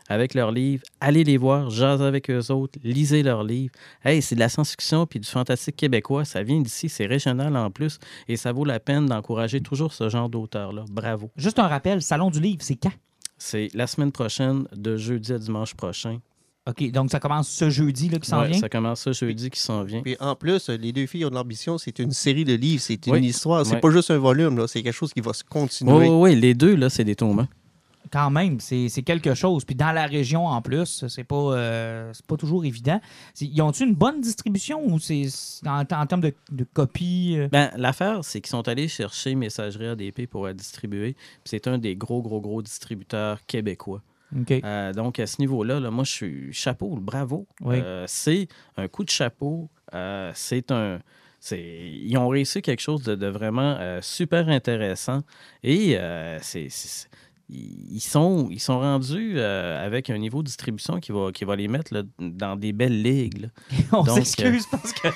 [0.09, 0.83] avec leurs livres.
[1.01, 3.73] Allez les voir, jasez avec eux autres, lisez leurs livres.
[4.05, 6.25] Hey, c'est de la science-fiction puis du fantastique québécois.
[6.25, 10.09] Ça vient d'ici, c'est régional en plus et ça vaut la peine d'encourager toujours ce
[10.09, 10.85] genre d'auteur-là.
[10.91, 11.31] Bravo.
[11.37, 12.93] Juste un rappel, Salon du Livre, c'est quand?
[13.39, 16.18] C'est la semaine prochaine, de jeudi à dimanche prochain.
[16.68, 18.59] OK, donc ça commence ce jeudi là, qui s'en Ouais, vient?
[18.61, 20.03] ça commence ce jeudi qui s'en vient.
[20.03, 23.07] Puis en plus, les deux filles ont de l'ambition, c'est une série de livres, c'est
[23.07, 23.26] une Oui.
[23.26, 23.64] histoire.
[23.64, 23.80] C'est Ouais.
[23.80, 25.93] pas juste un volume, là, c'est quelque chose qui va se Oui, continuer.
[25.95, 27.47] oui, oui, les deux, là, c'est des tombes.
[28.11, 29.65] Quand même, c'est quelque chose.
[29.65, 33.01] Puis dans la région en plus, c'est pas, euh, pas toujours évident.
[33.41, 35.27] Ils ont-tu une bonne distribution ou c'est
[35.67, 37.37] en, en termes de, de copies?
[37.39, 37.49] euh?
[37.51, 41.17] Ben, l'affaire, c'est qu'ils sont allés chercher Messagerie ADP pour la distribuer.
[41.45, 44.03] C'est un des gros, gros, gros distributeurs québécois.
[44.51, 47.47] Euh, donc, à ce niveau-là, là, moi, je suis chapeau, bravo.
[47.63, 47.79] Oui.
[48.07, 49.71] C'est un coup de chapeau.
[50.35, 51.01] C'est un.
[51.53, 55.21] Ils ont réussi quelque chose de, de vraiment euh, super intéressant.
[55.63, 56.69] Et euh, c'est.
[57.51, 61.57] Ils sont, ils sont rendus euh, avec un niveau de distribution qui va, qui va
[61.57, 63.43] les mettre là, dans des belles ligues.
[63.43, 63.49] là.
[63.93, 65.09] On donc, s'excuse parce que.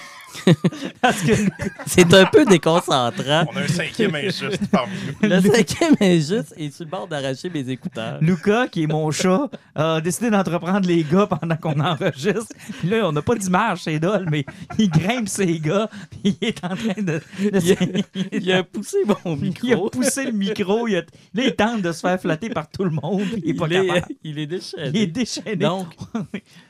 [1.00, 1.32] parce que
[1.86, 3.44] C'est un peu déconcentrant.
[3.52, 5.28] On a un cinquième injuste parmi nous.
[5.28, 8.18] Le cinquième est juste et sur le bord d'arracher mes écouteurs.
[8.20, 12.54] Luca, qui est mon chat, a décidé d'entreprendre les gars pendant qu'on enregistre.
[12.80, 14.44] Puis là, on n'a pas d'image, c'est dole, mais
[14.78, 15.88] il grimpe ses gars.
[16.10, 17.20] puis il est en train de.
[17.40, 18.02] Il a,
[18.32, 19.66] il a poussé mon micro.
[19.66, 20.88] il a poussé le micro.
[20.88, 21.00] Il a-
[21.34, 23.26] là, il tente de se faire flatter par tout le monde.
[23.44, 24.14] Il est pas il, est, capable.
[24.24, 24.90] il est déchaîné.
[24.94, 25.56] Il est déchaîné.
[25.56, 25.88] Donc,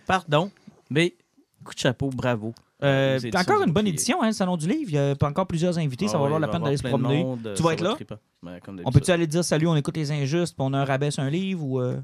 [0.07, 0.51] pardon,
[0.91, 1.15] mais
[1.63, 2.55] coup de chapeau, bravo.
[2.83, 4.91] Euh, encore une bonne édition, hein, le Salon du Livre.
[4.91, 6.09] Il y a encore plusieurs invités.
[6.09, 7.23] ça Ah va valoir la peine d'aller se promener.
[7.23, 7.97] monde, Tu vas être là?
[8.43, 11.11] Ben, On peut-tu aller dire salut, on écoute les injustes, puis on a un rabais
[11.13, 11.81] sur un livre ou.
[11.81, 11.97] euh,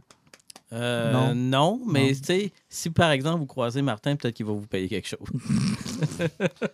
[0.73, 1.35] Euh, Non.
[1.35, 1.81] non.
[1.87, 5.09] mais tu sais, si par exemple vous croisez Martin, peut-être qu'il va vous payer quelque
[5.09, 5.19] chose.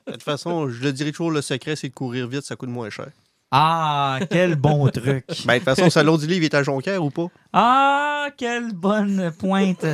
[0.07, 2.69] De toute façon, je le dirais toujours, le secret, c'est de courir vite, ça coûte
[2.71, 3.09] moins cher.
[3.51, 5.25] Ah, quel bon truc.
[5.47, 7.27] Ben, de toute façon, le salon du livre est à Jonquière ou pas?
[7.53, 9.85] Ah, quelle bonne pointe.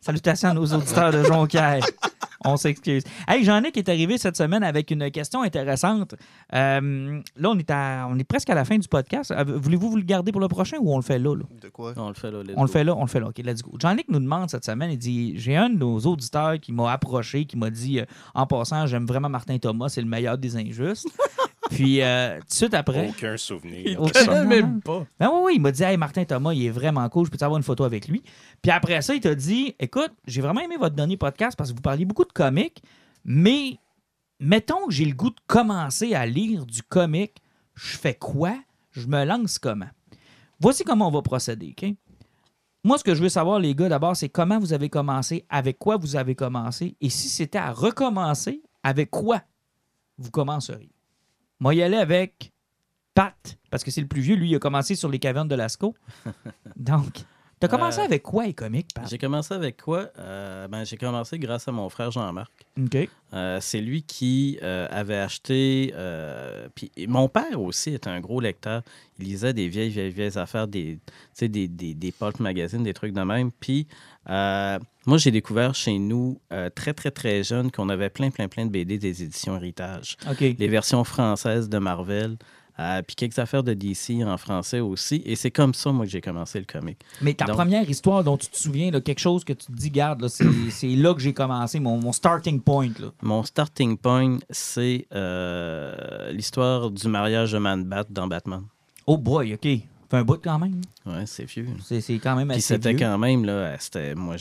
[0.00, 1.84] Salutations à nos auditeurs de Jonquière.
[2.42, 3.02] On s'excuse.
[3.28, 6.14] Hey, Jean-Nic est arrivé cette semaine avec une question intéressante.
[6.54, 9.30] Euh, là, on est, à- on est presque à la fin du podcast.
[9.30, 11.34] Euh, Voulez-vous vous le garder pour le prochain ou on le fait là?
[11.36, 11.42] là?
[11.60, 11.92] De quoi?
[11.98, 12.38] On le fait là.
[12.56, 13.26] On le fait là, on le fait là.
[13.28, 13.72] OK, let's go.
[13.78, 17.44] Jean-Nic nous demande cette semaine, il dit J'ai un de nos auditeurs qui m'a approché,
[17.44, 21.08] qui m'a dit euh, En passant, j'aime vraiment Martin Thomas, c'est le meilleur des injustes.
[21.70, 23.08] Puis, euh, tout de suite après.
[23.10, 24.00] Aucun souvenir.
[24.00, 25.06] Aucun- Je connais même pas.
[25.18, 27.38] Ben oui, oui, il m'a dit Hey, Martin Thomas, il est vraiment cool, je peux
[27.44, 28.22] avoir une photo avec lui.
[28.60, 31.76] Puis après ça, il t'a dit Écoute, j'ai vraiment aimé votre dernier podcast parce que
[31.76, 32.82] vous parliez beaucoup de comics,
[33.24, 33.78] mais
[34.40, 37.36] mettons que j'ai le goût de commencer à lire du comic,
[37.74, 38.54] je fais quoi?
[38.90, 39.88] Je me lance comment?
[40.58, 41.88] Voici comment on va procéder, OK?
[42.82, 45.78] Moi, ce que je veux savoir, les gars, d'abord, c'est comment vous avez commencé, avec
[45.78, 49.42] quoi vous avez commencé, et si c'était à recommencer, avec quoi
[50.18, 50.90] vous commenceriez?
[51.60, 52.52] Moi, y aller avec
[53.14, 54.34] Pat, parce que c'est le plus vieux.
[54.36, 55.94] Lui, il a commencé sur les cavernes de Lascaux.
[56.76, 57.20] Donc,
[57.58, 59.06] t'as commencé Euh, avec quoi, les comics, Pat?
[59.08, 60.08] J'ai commencé avec quoi?
[60.18, 62.50] Euh, ben, j'ai commencé grâce à mon frère Jean-Marc.
[62.78, 63.08] OK.
[63.34, 65.92] Euh, c'est lui qui avait acheté.
[66.74, 68.82] puis mon père aussi était un gros lecteur.
[69.18, 70.98] Il lisait des vieilles, vieilles, vieilles affaires, des,
[71.40, 73.50] des, des, des pulp magazines, des trucs de même.
[73.52, 73.86] Puis
[74.30, 78.48] euh, moi, j'ai découvert chez nous, euh, très, très, très jeune, qu'on avait plein, plein,
[78.48, 80.16] plein de BD des éditions Héritage.
[80.40, 82.36] Les versions françaises de Marvel.
[82.78, 85.20] euh, puis quelques affaires de DC en français aussi.
[85.26, 86.98] Et c'est comme ça, moi, que j'ai commencé le comic.
[87.20, 89.72] Mais ta Donc- première histoire dont tu te souviens, là, quelque chose que tu te
[89.72, 92.88] dis, garde, c'est, c'est là que j'ai commencé, mon, mon starting point.
[92.98, 93.08] Là.
[93.20, 98.62] Mon starting point, c'est euh, l'histoire du mariage de Man-Bat dans Batman.
[99.06, 99.68] Oh boy, OK.
[100.10, 100.80] Fait un bout quand même.
[101.06, 101.68] Ouais, c'est vieux.
[101.84, 102.98] C'est, c'est quand même Puis assez c'était vieux.
[102.98, 104.34] quand même, là, c'était, moi,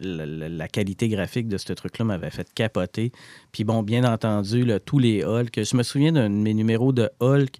[0.00, 3.12] la, la- la qualité graphique de ce truc-là m'avait fait capoter.
[3.52, 5.62] Puis bon, bien entendu, là, tous les Hulk.
[5.64, 7.56] Je me souviens d'un de mes numéros de Hulk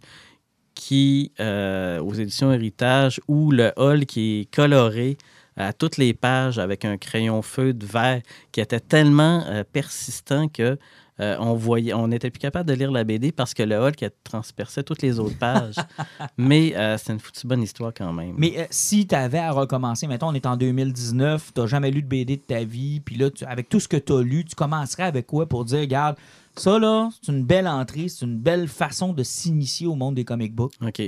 [0.75, 5.19] qui, euh, aux éditions Héritage, où le Hulk qui est coloré
[5.57, 8.23] à toutes les pages avec un crayon feu de vert
[8.53, 10.79] qui était tellement euh, persistant que
[11.23, 14.05] euh, on voyait, on n'était plus capable de lire la BD parce que le Hulk
[14.25, 15.77] transperçait toutes les autres pages.
[16.37, 18.35] Mais euh, c'est une foutue bonne histoire quand même.
[18.37, 22.03] Mais euh, si tu avais à recommencer, mettons, on est en 2019, tu jamais lu
[22.03, 24.45] de BD de ta vie, puis là, tu- avec tout ce que tu as lu,
[24.45, 26.17] tu commencerais avec quoi pour dire, regarde,
[26.57, 30.25] ça là, c'est une belle entrée, c'est une belle façon de s'initier au monde des
[30.25, 30.75] comic books.
[30.85, 31.01] OK.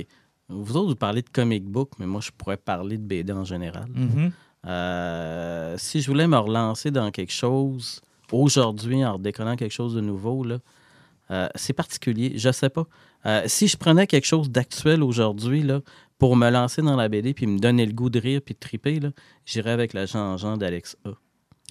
[0.47, 3.43] Vous autres, vous parlez de comic book, mais moi, je pourrais parler de BD en
[3.43, 3.85] général.
[3.93, 4.31] Mhm.
[4.67, 8.01] Euh, si je voulais me relancer dans quelque chose
[8.35, 10.59] aujourd'hui en redéconnant quelque chose de nouveau, là,
[11.31, 12.33] euh, c'est particulier.
[12.35, 12.85] Je sais pas.
[13.25, 15.81] Euh, si je prenais quelque chose d'actuel aujourd'hui là,
[16.19, 18.59] pour me lancer dans la BD puis me donner le goût de rire puis de
[18.59, 19.09] triper, là,
[19.45, 21.11] j'irais avec la Jean-Jean d'Alex A.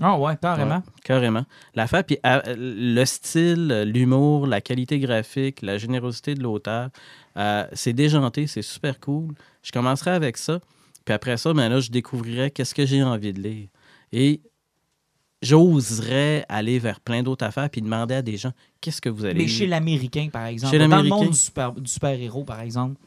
[0.01, 0.77] Ah ouais, carrément.
[0.77, 1.45] Ouais, carrément.
[1.77, 6.91] L'affaire, puis euh, le style, l'humour, la qualité graphique, la générosité de l'auteur,
[7.75, 9.35] c'est déjanté, c'est super cool.
[9.63, 10.59] Je commencerai avec ça.
[11.05, 13.69] Puis après ça, ben là, je découvrirais qu'est-ce que j'ai envie de lire.
[14.13, 14.41] Et
[15.43, 19.43] j'oserais aller vers plein d'autres affaires puis demander à des gens qu'est-ce que vous allez
[19.43, 20.73] Mais chez l'Américain, par exemple.
[20.73, 23.01] Chez dans le monde du super- du super-héros, par exemple.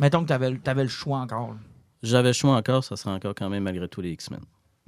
[0.00, 1.54] Mettons que tu avais, le choix encore.
[2.02, 4.40] J'avais le choix encore, ça serait encore quand même malgré tout les X-Men.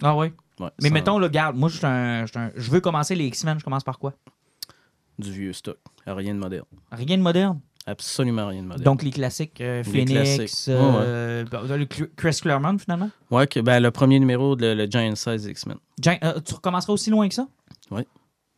[0.03, 0.33] Ah ouais?
[0.59, 3.59] Ouais, Mais sans- mettons, le garde, moi, je un- un- je veux commencer les X-Men,
[3.59, 4.15] je commence par quoi?
[5.19, 5.79] Du vieux stock.
[6.07, 6.67] Rien de moderne.
[6.93, 7.61] Rien de moderne?
[7.87, 8.83] Absolument rien de moderne.
[8.85, 10.69] Donc, les classiques, euh, Les Phoenix, classiques.
[10.69, 13.11] euh, le Cl- Chris Claremont, finalement?
[13.49, 15.77] Que, ben, le premier numéro, de le Giant Size X-Men.
[16.25, 17.47] Euh, tu recommenceras aussi loin que ça?
[17.93, 18.03] Oui.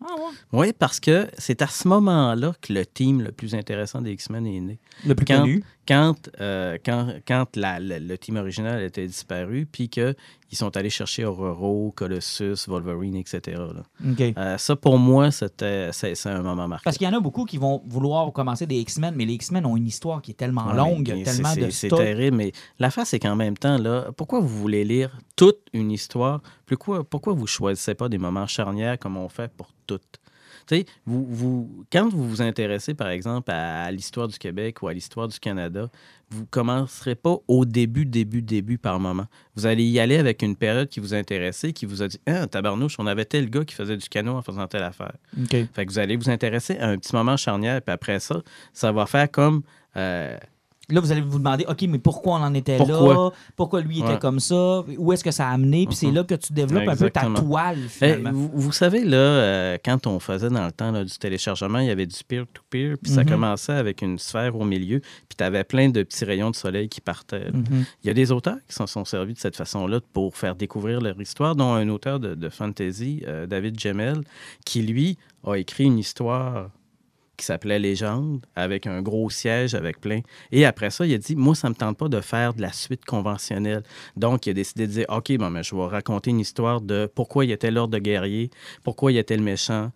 [0.01, 0.31] Ah ouais.
[0.53, 4.47] Oui, parce que c'est à ce moment-là que le team le plus intéressant des X-Men
[4.47, 4.79] est né.
[5.05, 5.63] Le plus Quand- connu.
[5.89, 10.15] Quand, euh, quand, quand la- la- le team original était disparu, puis qu'ils
[10.53, 13.57] sont allés chercher Aurora, Colossus, Wolverine, etc.
[13.57, 13.83] là.
[14.37, 16.83] Euh, ça, pour moi, c'était c'est un moment marquant.
[16.85, 19.65] Parce qu'il y en a beaucoup qui vont vouloir commencer des X-Men, mais les X-Men
[19.65, 23.19] ont une histoire qui est tellement Ouais, longue, tellement de c'est- terrible, mais l'affaire, c'est
[23.19, 26.43] qu'en même temps, là, pourquoi vous voulez lire toute une histoire?
[26.67, 30.19] Pourquoi, pourquoi vous ne choisissez pas des moments charnières comme on fait pour toutes?
[30.69, 34.83] Tu sais, vous, vous, quand vous vous intéressez, par exemple, à, à l'histoire du Québec
[34.83, 35.89] ou à l'histoire du Canada,
[36.31, 39.25] vous ne commencerez pas au début, début, début par moment.
[39.57, 42.47] Vous allez y aller avec une période qui vous intéressait, qui vous a dit Ah,
[42.47, 45.15] tabarnouche, on avait tel gars qui faisait du canot en faisant telle affaire.
[45.73, 48.43] Fait que vous allez vous intéresser à un petit moment charnière, puis après ça,
[48.75, 49.63] ça va faire comme.
[49.97, 50.37] euh,
[50.91, 53.31] là, vous allez vous demander, OK, mais pourquoi on en était là?
[53.57, 53.81] Pourquoi?
[53.81, 54.83] Lui était comme ça?
[54.97, 55.87] Où est-ce que ça a amené?
[55.87, 56.15] Puis c'est Mhm.
[56.15, 58.31] là que tu développes un peu ta toile, Eh, finalement.
[58.33, 61.87] vous, vous savez, là, euh, quand on faisait dans le temps là, du téléchargement, il
[61.87, 63.29] y avait du peer-to-peer, puis ça Mhm.
[63.31, 66.89] commençait avec une sphère au milieu, puis tu avais plein de petits rayons de soleil
[66.89, 67.51] qui partaient.
[67.53, 67.85] Mhm.
[68.03, 71.01] Il y a des auteurs qui s'en sont servis de cette façon-là pour faire découvrir
[71.01, 74.23] leur histoire, dont un auteur de, de fantasy, euh, David Gemmel,
[74.65, 76.71] qui, lui, a écrit une histoire
[77.39, 80.21] qui s'appelait Légende, avec un gros siège, avec plein.
[80.53, 82.73] Et après ça, il a dit, moi, ça me tente pas de faire de la
[82.73, 83.83] suite conventionnelle.
[84.17, 87.11] Donc, il a décidé de dire, OK, bon, mais je vais raconter une histoire de
[87.15, 88.51] pourquoi il était l'ordre de guerrier,
[88.83, 89.93] pourquoi il était le méchant,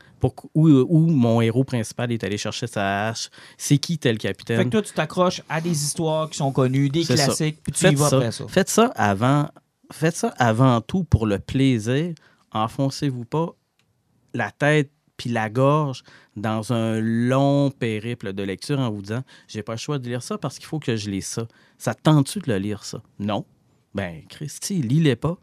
[0.55, 3.29] où, où mon héros principal est allé chercher sa hache,
[3.59, 4.59] c'est qui tel capitaine.
[4.59, 7.85] Fait que toi, tu t'accroches à des histoires qui sont connues, des classiques, puis tu
[7.85, 8.17] y Faites vas ça.
[8.17, 8.45] après ça.
[8.49, 9.49] Faites ça avant.
[9.91, 12.15] Faites ça avant tout pour le plaisir.
[12.53, 13.49] Enfoncez-vous pas
[14.33, 14.91] la tête
[15.23, 16.03] puis la gorge
[16.35, 20.21] dans un long périple de lecture en vous disant j'ai pas le choix de lire
[20.21, 21.47] ça parce qu'il faut que je lise ça.
[21.79, 23.01] Ça te tente-tu de le lire ça?
[23.21, 23.45] Non.
[23.95, 25.37] Ben Christy, lis-les pas.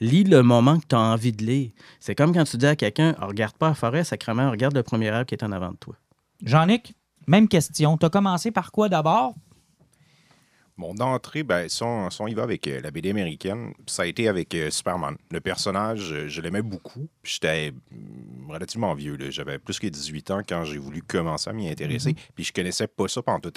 [0.00, 1.70] Lis le moment que tu as envie de lire.
[2.00, 5.10] C'est comme quand tu dis à quelqu'un regarde pas la forêt, sacrément, regarde le premier
[5.10, 5.94] arbre qui est en avant de toi.
[6.44, 6.92] Jean-Nic,
[7.28, 7.96] même question.
[7.96, 9.34] Tu as commencé par quoi d'abord?
[10.82, 14.02] Mon entrée, ben, si on, si on y va avec euh, la BD américaine, ça
[14.02, 15.16] a été avec euh, Superman.
[15.30, 17.08] Le personnage, euh, je l'aimais beaucoup.
[17.22, 19.16] J'étais mm, relativement vieux.
[19.30, 22.16] J'avais plus que 18 ans quand j'ai voulu commencer à m'y intéresser.
[22.34, 23.52] Puis je connaissais pas ça pendant tout.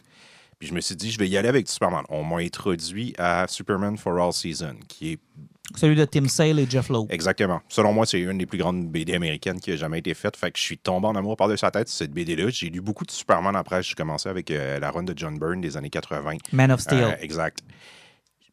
[0.60, 2.04] Puis je me suis dit, je vais y aller avec Superman.
[2.10, 5.20] On m'a introduit à Superman for All Season, qui est
[5.76, 7.08] Celui de Tim Sale et Jeff Lowe.
[7.10, 7.60] Exactement.
[7.70, 10.38] Selon moi, c'est une des plus grandes BD américaines qui a jamais été faite.
[10.38, 12.50] Fait que je suis tombé en amour par-dessus sa tête cette BD-là.
[12.50, 13.82] J'ai lu beaucoup de Superman après.
[13.82, 16.38] J'ai commencé avec euh, la run de John Byrne des années 80.
[16.54, 17.04] Man of Steel.
[17.04, 17.60] Euh, exact.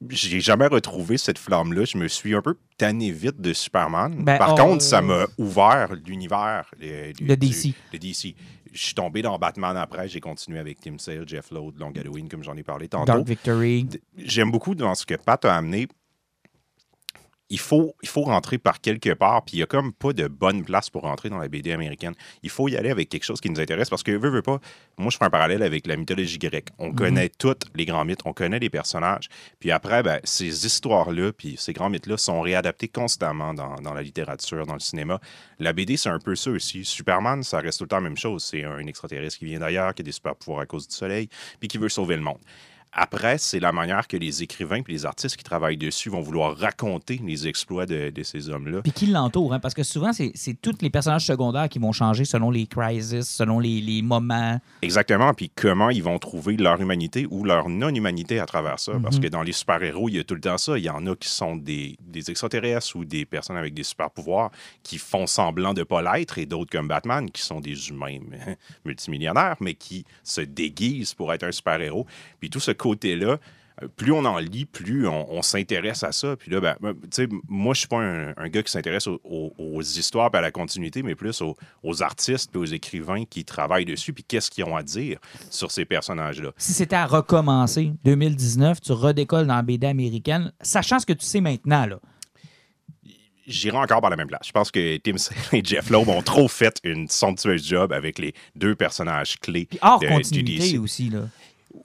[0.08, 1.84] J'ai jamais retrouvé cette flamme-là.
[1.84, 4.24] Je me suis un peu tanné vite de Superman.
[4.24, 7.74] Ben, Par oh, contre, ça euh, m'a ouvert l'univers euh, De du- DC.
[7.92, 8.34] de DC.
[8.72, 10.08] Je suis tombé dans Batman après.
[10.08, 13.26] J'ai continué avec Tim Sale, Jeff Lowe, Long Halloween, comme j'en ai parlé tantôt Dark
[13.26, 13.86] Victory.
[14.16, 15.86] j'aime beaucoup dans ce que Pat a amené.
[17.53, 20.26] Il faut, il faut rentrer par quelque part, puis il n'y a comme pas de
[20.26, 22.14] bonne place pour rentrer dans la BD américaine.
[22.42, 24.59] Il faut y aller avec quelque chose qui nous intéresse parce que, veux, veux pas,
[24.96, 26.68] moi je fais un parallèle avec la mythologie grecque.
[26.78, 29.28] On connaît toutes les grands mythes, on connaît les personnages,
[29.61, 34.03] puis après, ben, ces histoires-là, puis ces grands mythes-là sont réadaptés constamment dans, dans la
[34.03, 35.20] littérature, dans le cinéma.
[35.59, 36.86] La BD, c'est un peu ça aussi.
[36.86, 38.44] Superman, ça reste tout le temps la même chose.
[38.44, 41.28] C'est un extraterrestre qui vient d'ailleurs, qui a des super pouvoirs à cause du soleil,
[41.61, 42.40] puis qui veut sauver le monde.
[42.93, 46.57] Après, c'est la manière que les écrivains et les artistes qui travaillent dessus vont vouloir
[46.57, 48.82] raconter les exploits de, de ces hommes-là.
[48.82, 52.26] Puis qui l'entoure, hein, parce que souvent, c'est tous les personnages secondaires qui vont changer
[52.26, 54.61] selon les crises, selon les, les moments.
[54.82, 55.32] Exactement.
[55.32, 58.93] Puis comment ils vont trouver leur humanité ou leur non-humanité à travers ça.
[59.03, 60.76] Parce que dans les super-héros, il y a tout le temps ça.
[60.76, 64.51] Il y en a qui sont des, des extraterrestres ou des personnes avec des super-pouvoirs
[64.82, 68.18] qui font semblant de ne pas l'être et d'autres comme Batman qui sont des humains
[68.84, 72.07] multimillionnaires mais qui se déguisent pour être un super-héros.
[72.38, 73.38] Puis tout ce côté-là,
[73.82, 76.36] euh, plus on en lit, plus on, on s'intéresse à ça.
[76.36, 79.06] Puis là, ben, ben, tu sais, moi, je suis pas un, un gars qui s'intéresse
[79.06, 82.64] aux, aux- aux histoires et à la continuité, mais plus aux, aux artistes et aux
[82.66, 85.18] écrivains qui travaillent dessus, puis qu'est-ce qu'ils ont à dire
[85.50, 86.50] sur ces personnages-là.
[86.58, 91.24] Si c'était à recommencer, 2019, tu redécolles dans la BD américaine, sachant ce que tu
[91.24, 91.98] sais maintenant, là.
[93.44, 94.46] J'irai encore par la même place.
[94.46, 98.20] Je pense que Tim Sale et Jeff Loeb ont trop fait une somptueuse job avec
[98.20, 100.78] les deux personnages clés Puis hors de- du continuité DC.
[100.78, 101.22] aussi, là.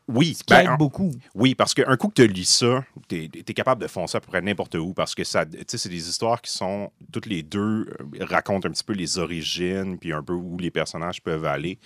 [0.08, 1.12] Oui, Qui ben, aide beaucoup.
[1.36, 4.28] Oui, parce qu'un coup que tu lis ça, tu es, capable de foncer à peu
[4.28, 8.26] près n'importe où parce que ça, c'est des histoires qui sont toutes les deux euh,
[8.26, 11.80] racontent un petit peu les origines puis un peu où les personnages peuvent aller.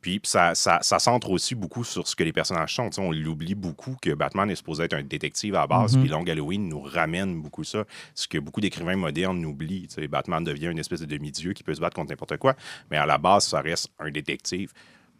[0.00, 2.90] Puis ça, ça, ça centre aussi beaucoup sur ce que les personnages sont.
[2.98, 6.02] On l'oublie beaucoup que Batman est supposé être un détective à la base, Mhm.
[6.02, 7.84] puis Long Halloween nous ramène beaucoup ça.
[8.14, 9.88] Ce que beaucoup d'écrivains modernes oublient.
[10.10, 12.54] Batman devient une espèce de demi-dieu qui peut se battre contre n'importe quoi,
[12.90, 14.72] mais à la base, ça reste un détective.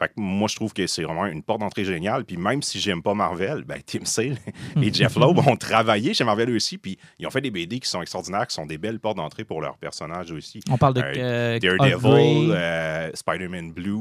[0.05, 2.25] Fait que moi, je trouve que c'est vraiment une porte d'entrée géniale.
[2.27, 4.37] Puis même si j'aime pas Marvel, ben, Tim Sale
[4.83, 6.77] et Jeff Loeb ont travaillé chez Marvel aussi.
[6.77, 9.45] Puis ils ont fait des BD qui sont extraordinaires, qui sont des belles portes d'entrée
[9.45, 10.61] pour leurs personnages aussi.
[10.69, 13.93] On parle de Euh, euh, Daredevil, euh, Spider-Man Blue,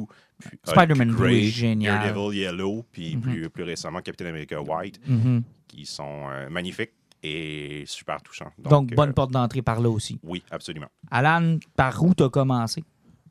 [0.46, 2.00] Hulk Spider-Man Blue est génial.
[2.14, 3.22] Daredevil Yellow, puis Mhm.
[3.22, 5.44] plus, plus récemment Captain America White, Mhm.
[5.70, 6.92] qui sont euh, magnifiques
[7.22, 8.52] et super touchants.
[8.58, 10.20] Donc, euh, bonne porte d'entrée par là aussi.
[10.24, 10.88] Oui, absolument.
[11.10, 12.84] Alan, par où tu as commencé?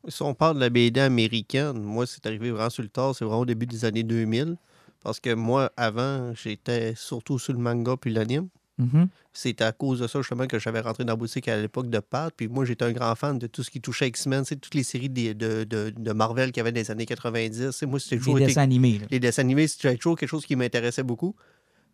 [0.08, 3.24] Si on parle de la BD américaine, moi, c'est arrivé vraiment sur le tard, c'est
[3.24, 4.56] vraiment au début des années 2000.
[5.02, 8.48] Parce que moi, avant, j'étais surtout sur le manga puis l'anime.
[8.78, 9.08] Mhm.
[9.32, 11.98] C'est à cause de ça, justement, que j'avais rentré dans la boutique à l'époque de
[11.98, 12.32] Pat.
[12.36, 14.44] Puis moi, j'étais un grand fan de tout ce qui touchait X-Men.
[14.44, 15.32] C'est toutes les séries de,
[15.64, 17.70] de- de Marvel qu'il y avait dans les années 90.
[17.72, 18.98] C'est moi, c'était Les toujours été- dessins animés.
[18.98, 19.06] là.
[19.10, 21.34] les dessins animés, c'était toujours quelque chose qui m'intéressait beaucoup.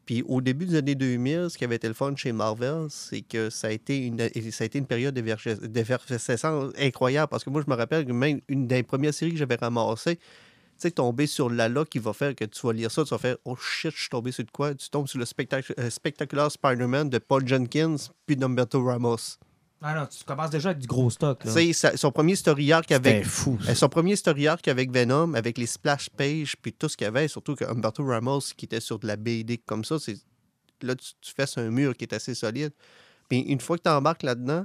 [0.09, 3.21] Puis au début des années 2000, ce qui avait été le fun chez Marvel, c'est
[3.21, 4.19] que ça a été une,
[4.51, 7.29] ça a été une période d'effervescence incroyable.
[7.29, 10.19] Parce que moi, je me rappelle que même une des premières séries que j'avais ramassées,
[10.79, 13.37] sais, tomber sur Lala qui va faire que tu vas lire ça, tu vas faire
[13.45, 17.11] Oh shit, je suis tombé sur de quoi Tu tombes sur le euh, spectaculaire Spider-Man
[17.11, 19.37] de Paul Jenkins puis d'Umberto Ramos.
[19.81, 21.41] Ah non, tu commences déjà avec du gros stock.
[21.73, 23.25] Sa- son premier story arc C'était avec.
[23.27, 23.59] fou.
[23.63, 23.71] ça.
[23.71, 27.05] euh, Son premier story arc avec Venom, avec les splash pages, puis tout ce qu'il
[27.05, 30.17] y avait, surtout que Humberto Ramos qui était sur de la BD comme ça, c'est
[30.83, 32.73] là tu, tu un mur qui est assez solide.
[33.29, 34.65] Puis une fois que tu embarques là-dedans,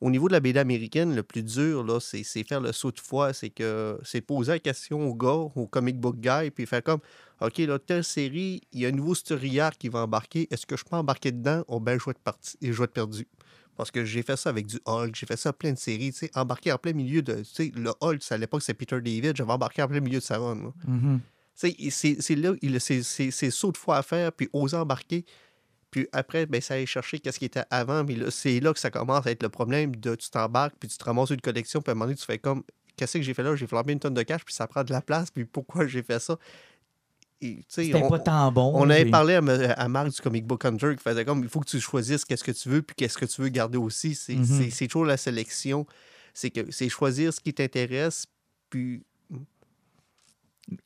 [0.00, 2.90] au niveau de la BD américaine, le plus dur, là, c'est c'est faire le saut
[2.90, 3.32] de foi.
[3.32, 6.98] C'est que c'est poser la question au gars, au comic book guy, puis faire comme
[7.40, 10.48] OK, là, telle série, il y a un nouveau story arc qui va embarquer.
[10.50, 11.62] Est-ce que je peux embarquer dedans?
[11.68, 13.28] Oh ben, je vais être parti je vais être perdu.
[13.76, 16.18] Parce que j'ai fait ça avec du Hulk, j'ai fait ça plein de séries, tu
[16.18, 17.36] sais, embarqué en plein milieu de.
[17.36, 20.24] Tu sais, le Hulk, à l'époque, c'est Peter David, j'avais embarqué en plein milieu de
[20.24, 20.56] sa run.
[20.56, 20.72] là.
[20.86, 21.20] Mhm.
[21.58, 25.24] Tu sais, c'est là, c'est saut de foi à faire, puis oser embarquer.
[25.90, 28.02] Puis après, ben, ça allait chercher qu'est-ce qui était avant.
[28.04, 30.96] Mais c'est là que ça commence à être le problème de tu t'embarques, puis tu
[30.96, 32.62] te ramasses une collection, puis à un moment donné, tu fais comme
[32.96, 33.54] qu'est-ce que j'ai fait là?
[33.56, 36.02] J'ai flambé une tonne de cash, puis ça prend de la place, puis pourquoi j'ai
[36.02, 36.38] fait ça?
[37.68, 38.72] C'était pas tant bon.
[38.74, 41.68] on avait parlé à, Marc du Comic Book Hunter qui faisait comme il faut que
[41.68, 44.14] tu choisisses qu'est-ce que tu veux puis qu'est-ce que tu veux garder aussi.
[44.14, 44.70] C'est Mhm.
[44.88, 45.86] toujours la sélection.
[46.34, 48.26] C'est que c'est choisir ce qui t'intéresse.
[48.70, 49.02] Puis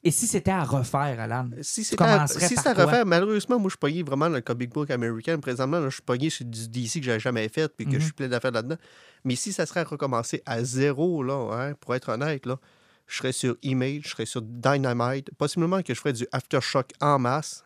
[0.02, 1.48] Et si c'était à refaire, Alan?
[1.60, 4.70] si c'est à, si à refaire, malheureusement, moi je suis pogné vraiment dans le comic
[4.70, 5.38] book américain.
[5.38, 7.98] Présentement, là, je suis pogné sur du DC que j'avais jamais fait puis que Mhm.
[8.00, 8.76] je suis plein d'affaires là-dedans.
[9.24, 12.58] Mais si ça serait à recommencer à zéro, là, hein, pour être honnête, là,
[13.06, 15.30] je serais sur Image, je serais sur Dynamite.
[15.38, 17.64] Possiblement que je ferais du Aftershock en masse.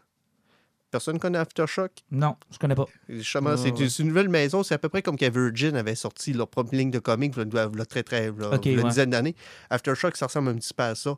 [0.90, 1.92] Personne connaît Aftershock?
[2.10, 2.86] Non, je connais pas.
[3.56, 4.62] C'est une nouvelle maison.
[4.64, 7.42] C'est à peu près comme que Virgin avait sorti leur propre ligne de comics il
[7.54, 8.82] y a- il y a très, très, ouais.
[8.88, 9.36] dizaine d'années.
[9.70, 11.16] Aftershock, ça ressemble un petit peu à ça.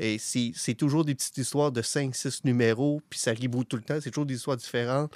[0.00, 3.82] Et c'est c'est toujours des petites histoires de 5-6 numéros, puis ça reboot tout le
[3.82, 3.98] temps.
[4.00, 5.12] C'est toujours des histoires différentes.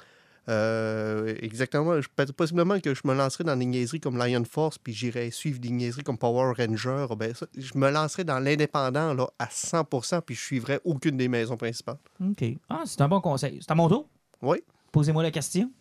[0.49, 1.99] Euh, exactement.
[2.35, 5.69] Possiblement que je me lancerai dans des niaiseries comme Lion Force, puis j'irai suivre des
[5.69, 7.07] niaiseries comme Power Ranger.
[7.17, 11.27] Ben, ça, je me lancerai dans l'indépendant là, à 100%, puis je suivrai aucune des
[11.27, 11.97] maisons principales.
[12.23, 12.43] OK.
[12.69, 13.59] Ah, c'est un bon conseil.
[13.61, 14.07] C'est à mon tour?
[14.41, 14.57] Oui.
[14.91, 15.71] Posez-moi la question.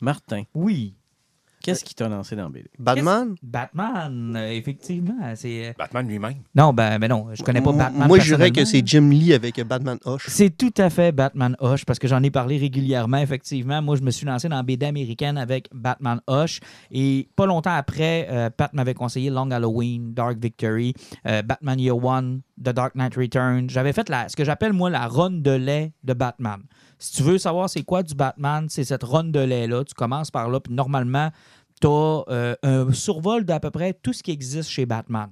[0.00, 0.94] Martin, Oui.
[1.66, 2.68] Qu'est-ce qui t'a lancé dans BD?
[2.78, 3.34] Batman?
[3.42, 5.14] Batman, euh, effectivement.
[5.34, 5.68] C'est...
[5.68, 6.36] euh, Batman lui-même.
[6.54, 8.08] Non, ben, ben non, je connais pas Batman.
[8.08, 8.86] Moi, je dirais que c'est.
[8.86, 10.26] Jim Lee avec Batman Hush.
[10.28, 13.82] C'est tout à fait Batman Hush parce que j'en ai parlé régulièrement, effectivement.
[13.82, 16.60] Moi, je me suis lancé dans BD américaine avec Batman Hush
[16.90, 20.94] et pas longtemps après, euh, Pat m'avait conseillé Long Halloween, Dark Victory,
[21.26, 23.68] euh, Batman Year One, The Dark Knight Returns.
[23.68, 26.62] J'avais fait la, ce que j'appelle, moi, la run de lait de Batman.
[26.98, 29.84] Si tu veux savoir c'est quoi du Batman, c'est cette run de lait-là.
[29.84, 31.30] Tu commences par là, puis normalement,
[31.80, 35.28] tu as un survol d'à peu près tout ce qui existe chez Batman.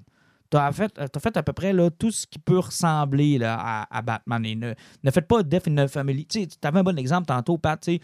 [0.51, 3.57] Tu as fait, t'as fait à peu près là, tout ce qui peut ressembler là,
[3.59, 4.45] à, à Batman.
[4.47, 4.73] Et ne,
[5.03, 6.27] ne faites pas Death in the Family.
[6.27, 7.81] Tu avais un bon exemple tantôt, Pat.
[7.81, 8.01] tu sais,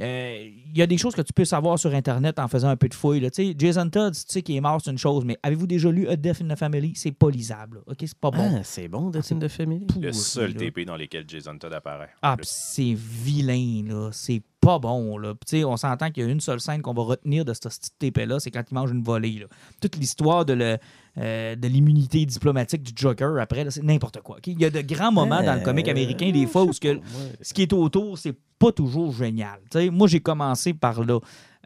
[0.00, 2.76] euh, Il y a des choses que tu peux savoir sur Internet en faisant un
[2.76, 3.20] peu de fouille.
[3.20, 3.28] là.
[3.30, 5.90] Tu sais, Jason Todd, tu sais qu'il est mort, c'est une chose, mais avez-vous déjà
[5.90, 6.92] lu A Death in the Family?
[6.94, 7.78] C'est pas lisable.
[7.78, 7.82] là.
[7.88, 7.96] OK?
[8.00, 8.52] C'est pas bon.
[8.58, 9.80] Ah, c'est bon, de film de famille.
[9.80, 10.54] Le Pourri, seul.
[10.54, 12.10] TP dans lequel Jason Todd apparaît.
[12.22, 14.10] Ah, Le- c'est vilain, là.
[14.12, 15.32] C'est pas bon, là.
[15.66, 18.40] On s'entend qu'il y a une seule scène qu'on va retenir de ce petit TP-là,
[18.40, 19.46] c'est quand il mange une volée, là.
[19.80, 20.78] Toute l'histoire de le-
[21.18, 24.38] euh, de l'immunité diplomatique du Joker, après, là, c'est n'importe quoi.
[24.46, 26.80] Il y a de grands moments dans le comic Euh, américain, des fois, où ce
[26.80, 27.00] que,
[27.40, 29.58] ce qui est autour, c'est pas toujours génial.
[29.90, 31.18] Moi, j'ai commencé par là.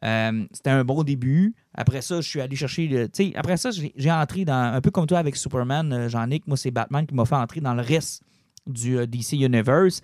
[0.05, 1.55] Euh, C'était un bon début.
[1.75, 2.87] Après ça, je suis allé chercher.
[2.89, 4.75] le- après ça, j'ai j'ai entré dans.
[4.75, 6.47] Un peu comme toi avec Superman, Jean-Nic.
[6.47, 8.23] Moi, c'est Batman qui m'a fait entrer dans le reste
[8.67, 10.01] du DC Universe.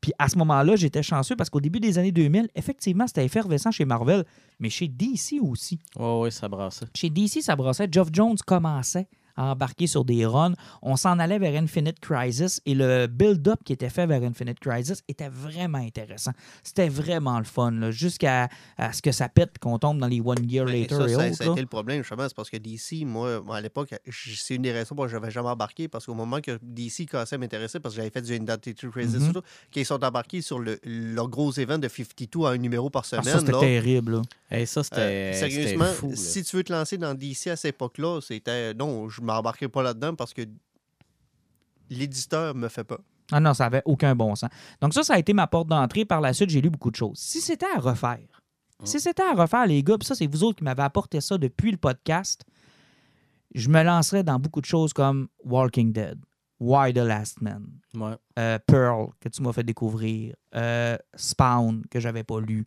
[0.00, 3.70] Puis à ce moment-là, j'étais chanceux parce qu'au début des années 2000, effectivement, c'était effervescent
[3.70, 4.24] chez Marvel,
[4.58, 5.78] mais chez DC aussi.
[5.98, 6.86] Ouais, ouais, ça brassait.
[6.94, 7.88] Chez DC, ça brossait.
[7.90, 9.08] Geoff Jones commençait
[9.40, 10.52] à embarquer sur des runs.
[10.82, 15.02] On s'en allait vers Infinite Crisis et le build-up qui était fait vers Infinite Crisis
[15.08, 16.32] était vraiment intéressant.
[16.62, 20.06] C'était vraiment le fun, là, jusqu'à à ce que ça pète et qu'on tombe dans
[20.06, 21.34] les One Year Mais Later ça, et ça, autres.
[21.36, 21.52] ça a là.
[21.52, 24.94] été le problème, justement, c'est parce que DC, moi, à l'époque, c'est une des raisons
[24.94, 27.94] pour lesquelles je n'avais jamais embarqué, parce qu'au moment que DC commençait à m'intéresser, parce
[27.94, 31.78] que j'avais fait du Identity Crisis, tout, qu'ils sont embarqués sur le, leur gros événement
[31.78, 33.24] de 52 à un numéro par Ah, semaine.
[33.24, 34.12] ça, c'était terrible.
[34.16, 34.22] là.
[34.50, 36.12] Hey, ça, c'était sérieusement, fou.
[36.14, 38.74] si tu veux te lancer dans DC à cette époque-là, c'était.
[38.74, 40.42] Non, je m'embarquerai pas là-dedans parce que
[41.88, 42.98] l'éditeur me fait pas.
[43.32, 44.50] Ah non, ça n'avait aucun bon sens.
[44.80, 46.04] Donc ça, ça a été ma porte d'entrée.
[46.04, 47.18] Par la suite, j'ai lu beaucoup de choses.
[47.18, 48.42] Si c'était à refaire,
[48.82, 51.36] si c'était à refaire, les gars, puis ça, c'est vous autres qui m'avez apporté ça
[51.38, 52.44] depuis le podcast,
[53.54, 56.18] je me lancerais dans beaucoup de choses comme Walking Dead,
[56.58, 58.16] Why the Last Man, Ouais.
[58.38, 62.66] euh, Pearl, que tu m'as fait découvrir, euh, Spawn, que j'avais pas lu,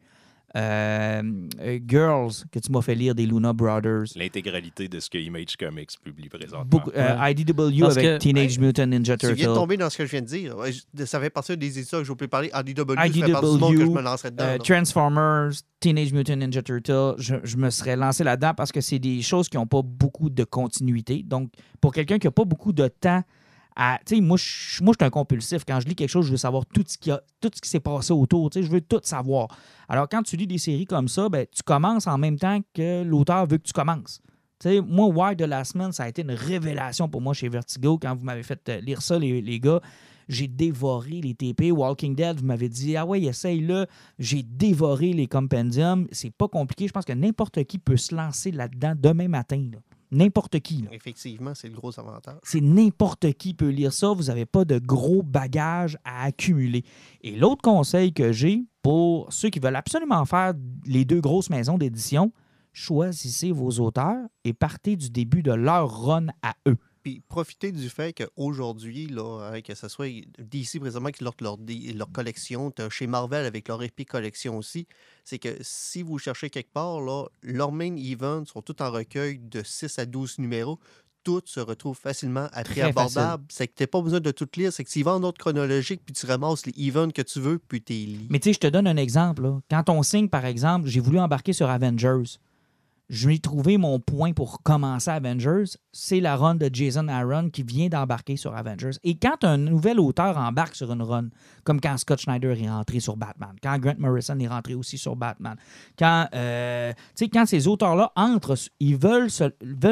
[0.56, 5.92] Girls, que tu m'as fait lire des Luna Brothers, L'intégralité de ce que Image Comics
[6.04, 6.66] publie présentement.
[6.66, 9.98] beaucoup, euh, IDW Parce avec que- Teenage Mutant Ninja Tu viens de tomber dans ce
[9.98, 10.56] que je viens de dire.
[11.06, 12.50] Ça fait partie des éditeurs que je peux parler.
[12.54, 14.44] IDW, ça fait partie du monde que je IDW, me lancerais dedans.
[14.46, 14.58] Euh.
[14.60, 19.22] Transformers, Teenage Mutant Ninja Turtle, je, je me serais lancé là-dedans parce que c'est des
[19.22, 21.24] choses qui n'ont pas beaucoup de continuité.
[21.24, 21.50] Donc,
[21.82, 23.24] pour quelqu'un qui n'a pas beaucoup de temps
[24.22, 25.64] moi, je suis un compulsif.
[25.68, 27.70] Quand je lis quelque chose, je veux savoir tout ce qui, a- tout ce qui
[27.70, 28.50] s'est passé autour.
[28.54, 29.48] Je veux tout savoir.
[29.90, 33.04] Alors, quand tu lis des séries comme ça, ben, tu commences en même temps que
[33.04, 34.22] l'auteur veut que tu commences.
[34.66, 38.16] Moi, Why de la semaine, ça a été une révélation pour moi chez Vertigo quand
[38.16, 39.82] vous m'avez fait euh, lire ça, les, les gars.
[40.30, 41.72] J'ai dévoré les TP.
[41.74, 43.88] Walking Dead, vous m'avez dit, ah ouais, essaye-le.
[44.20, 46.08] J'ai dévoré les compendiums.
[46.14, 46.88] C'est pas compliqué.
[46.88, 49.70] Je pense que n'importe qui peut se lancer là-dedans demain matin.
[50.14, 50.84] N'importe qui.
[50.84, 50.90] là.
[50.92, 52.38] Effectivement, c'est le gros avantage.
[52.44, 54.14] C'est n'importe qui peut lire ça.
[54.14, 56.84] Vous n'avez pas de gros bagages à accumuler.
[57.22, 60.54] Et l'autre conseil que j'ai pour ceux qui veulent absolument faire
[60.86, 62.32] les deux grosses maisons d'édition,
[62.74, 66.78] choisissez vos auteurs et partez du début de leur run à eux.
[67.04, 70.08] Puis profitez du fait qu'aujourd'hui, là, hein, que ce soit
[70.40, 71.58] DC présentement qui leur, leur,
[71.96, 74.88] leur collection, chez Marvel avec leur Epic Collection aussi,
[75.26, 79.40] c'est que si vous cherchez quelque part, là, leurs main events sont tous en recueil
[79.40, 80.80] de 6 à 12 numéros.
[81.26, 83.46] Tout se retrouve facilement à prix abordable.
[83.48, 84.74] C'est que tu n'as pas besoin de tout lire.
[84.74, 87.60] C'est que tu vas en ordre chronologique, puis tu ramasses les events que tu veux,
[87.60, 88.28] puis tu les lis.
[88.30, 89.44] Mais tu sais, je te donne un exemple.
[89.44, 89.60] là.
[89.70, 92.40] Quand on signe, par exemple, j'ai voulu embarquer sur Avengers.
[93.10, 95.76] Je vais trouver mon point pour commencer Avengers.
[95.92, 98.98] C'est la run de Jason Aaron qui vient d'embarquer sur Avengers.
[99.04, 101.28] Et quand un nouvel auteur embarque sur une run,
[101.64, 105.16] comme quand Scott Schneider est rentré sur Batman, quand Grant Morrison est rentré aussi sur
[105.16, 105.58] Batman,
[106.00, 106.94] quand, euh,
[107.34, 109.30] quand ces auteurs-là entrent, ils veulent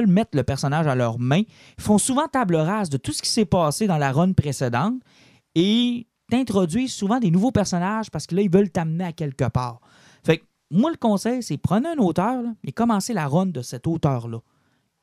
[0.08, 1.44] mettre le personnage à leurs mains,
[1.78, 5.02] ils font souvent table rase de tout ce qui s'est passé dans la run précédente
[5.54, 9.82] et t'introduisent souvent des nouveaux personnages parce que là, ils veulent t'amener à quelque part.
[10.24, 13.88] Fait que moi, le conseil, c'est prenez un auteur et commencez la run de cet
[13.88, 14.40] auteur-là.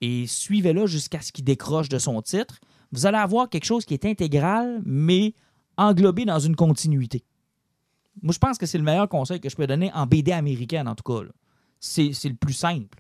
[0.01, 2.59] Et suivez-le jusqu'à ce qu'il décroche de son titre.
[2.91, 5.35] Vous allez avoir quelque chose qui est intégral, mais
[5.77, 7.23] englobé dans une continuité.
[8.23, 10.89] Moi, je pense que c'est le meilleur conseil que je peux donner en BD américaine,
[10.89, 11.29] en tout cas.
[11.81, 12.99] C'est le plus simple.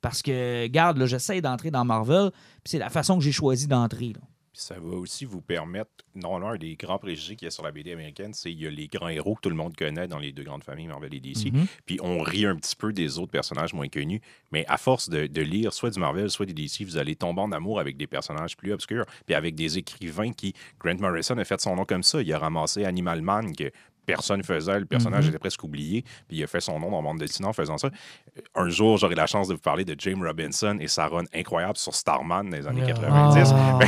[0.00, 2.30] Parce que, garde, là, j'essaie d'entrer dans Marvel,
[2.64, 4.14] puis c'est la façon que j'ai choisi d'entrer.
[4.56, 7.62] Puis ça va aussi vous permettre, non, l'un des grands préjugés qu'il y a sur
[7.62, 10.08] la BD américaine, c'est qu'il y a les grands héros que tout le monde connaît
[10.08, 11.52] dans les deux grandes familles, Marvel et DC.
[11.52, 11.66] Mhm.
[11.84, 14.22] Puis on rit un petit peu des autres personnages moins connus.
[14.52, 17.42] Mais à force de, de lire soit du Marvel, soit du DC, vous allez tomber
[17.42, 19.04] en amour avec des personnages plus obscurs.
[19.26, 20.54] Puis avec des écrivains qui.
[20.80, 22.22] Grant Morrison a fait son nom comme ça.
[22.22, 23.70] Il a ramassé Animal Man, que
[24.06, 24.78] personne faisait.
[24.80, 25.30] Le personnage Mhm.
[25.30, 26.02] était presque oublié.
[26.28, 27.90] Puis il a fait son nom dans le monde dessinant en faisant ça.
[28.54, 31.76] Un jour, j'aurai la chance de vous parler de James Robinson et sa run incroyable
[31.76, 33.50] sur Starman dans les années 90.
[33.54, 33.78] Ah.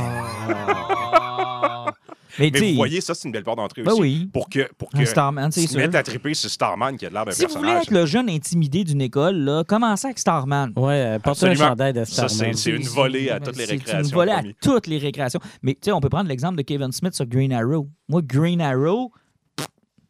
[2.38, 4.00] Mais, Mais tu sais, vous voyez, ça, c'est une belle porte d'entrée ben aussi.
[4.00, 5.76] oui, Pour que, pour que Starman, c'est sûr.
[5.80, 7.82] mettes à triper sur Starman qui a l'air d'un Si vous voulez personnage.
[7.86, 10.72] être le jeune intimidé d'une école, là, commencez avec Starman.
[10.76, 12.54] Ouais, euh, portez un chandail de Ça, Starman.
[12.54, 14.08] c'est une volée à toutes les C'est récréations.
[14.08, 15.40] une volée à toutes les récréations.
[15.62, 17.88] Mais tu sais, on peut prendre l'exemple de Kevin Smith sur Green Arrow.
[18.08, 19.10] Moi, Green Arrow,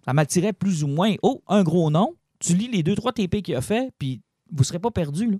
[0.08, 1.12] ça m'attirait plus ou moins.
[1.22, 2.14] Oh, un gros nom.
[2.40, 5.32] Tu lis les deux, trois TP qu'il a fait, puis vous ne serez pas perdu.
[5.32, 5.36] Là.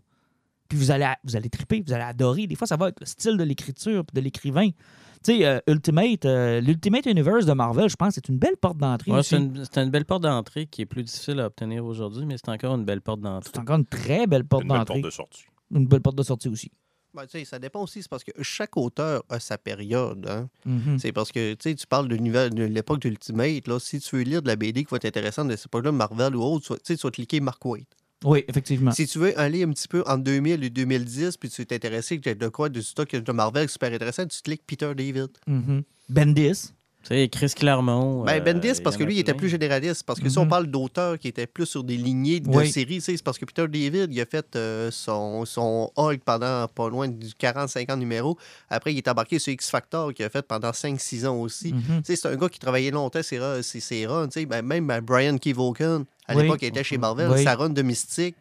[0.69, 2.47] Puis vous allez, vous allez triper, vous allez adorer.
[2.47, 4.69] Des fois, ça va avec le style de l'écriture puis de l'écrivain.
[4.69, 8.77] Tu sais, euh, Ultimate, euh, l'Ultimate Universe de Marvel, je pense, c'est une belle porte
[8.77, 9.11] d'entrée.
[9.11, 12.37] Ouais, c'est une, une belle porte d'entrée qui est plus difficile à obtenir aujourd'hui, mais
[12.37, 13.51] c'est encore une belle porte d'entrée.
[13.55, 15.01] C'est encore une très belle porte Une belle d'entrée.
[15.01, 15.45] porte de sortie.
[15.75, 16.71] Une belle porte de sortie aussi.
[17.19, 20.25] Ben, tu sais, ça dépend aussi, c'est parce que chaque auteur a sa période.
[20.29, 20.49] hein.
[20.65, 21.01] Mhm.
[21.01, 23.81] C'est parce que tu parles de, l'époque d'Ultimate.
[23.81, 26.37] Si tu veux lire de la BD qui va être intéressante de cette époque-là, Marvel
[26.37, 27.87] ou autre, tu vas, cliquer Mark Waid.
[28.25, 28.93] Oui, effectivement.
[28.93, 32.21] Si tu veux aller un petit peu entre 2000 et 2010, puis tu es intéressé
[32.21, 35.31] que de quoi, du stock de Marvel super intéressant, tu cliques Peter David.
[35.49, 35.83] Mhm.
[36.09, 36.73] Bendis.
[37.09, 38.23] Sais, Chris Claremont.
[38.25, 40.03] Ben, euh, Bendis, parce que lui, il était plus généraliste.
[40.05, 40.49] Parce que si on Mhm.
[40.51, 42.71] parle d'auteurs qui étaient plus sur des lignées de Oui.
[42.71, 46.89] séries, c'est parce que Peter David, il a fait euh, son, son Hulk pendant pas
[46.91, 48.37] loin du 40-50 numéros.
[48.69, 51.73] Après, il est embarqué sur X-Factor, qu'il a fait pendant 5-6 ans aussi.
[51.73, 52.03] Mhm.
[52.05, 53.63] C'est un gars qui travaillait longtemps ses runs.
[53.63, 54.29] Ses, runs.
[54.47, 56.43] Ben, même euh, Brian Keevoken, à Oui.
[56.43, 57.31] l'époque, il était chez Marvel.
[57.31, 57.43] Oui.
[57.43, 58.37] Sa run de Mystique,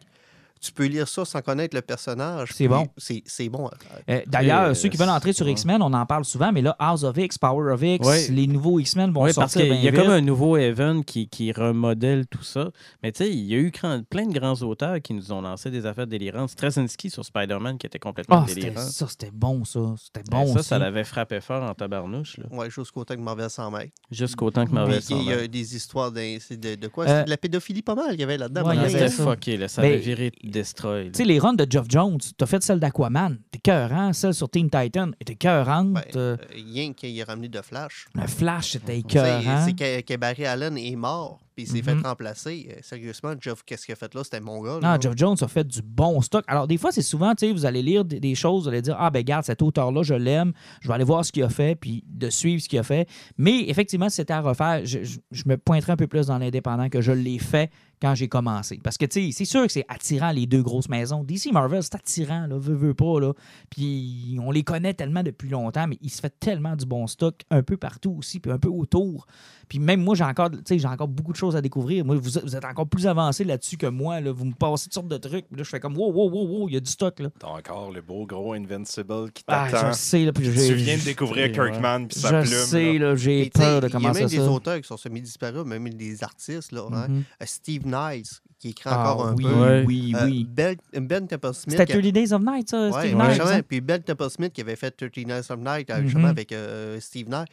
[0.60, 2.50] tu peux lire ça sans connaître le personnage.
[2.54, 2.86] C'est bon.
[2.96, 3.70] C'est c'est bon.
[4.08, 5.52] Euh, D'ailleurs, euh, ceux qui veulent entrer sur ouais.
[5.52, 8.28] X-Men, on en parle souvent, mais là, House of X, Power of X, Ouais.
[8.28, 10.00] les nouveaux X-Men vont Oui, parce sortir qu'il bien y a vite.
[10.00, 12.70] comme un nouveau Evan qui, qui remodèle tout ça.
[13.02, 15.40] Mais tu sais, il y a eu grand- plein de grands auteurs qui nous ont
[15.40, 16.50] lancé des affaires délirantes.
[16.50, 18.80] Straczynski sur Spider-Man qui était complètement Ah, c'était- délirant.
[18.86, 19.80] ça, c'était bon, ça.
[20.02, 20.68] C'était Ben, bon ça, aussi.
[20.68, 22.44] ça l'avait frappé fort en tabarnouche, là.
[22.50, 23.90] Ouais, jusqu'au temps que Marvel s'en mêle.
[24.10, 27.04] jusqu'au temps que Marvel Puis, Il y s'en a des histoires de, de quoi?
[27.04, 28.62] Euh, C'est de la pédophilie pas mal qu'il y avait là-dedans.
[28.66, 29.08] Ouais, il y maintenant, avait.
[29.08, 29.30] C'était ça.
[29.30, 29.68] fucké, là.
[29.68, 31.10] Ça Mais- avait viré Destroy.
[31.12, 34.48] Tu sais, les runs de Geoff Jones, t'as fait celle d'Aquaman, t'es cœurant, celle sur
[34.48, 35.92] Teen Titan, était cœurante.
[35.92, 38.06] Ben, euh, rien qu'il ait ramené de Flash.
[38.14, 39.64] le Flash, c'était écœurant.
[39.64, 41.40] C'est que, que Barry Allen est mort.
[41.58, 42.02] puis il s'est Mhm.
[42.02, 42.68] fait remplacer.
[42.70, 44.22] Euh, sérieusement, Jeff, qu'est-ce qu'il a fait là?
[44.22, 44.78] C'était mon gars.
[44.80, 44.96] Non.
[45.00, 46.44] Jeff Jones a fait du bon stock.
[46.46, 48.80] Alors, des fois, c'est souvent, tu sais, vous allez lire des, des choses, vous allez
[48.80, 51.48] dire, ah, ben, garde, cet auteur-là, je l'aime, je vais aller voir ce qu'il a
[51.48, 53.08] fait, puis de suivre ce qu'il a fait.
[53.38, 56.38] Mais effectivement, si c'était à refaire, je, je- je me pointerais un peu plus dans
[56.38, 58.78] l'indépendant que je l'ai fait quand j'ai commencé.
[58.82, 61.24] Parce que, tu sais, c'est sûr que c'est attirant, les deux grosses maisons.
[61.24, 63.32] DC Marvel, c'est attirant, là, veut, veut pas, là.
[63.70, 67.42] Puis on les connaît tellement depuis longtemps, mais il se fait tellement du bon stock
[67.50, 69.26] un peu partout aussi, puis un peu autour.
[69.68, 72.04] Puis même moi, j'ai encore, tu sais, j'ai encore beaucoup de choses à découvrir.
[72.04, 74.20] Moi, vous, êtes- vous êtes encore plus avancé là-dessus que moi.
[74.20, 74.32] Là.
[74.32, 75.46] Vous me passez toutes sortes de trucs.
[75.48, 77.28] Puis là, je fais comme, wow, wow, wow, wow, il y a du stock, là.
[77.38, 79.88] T'as encore le beau gros Invincible qui Ah, t'attend.
[79.88, 80.32] je sais, là.
[80.32, 81.52] Puis j'ai- tu viens de découvrir Ouais.
[81.52, 82.60] Kirkman puis sa Je plume.
[82.64, 83.08] sais, là.
[83.10, 84.36] là, j'ai peur de Il y a commencer même ça.
[84.36, 86.72] des auteurs qui sont semi-disparus, même des artistes.
[86.72, 87.06] Là, hein.
[87.08, 87.24] Mhm.
[87.42, 89.52] Euh, Steve Nice, qui écrit Ah, encore un oui, peu.
[89.54, 89.84] Ouais.
[89.86, 90.46] oui, Euh, oui.
[90.48, 91.70] Ben, ben Temple Smith.
[91.78, 93.62] C'était qui a- 30 Days of Night, ça, Ouais, Steve ouais, hein?
[93.68, 96.04] Puis Ben Temple Smith qui avait fait 30 Nights of Night, euh, Mhm.
[96.04, 97.48] justement, avec euh, Steve Knight.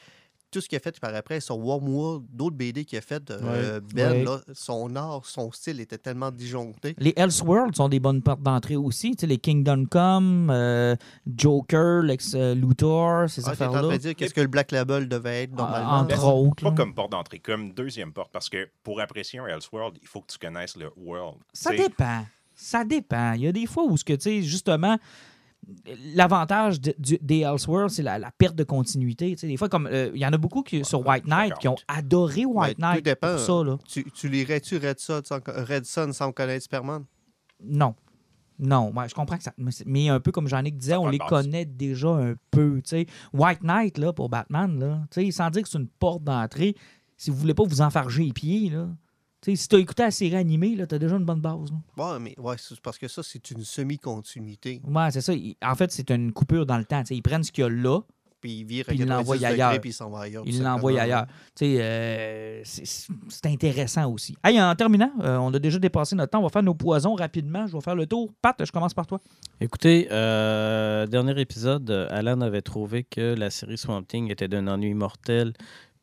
[0.55, 3.81] Tout ce qu'il a fait par après, son Wormwood, d'autres BD qu'il a fait, euh,
[3.93, 6.95] Ben, là, son art, son style était tellement disjoncté.
[6.97, 9.11] Les Elseworlds sont des bonnes portes d'entrée aussi.
[9.11, 10.95] Tu sais, les Kingdom Come, euh,
[11.35, 13.93] Joker, Lex euh, Luthor, ces Ah, t'es en train affaires-là.
[13.97, 15.91] de dire qu'est-ce que le Black Label devait être Ah, normalement.
[15.91, 16.63] entre Ben, autres.
[16.63, 16.75] Pas là.
[16.77, 20.31] comme porte d'entrée, comme deuxième porte, parce que pour apprécier un Elseworld, il faut que
[20.31, 21.35] tu connaisses le world.
[21.51, 22.25] Ça dépend.
[22.55, 23.33] Ça dépend.
[23.33, 24.97] Il y a des fois où, ce que, tu sais, justement,
[26.13, 29.35] l'avantage de- des Elseworlds, c'est la, la perte de continuité.
[29.35, 31.75] Des fois, comme euh, il y en a beaucoup qui, sur White Knight qui ont
[31.87, 33.31] adoré White tout Knight dépend.
[33.31, 33.63] pour ça.
[33.63, 33.77] Là.
[33.87, 35.21] Tu, tu lirais-tu Red Son
[36.13, 37.03] sans, connaître Superman?
[37.63, 37.95] Non.
[38.57, 39.53] Non, ouais, je comprends que ça.
[39.85, 41.27] Mais, un peu comme Jean-Nic disait, on les base.
[41.27, 42.81] connaît déjà un peu.
[43.33, 45.01] White Knight, là, pour Batman, là,
[45.31, 46.75] sans dire que c'est une porte d'entrée,
[47.17, 48.87] si vous voulez pas vous enfarger les pieds, là,
[49.53, 51.69] si tu as écouté la série animée, tu as déjà une bonne base.
[51.97, 52.13] là.
[52.13, 54.81] Ouais, mais ouais, c'est parce que ça, c'est une semi-continuité.
[54.87, 55.33] Ouais, c'est ça.
[55.63, 57.01] En fait, c'est une coupure dans le temps.
[57.01, 57.99] tu sais, Ils prennent ce qu'il y a là,
[58.41, 59.81] Puis il vire à Puis il 90 l'envoie degrés, ailleurs.
[59.81, 60.43] puis il s'en va ailleurs.
[60.45, 61.25] ils l'envoient ailleurs.
[61.55, 64.35] Tu sais, euh, c'est- intéressant aussi.
[64.43, 66.39] Hey, en terminant, euh, on a déjà dépassé notre temps.
[66.39, 67.65] On va faire nos poisons rapidement.
[67.67, 68.31] Je vais faire le tour.
[68.41, 69.19] Pat, je commence par toi.
[69.61, 74.93] Écoutez, euh, dernier épisode, Alan avait trouvé que la série Swamp Thing était d'un ennui
[74.93, 75.53] mortel,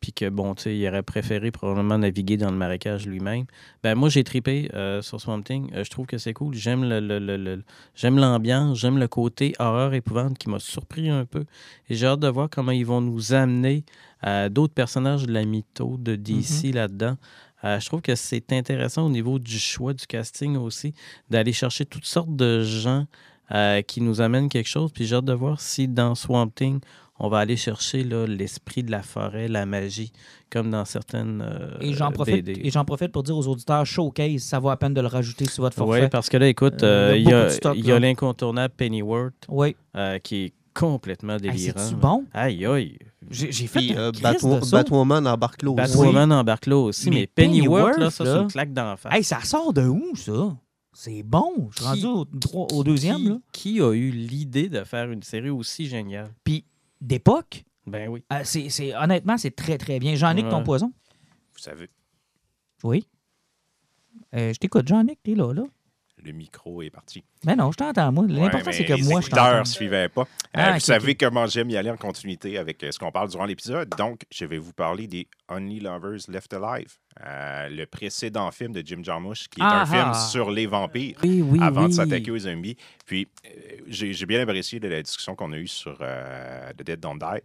[0.03, 3.45] puis que, bon, tu sais, il aurait préféré probablement naviguer dans le marécage lui-même.
[3.83, 5.71] Ben moi, j'ai tripé euh, sur Swamp Thing.
[5.73, 6.53] Euh, je trouve que c'est cool.
[6.55, 7.63] J'aime le, le- le- le-
[7.95, 11.45] j'aime l'ambiance, j'aime le côté horreur épouvante qui m'a surpris un peu.
[11.89, 13.85] Et j'ai hâte de voir comment ils vont nous amener
[14.21, 17.15] à d'autres personnages de la mytho de DC là-dedans.
[17.63, 20.93] Euh, je trouve que c'est intéressant au niveau du choix du casting aussi,
[21.29, 23.05] d'aller chercher toutes sortes de gens
[23.53, 24.91] euh, qui nous amènent quelque chose.
[24.91, 26.81] Puis j'ai hâte de voir si dans Swamp Thing,
[27.19, 30.11] on va aller chercher l'esprit de la forêt, la magie,
[30.49, 32.61] comme dans certaines euh, Et j'en profite, BD.
[32.63, 35.45] et j'en profite pour dire aux auditeurs Showcase, ça vaut à peine de le rajouter
[35.45, 36.01] sur votre forfait.
[36.03, 39.75] Oui, parce que là, écoute, Euh, euh, il y a l'incontournable Pennyworth Oui.
[39.95, 41.57] euh, qui est complètement délirant.
[41.79, 41.99] C'est-tu là.
[41.99, 42.25] bon?
[42.33, 42.97] Aïe, aïe.
[43.29, 44.71] J'ai fait Puis un euh, crise Batwo- de saut.
[44.75, 45.77] Batwoman embarque là aussi.
[45.77, 49.13] Batwoman embarque là aussi, Mais mais, Pennyworth, là, ça, c'est une claque d'en face.
[49.15, 50.55] Hey, ça sort de où, ça?
[50.91, 51.69] C'est bon.
[51.71, 52.05] Je suis rendu
[52.73, 53.17] au deuxième.
[53.17, 53.37] qui, là.
[53.51, 56.29] qui a eu l'idée de faire une série aussi géniale?
[56.43, 56.65] Puis,
[57.03, 58.23] d'époque, Ben oui.
[58.33, 60.15] euh, c'est, c'est- honnêtement, c'est très, très bien.
[60.15, 60.91] Jean-Nic, ton poison?
[61.53, 61.89] Vous savez,
[62.83, 63.07] Oui.
[64.35, 65.63] Euh, je t'écoute, Jean-Nic, t'es là, là.
[66.23, 67.21] le micro est parti.
[67.45, 68.25] Mais non, je t'entends, moi.
[68.29, 69.59] L'important, Ouais, c'est que les moi, je t'entends.
[69.59, 70.21] ne suivaient pas.
[70.21, 71.17] Euh, Ah, vous savez ok.
[71.19, 73.89] comment j'aime y aller en continuité avec ce qu'on parle durant l'épisode.
[73.97, 76.93] Donc, je vais vous parler des Only Lovers Left Alive,
[77.25, 80.13] euh, le précédent film de Jim Jarmusch, qui est Ah, un film ah.
[80.13, 81.17] sur les vampires.
[81.23, 81.89] Oui, oui, avant oui.
[81.89, 82.77] de s'attaquer aux zombies.
[83.05, 83.49] Puis, euh,
[83.87, 87.41] j'ai bien apprécié de la discussion qu'on a eue sur euh, The Dead Don't Die.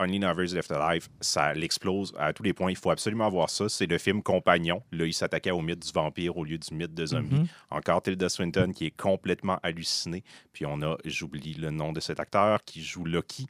[0.00, 2.70] Only Lovers Left Alive, ça l'explose à tous les points.
[2.70, 3.68] Il faut absolument voir ça.
[3.68, 4.82] C'est le film compagnon.
[4.92, 7.36] Là, il s'attaquait au mythe du vampire au lieu du mythe de zombie.
[7.36, 7.48] Mhm.
[7.70, 10.24] Encore Tilda Swinton qui est complètement hallucinée.
[10.52, 13.46] Puis on a, j'oublie le nom de cet acteur qui joue Loki.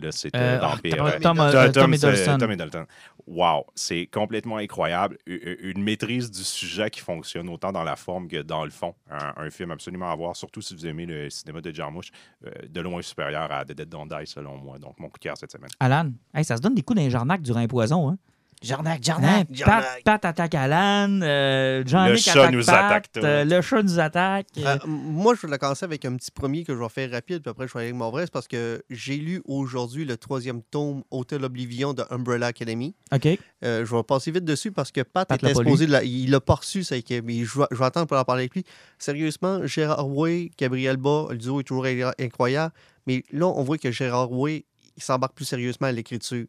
[0.00, 0.96] Là, c'est Euh, vampire.
[0.96, 2.38] Tom- euh, Tom, euh, Tom, Tom c'est- Hiddleston.
[2.38, 2.86] Tom Hiddleston.
[3.26, 5.18] Wow, c'est complètement incroyable.
[5.26, 8.94] Une maîtrise du sujet qui fonctionne autant dans la forme que dans le fond.
[9.10, 12.10] Un, un film absolument à voir, surtout si vous aimez le cinéma de Jarmusch,
[12.46, 14.78] euh, de loin supérieur à The Dead Don't Die, selon moi.
[14.78, 15.70] Donc, mon coup de cœur cette semaine.
[15.78, 18.18] Alan, hey, ça se donne des coups d'un jarnac durant un poison, hein?
[18.62, 19.44] Jarnac, Hein?
[19.64, 23.98] Pat, Pat attaque Alan, euh, Le chat attaque nous Pat, attaque euh, le chat nous
[24.00, 24.46] attaque.
[24.58, 27.50] euh, moi, je vais commencer avec un petit premier que je vais faire rapide, puis
[27.50, 28.24] après, je vais aller avec mon vrai.
[28.32, 32.94] Parce que j'ai lu aujourd'hui le troisième tome Hotel Oblivion de Umbrella Academy.
[33.12, 33.26] OK.
[33.64, 35.40] Euh, je vais passer vite dessus parce que Pat, Pat
[35.86, 38.16] de la- il l'a pas reçu, ça, que- mais je vais, je vais attendre pour
[38.18, 38.64] en parler avec lui.
[38.98, 42.72] Sérieusement, Gérard Way, Gabriel Bas, le duo est toujours in- incroyable.
[43.06, 44.64] Mais là, on voit que Gérard Way,
[44.96, 46.46] il s'embarque plus sérieusement à l'écriture.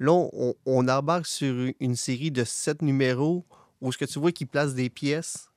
[0.00, 3.44] Là, on, on embarque sur une série de sept numéros
[3.80, 5.48] où ce que tu vois qu'il place des pièces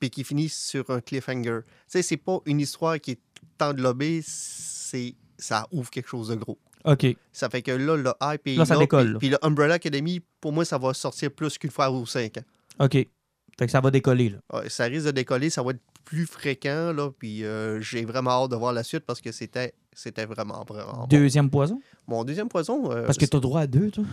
[0.00, 1.60] puis qui finit sur un cliffhanger.
[1.64, 3.20] Tu sais, c'est pas une histoire qui est
[3.62, 6.58] englobée, c'est ça ouvre quelque chose de gros.
[6.84, 7.06] OK.
[7.32, 10.52] Ça fait que là, le hype est Là, ça décolle, puis- le Umbrella Academy, pour
[10.52, 12.84] moi, ça va sortir plus qu'une fois ou cinq ans.
[12.84, 12.92] OK.
[12.92, 14.38] Fait que ça va décoller, là.
[14.52, 18.30] Ouais, ça risque de décoller, ça va être plus fréquent, là, puis euh, j'ai vraiment
[18.44, 21.06] hâte de voir la suite parce que c'était c'était vraiment, vraiment bon.
[21.08, 21.80] Deuxième poison?
[22.06, 24.04] Mon deuxième poison, euh, Parce que t'as droit à deux, toi.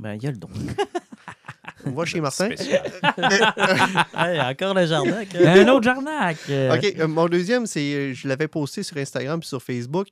[0.00, 0.48] Ben, il y a le don.
[1.86, 2.48] on va chez Martin.
[4.16, 5.22] Hey, encore le jardin.
[5.32, 6.38] Un autre Jarnac.
[6.48, 10.08] OK, euh, mon deuxième, c'est euh, je l'avais posté sur Instagram puis sur Facebook.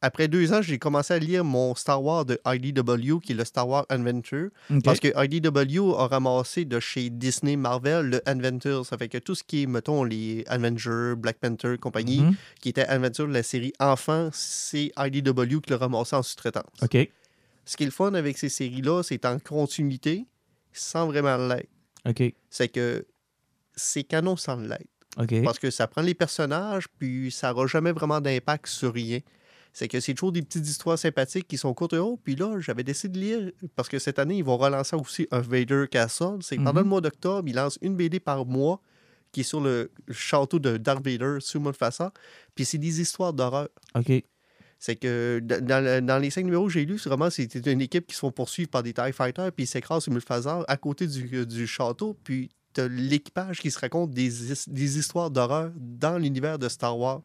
[0.00, 3.44] Après deux ans, j'ai commencé à lire mon Star Wars de IDW, qui est le
[3.44, 4.50] Star Wars Adventure.
[4.84, 8.86] Parce que IDW a ramassé de chez Disney Marvel le Adventure.
[8.86, 12.36] Ça fait que tout ce qui est, mettons, les Avengers, Black Panther, compagnie, Mhm.
[12.60, 16.64] qui était Adventure de la série Enfant, c'est IDW qui l'a ramassé en sous-traitance.
[16.82, 16.96] OK.
[17.64, 20.26] Ce qui est le fun avec ces séries-là, c'est en continuité,
[20.72, 21.68] sans vraiment l'être.
[22.08, 22.22] OK.
[22.48, 23.04] C'est que
[23.74, 24.86] c'est canon sans l'être.
[25.18, 25.42] OK.
[25.42, 29.18] Parce que ça prend les personnages, puis ça n'aura jamais vraiment d'impact sur rien.
[29.72, 31.92] C'est que c'est toujours des petites histoires sympathiques qui sont courtes.
[31.94, 35.28] Oh, puis là, j'avais décidé de lire, parce que cette année, ils vont relancer aussi
[35.30, 36.38] un Vader Castle.
[36.40, 36.84] C'est que pendant Mhm.
[36.84, 38.80] le mois d'octobre, ils lancent une BD par mois
[39.30, 42.12] qui est sur le château de Darth Vader, sous Mufasa.
[42.54, 43.68] Puis c'est des histoires d'horreur.
[43.94, 44.24] OK.
[44.80, 48.14] C'est que dans les cinq numéros que j'ai lus, c'est vraiment c'était une équipe qui
[48.14, 51.44] se font poursuivre par des TIE Fighters, puis ils s'écrasent sur Mufasa à côté du,
[51.46, 52.48] du château, puis
[52.82, 57.22] l'équipage qui se raconte des, his- des histoires d'horreur dans l'univers de Star Wars.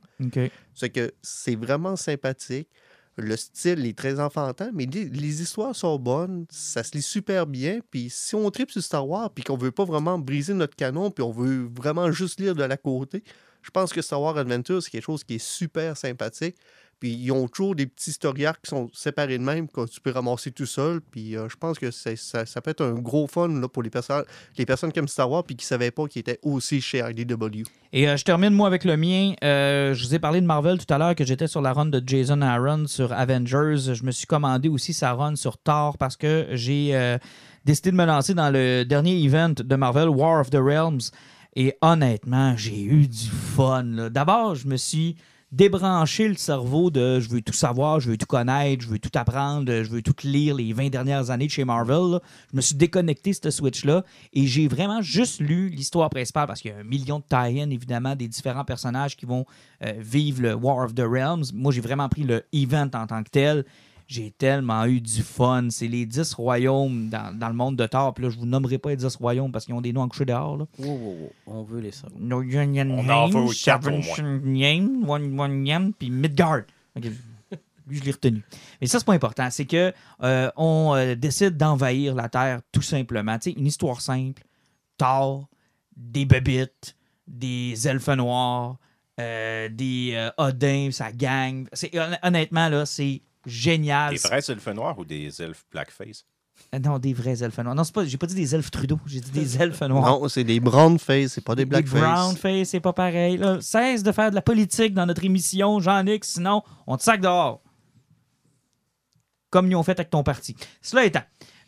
[0.73, 2.67] C'est que c'est vraiment sympathique.
[3.15, 7.45] Le style est très enfantin, mais les, les histoires sont bonnes, ça se lit super
[7.45, 7.79] bien.
[7.91, 11.11] Puis si on tripe sur Star Wars, puis qu'on veut pas vraiment briser notre canon,
[11.11, 13.23] puis on veut vraiment juste lire de la côté,
[13.61, 16.55] je pense que Star Wars Adventure, c'est quelque chose qui est super sympathique.
[17.03, 20.11] Puis ils ont toujours des petits historiards qui sont séparés de même, que tu peux
[20.11, 21.01] ramasser tout seul.
[21.01, 24.23] Puis euh, je pense que ça, peut être un gros fun là, pour les, personnes
[24.57, 26.99] les personnes qui aiment Star Wars puis qui ne savaient pas qu'ils étaient aussi chez
[26.99, 27.63] IDW.
[27.91, 29.33] Et euh, je termine, moi, avec le mien.
[29.43, 31.87] Euh, je vous ai parlé de Marvel tout à l'heure, que j'étais sur la run
[31.87, 33.93] de Jason Aaron sur Avengers.
[33.95, 37.17] Je me suis commandé aussi sa run sur Thor parce que j'ai
[37.65, 41.11] décidé de me lancer dans le dernier event de Marvel, War of the Realms.
[41.57, 44.09] Et honnêtement, j'ai eu du fun.
[44.09, 45.17] D'abord, je me suis
[45.53, 49.11] débranché le cerveau de je veux tout savoir, je veux tout connaître, je veux tout
[49.13, 52.19] apprendre, je veux tout lire les 20 dernières années de chez Marvel.
[52.51, 54.03] Je me suis déconnecté ce Switch-là
[54.33, 57.69] et j'ai vraiment juste lu l'histoire principale parce qu'il y a un million de tie-in,
[57.69, 59.45] évidemment, des différents personnages qui vont
[59.83, 61.45] euh, vivre le War of the Realms.
[61.53, 63.63] Moi, j'ai vraiment pris le event en tant que tel.
[64.13, 65.69] J'ai tellement eu du fun.
[65.71, 68.13] C'est les 10 royaumes dans, dans le monde de Thor.
[68.13, 70.25] Puis là, je vous nommerai pas les 10 royaumes parce qu'ils ont des noms coucher
[70.25, 70.55] dehors.
[70.55, 70.67] Là.
[70.77, 71.31] Wow, wow, wow.
[71.47, 72.21] On veut les savoir.
[72.21, 73.87] No Union On en veut Name, quatre
[75.39, 76.61] One puis Midgard.
[76.95, 77.05] Ok.
[77.87, 78.43] Lui, je l'ai retenu.
[78.79, 79.49] Mais ça, c'est pas important.
[79.49, 79.91] C'est que
[80.21, 83.39] euh, on euh, décide d'envahir la Terre tout simplement.
[83.39, 84.43] Tu sais, une histoire simple.
[84.99, 85.47] Thor,
[85.97, 86.95] des bébites,
[87.27, 88.77] des elfes noirs,
[89.19, 91.67] euh, des euh, Odins, sa gang.
[92.21, 94.13] Honnêtement, là, c'est génial.
[94.13, 96.25] Des vrais elfes noirs ou des elfes blackface?
[96.75, 97.75] Euh, Non, des vrais elfes noirs.
[97.75, 100.19] Non, c'est pas, j'ai pas dit des elfes Trudeau, j'ai dit des elfes noirs.
[100.21, 101.99] Non, c'est des brown face, c'est pas des black Les face.
[102.01, 103.37] brown face, c'est pas pareil.
[103.37, 103.59] là.
[103.61, 107.61] Cesse de faire de la politique dans notre émission, Jean-Nic, sinon on te sac dehors.
[109.49, 110.55] Comme ils ont fait avec ton parti.
[110.81, 111.21] Cela étant,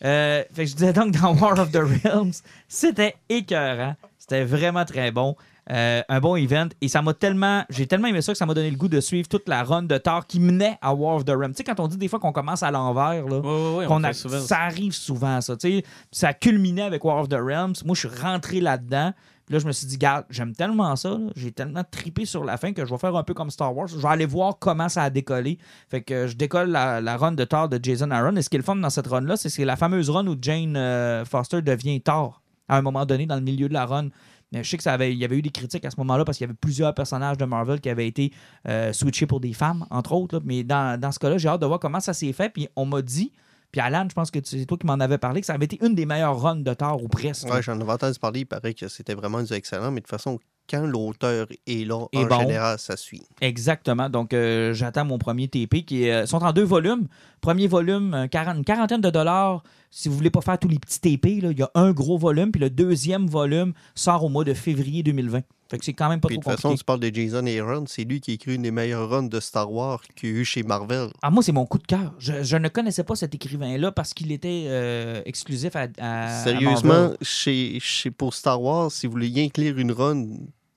[0.03, 2.33] euh, fait que je disais donc dans War of the Realms,
[2.67, 3.95] c'était écœurant.
[4.17, 5.35] C'était vraiment très bon.
[5.71, 6.67] Euh, un bon event.
[6.81, 7.63] Et ça m'a tellement.
[7.69, 9.81] J'ai tellement aimé ça que ça m'a donné le goût de suivre toute la run
[9.83, 11.53] de Thor qui menait à War of the Realms.
[11.53, 13.37] Tu sais, quand on dit des fois qu'on commence à l'envers, là.
[13.37, 13.85] Oui, oui, oui.
[13.87, 15.57] qu'on on a- fait souvent ça arrive souvent, ça.
[15.57, 15.83] tu sais.
[16.11, 17.73] Ça a culminé avec War of the Realms.
[17.83, 19.11] Moi, je suis rentré là-dedans.
[19.49, 21.19] Là, je me suis dit, garde, j'aime tellement ça.
[21.35, 23.87] J'ai tellement tripé sur la fin que je vais faire un peu comme Star Wars.
[23.87, 25.59] Je vais aller voir comment ça a décollé.
[25.89, 28.35] Fait que je décolle la, run de Thor de Jason Aaron.
[28.37, 30.75] Et ce qui est le fun dans cette run-là, c'est la fameuse run où Jane
[30.75, 34.09] euh, Foster devient Thor à un moment donné dans le milieu de la run.
[34.51, 36.25] Mais je sais que ça avait, il y avait eu des critiques à ce moment-là
[36.25, 38.31] parce qu'il y avait plusieurs personnages de Marvel qui avaient été
[38.67, 40.41] euh, switchés pour des femmes, entre autres.
[40.43, 42.49] Mais dans, dans ce cas-là, j'ai hâte de voir comment ça s'est fait.
[42.49, 43.31] Puis on m'a dit,
[43.75, 45.77] puis Alan, je pense que c'est toi qui m'en avais parlé, que ça avait été
[45.85, 47.45] une des meilleures runs de Thor ou presque.
[47.51, 50.09] Ouais, j'en avais entendu parler, il paraît que c'était vraiment du excellent, mais de toute
[50.11, 50.39] façon,
[50.69, 52.39] quand l'auteur est là, Et en bon.
[52.39, 53.21] général, ça suit.
[53.41, 54.09] Exactement.
[54.09, 57.07] Donc, euh, j'attends mon premier TP qui euh, sont en deux volumes.
[57.41, 59.61] Premier volume, quaran- une quarantaine de dollars.
[59.91, 62.17] Si vous voulez pas faire tous les petits TP, là, il y a un gros
[62.17, 62.51] volume.
[62.51, 65.41] Puis le deuxième volume sort au mois de février 2020.
[65.69, 66.79] Fait que c'est quand même pas Puis de trop toute façon, compliqué.
[66.81, 69.39] tu parles de Jason Aaron, c'est lui qui a écrit une des meilleures runs de
[69.39, 71.09] Star Wars qu'il y a eu chez Marvel.
[71.23, 72.13] Ah, moi, c'est mon coup de cœur.
[72.19, 76.43] Je, je ne connaissais pas cet écrivain-là parce qu'il était euh, exclusif à, à- à
[76.43, 77.17] Sérieusement, Marvel.
[77.23, 80.27] chez, chez, pour Star Wars, si vous voulez lire une run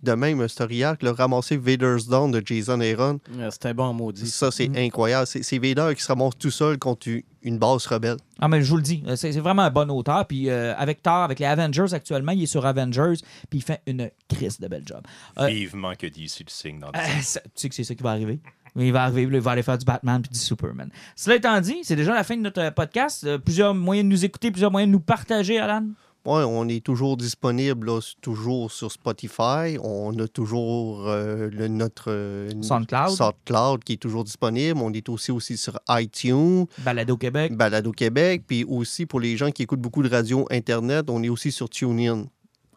[0.02, 3.92] de même, un story arc, le ramasser Vader's Dawn de Jason Aaron, Euh, C'était bon,
[3.92, 4.28] maudit.
[4.28, 4.76] ça, c'est Mm.
[4.76, 5.26] incroyable.
[5.26, 7.08] C'est Vader qui se ramasse tout seul contre
[7.42, 8.16] une base rebelle.
[8.40, 10.26] Ah, mais je vous le dis, euh, c'est vraiment un bon auteur.
[10.26, 13.14] Puis euh, avec Thor, avec les Avengers actuellement, il est sur Avengers.
[13.50, 15.00] Puis il fait une crise de belle job.
[15.38, 17.94] Euh, Vivement que DC le signe dans le Euh, ça- tu sais que c'est ça
[17.94, 18.38] qui va arriver.
[18.76, 20.90] Il va arriver, il va aller faire du Batman puis du Superman.
[21.16, 23.24] Cela étant dit, c'est déjà la fin de notre euh, podcast.
[23.24, 25.84] Euh, plusieurs moyens de nous écouter, plusieurs moyens de nous partager, Alan.
[26.28, 29.78] Ouais, on est toujours disponible là, toujours sur Spotify.
[29.82, 33.08] On a toujours euh, le- notre euh, SoundCloud.
[33.10, 34.78] SoundCloud qui est toujours disponible.
[34.82, 37.56] On est aussi, aussi sur iTunes, Balado Québec.
[37.56, 38.42] Balado Québec.
[38.46, 41.70] Puis aussi pour les gens qui écoutent beaucoup de radio Internet, on est aussi sur
[41.70, 42.26] TuneIn.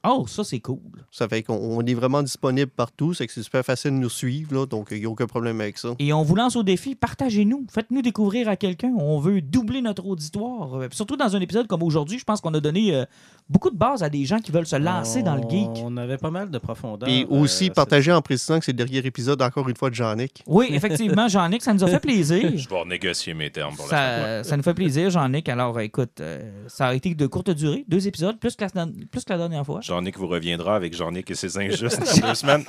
[0.03, 0.79] Oh, ça, c'est cool.
[1.11, 3.13] Ça fait qu'on on est vraiment disponible partout.
[3.13, 4.53] C'est que c'est super facile de nous suivre.
[4.53, 5.89] Là, donc, il n'y a aucun problème avec ça.
[5.99, 8.91] Et on vous lance au défi, partagez-nous, faites-nous découvrir à quelqu'un.
[8.97, 10.75] On veut doubler notre auditoire.
[10.75, 13.05] Euh, Surtout dans un épisode comme aujourd'hui, je pense qu'on a donné euh,
[13.49, 15.69] beaucoup de base à des gens qui veulent se lancer dans le geek.
[15.83, 17.07] On avait pas mal de profondeur.
[17.07, 19.89] Et euh, aussi, cette- partager en précisant que c'est le dernier épisode, encore une fois,
[19.91, 20.43] de Jean-Nic.
[20.47, 22.51] Oui, effectivement, Jean-Nic, ça nous a fait plaisir.
[22.57, 25.47] Je vais négocier mes termes pour la Ça, ça nous fait plaisir, Jean-Nic.
[25.49, 29.23] Alors, écoute, euh, ça a été de courte durée, deux épisodes, plus que la, plus
[29.23, 29.79] que la dernière fois.
[29.91, 32.63] Jean-Nic vous reviendra avec Jean-Nic et ses injustes dans deux semaines.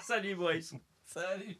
[0.00, 0.74] Salut, boys.
[1.04, 1.56] Salut.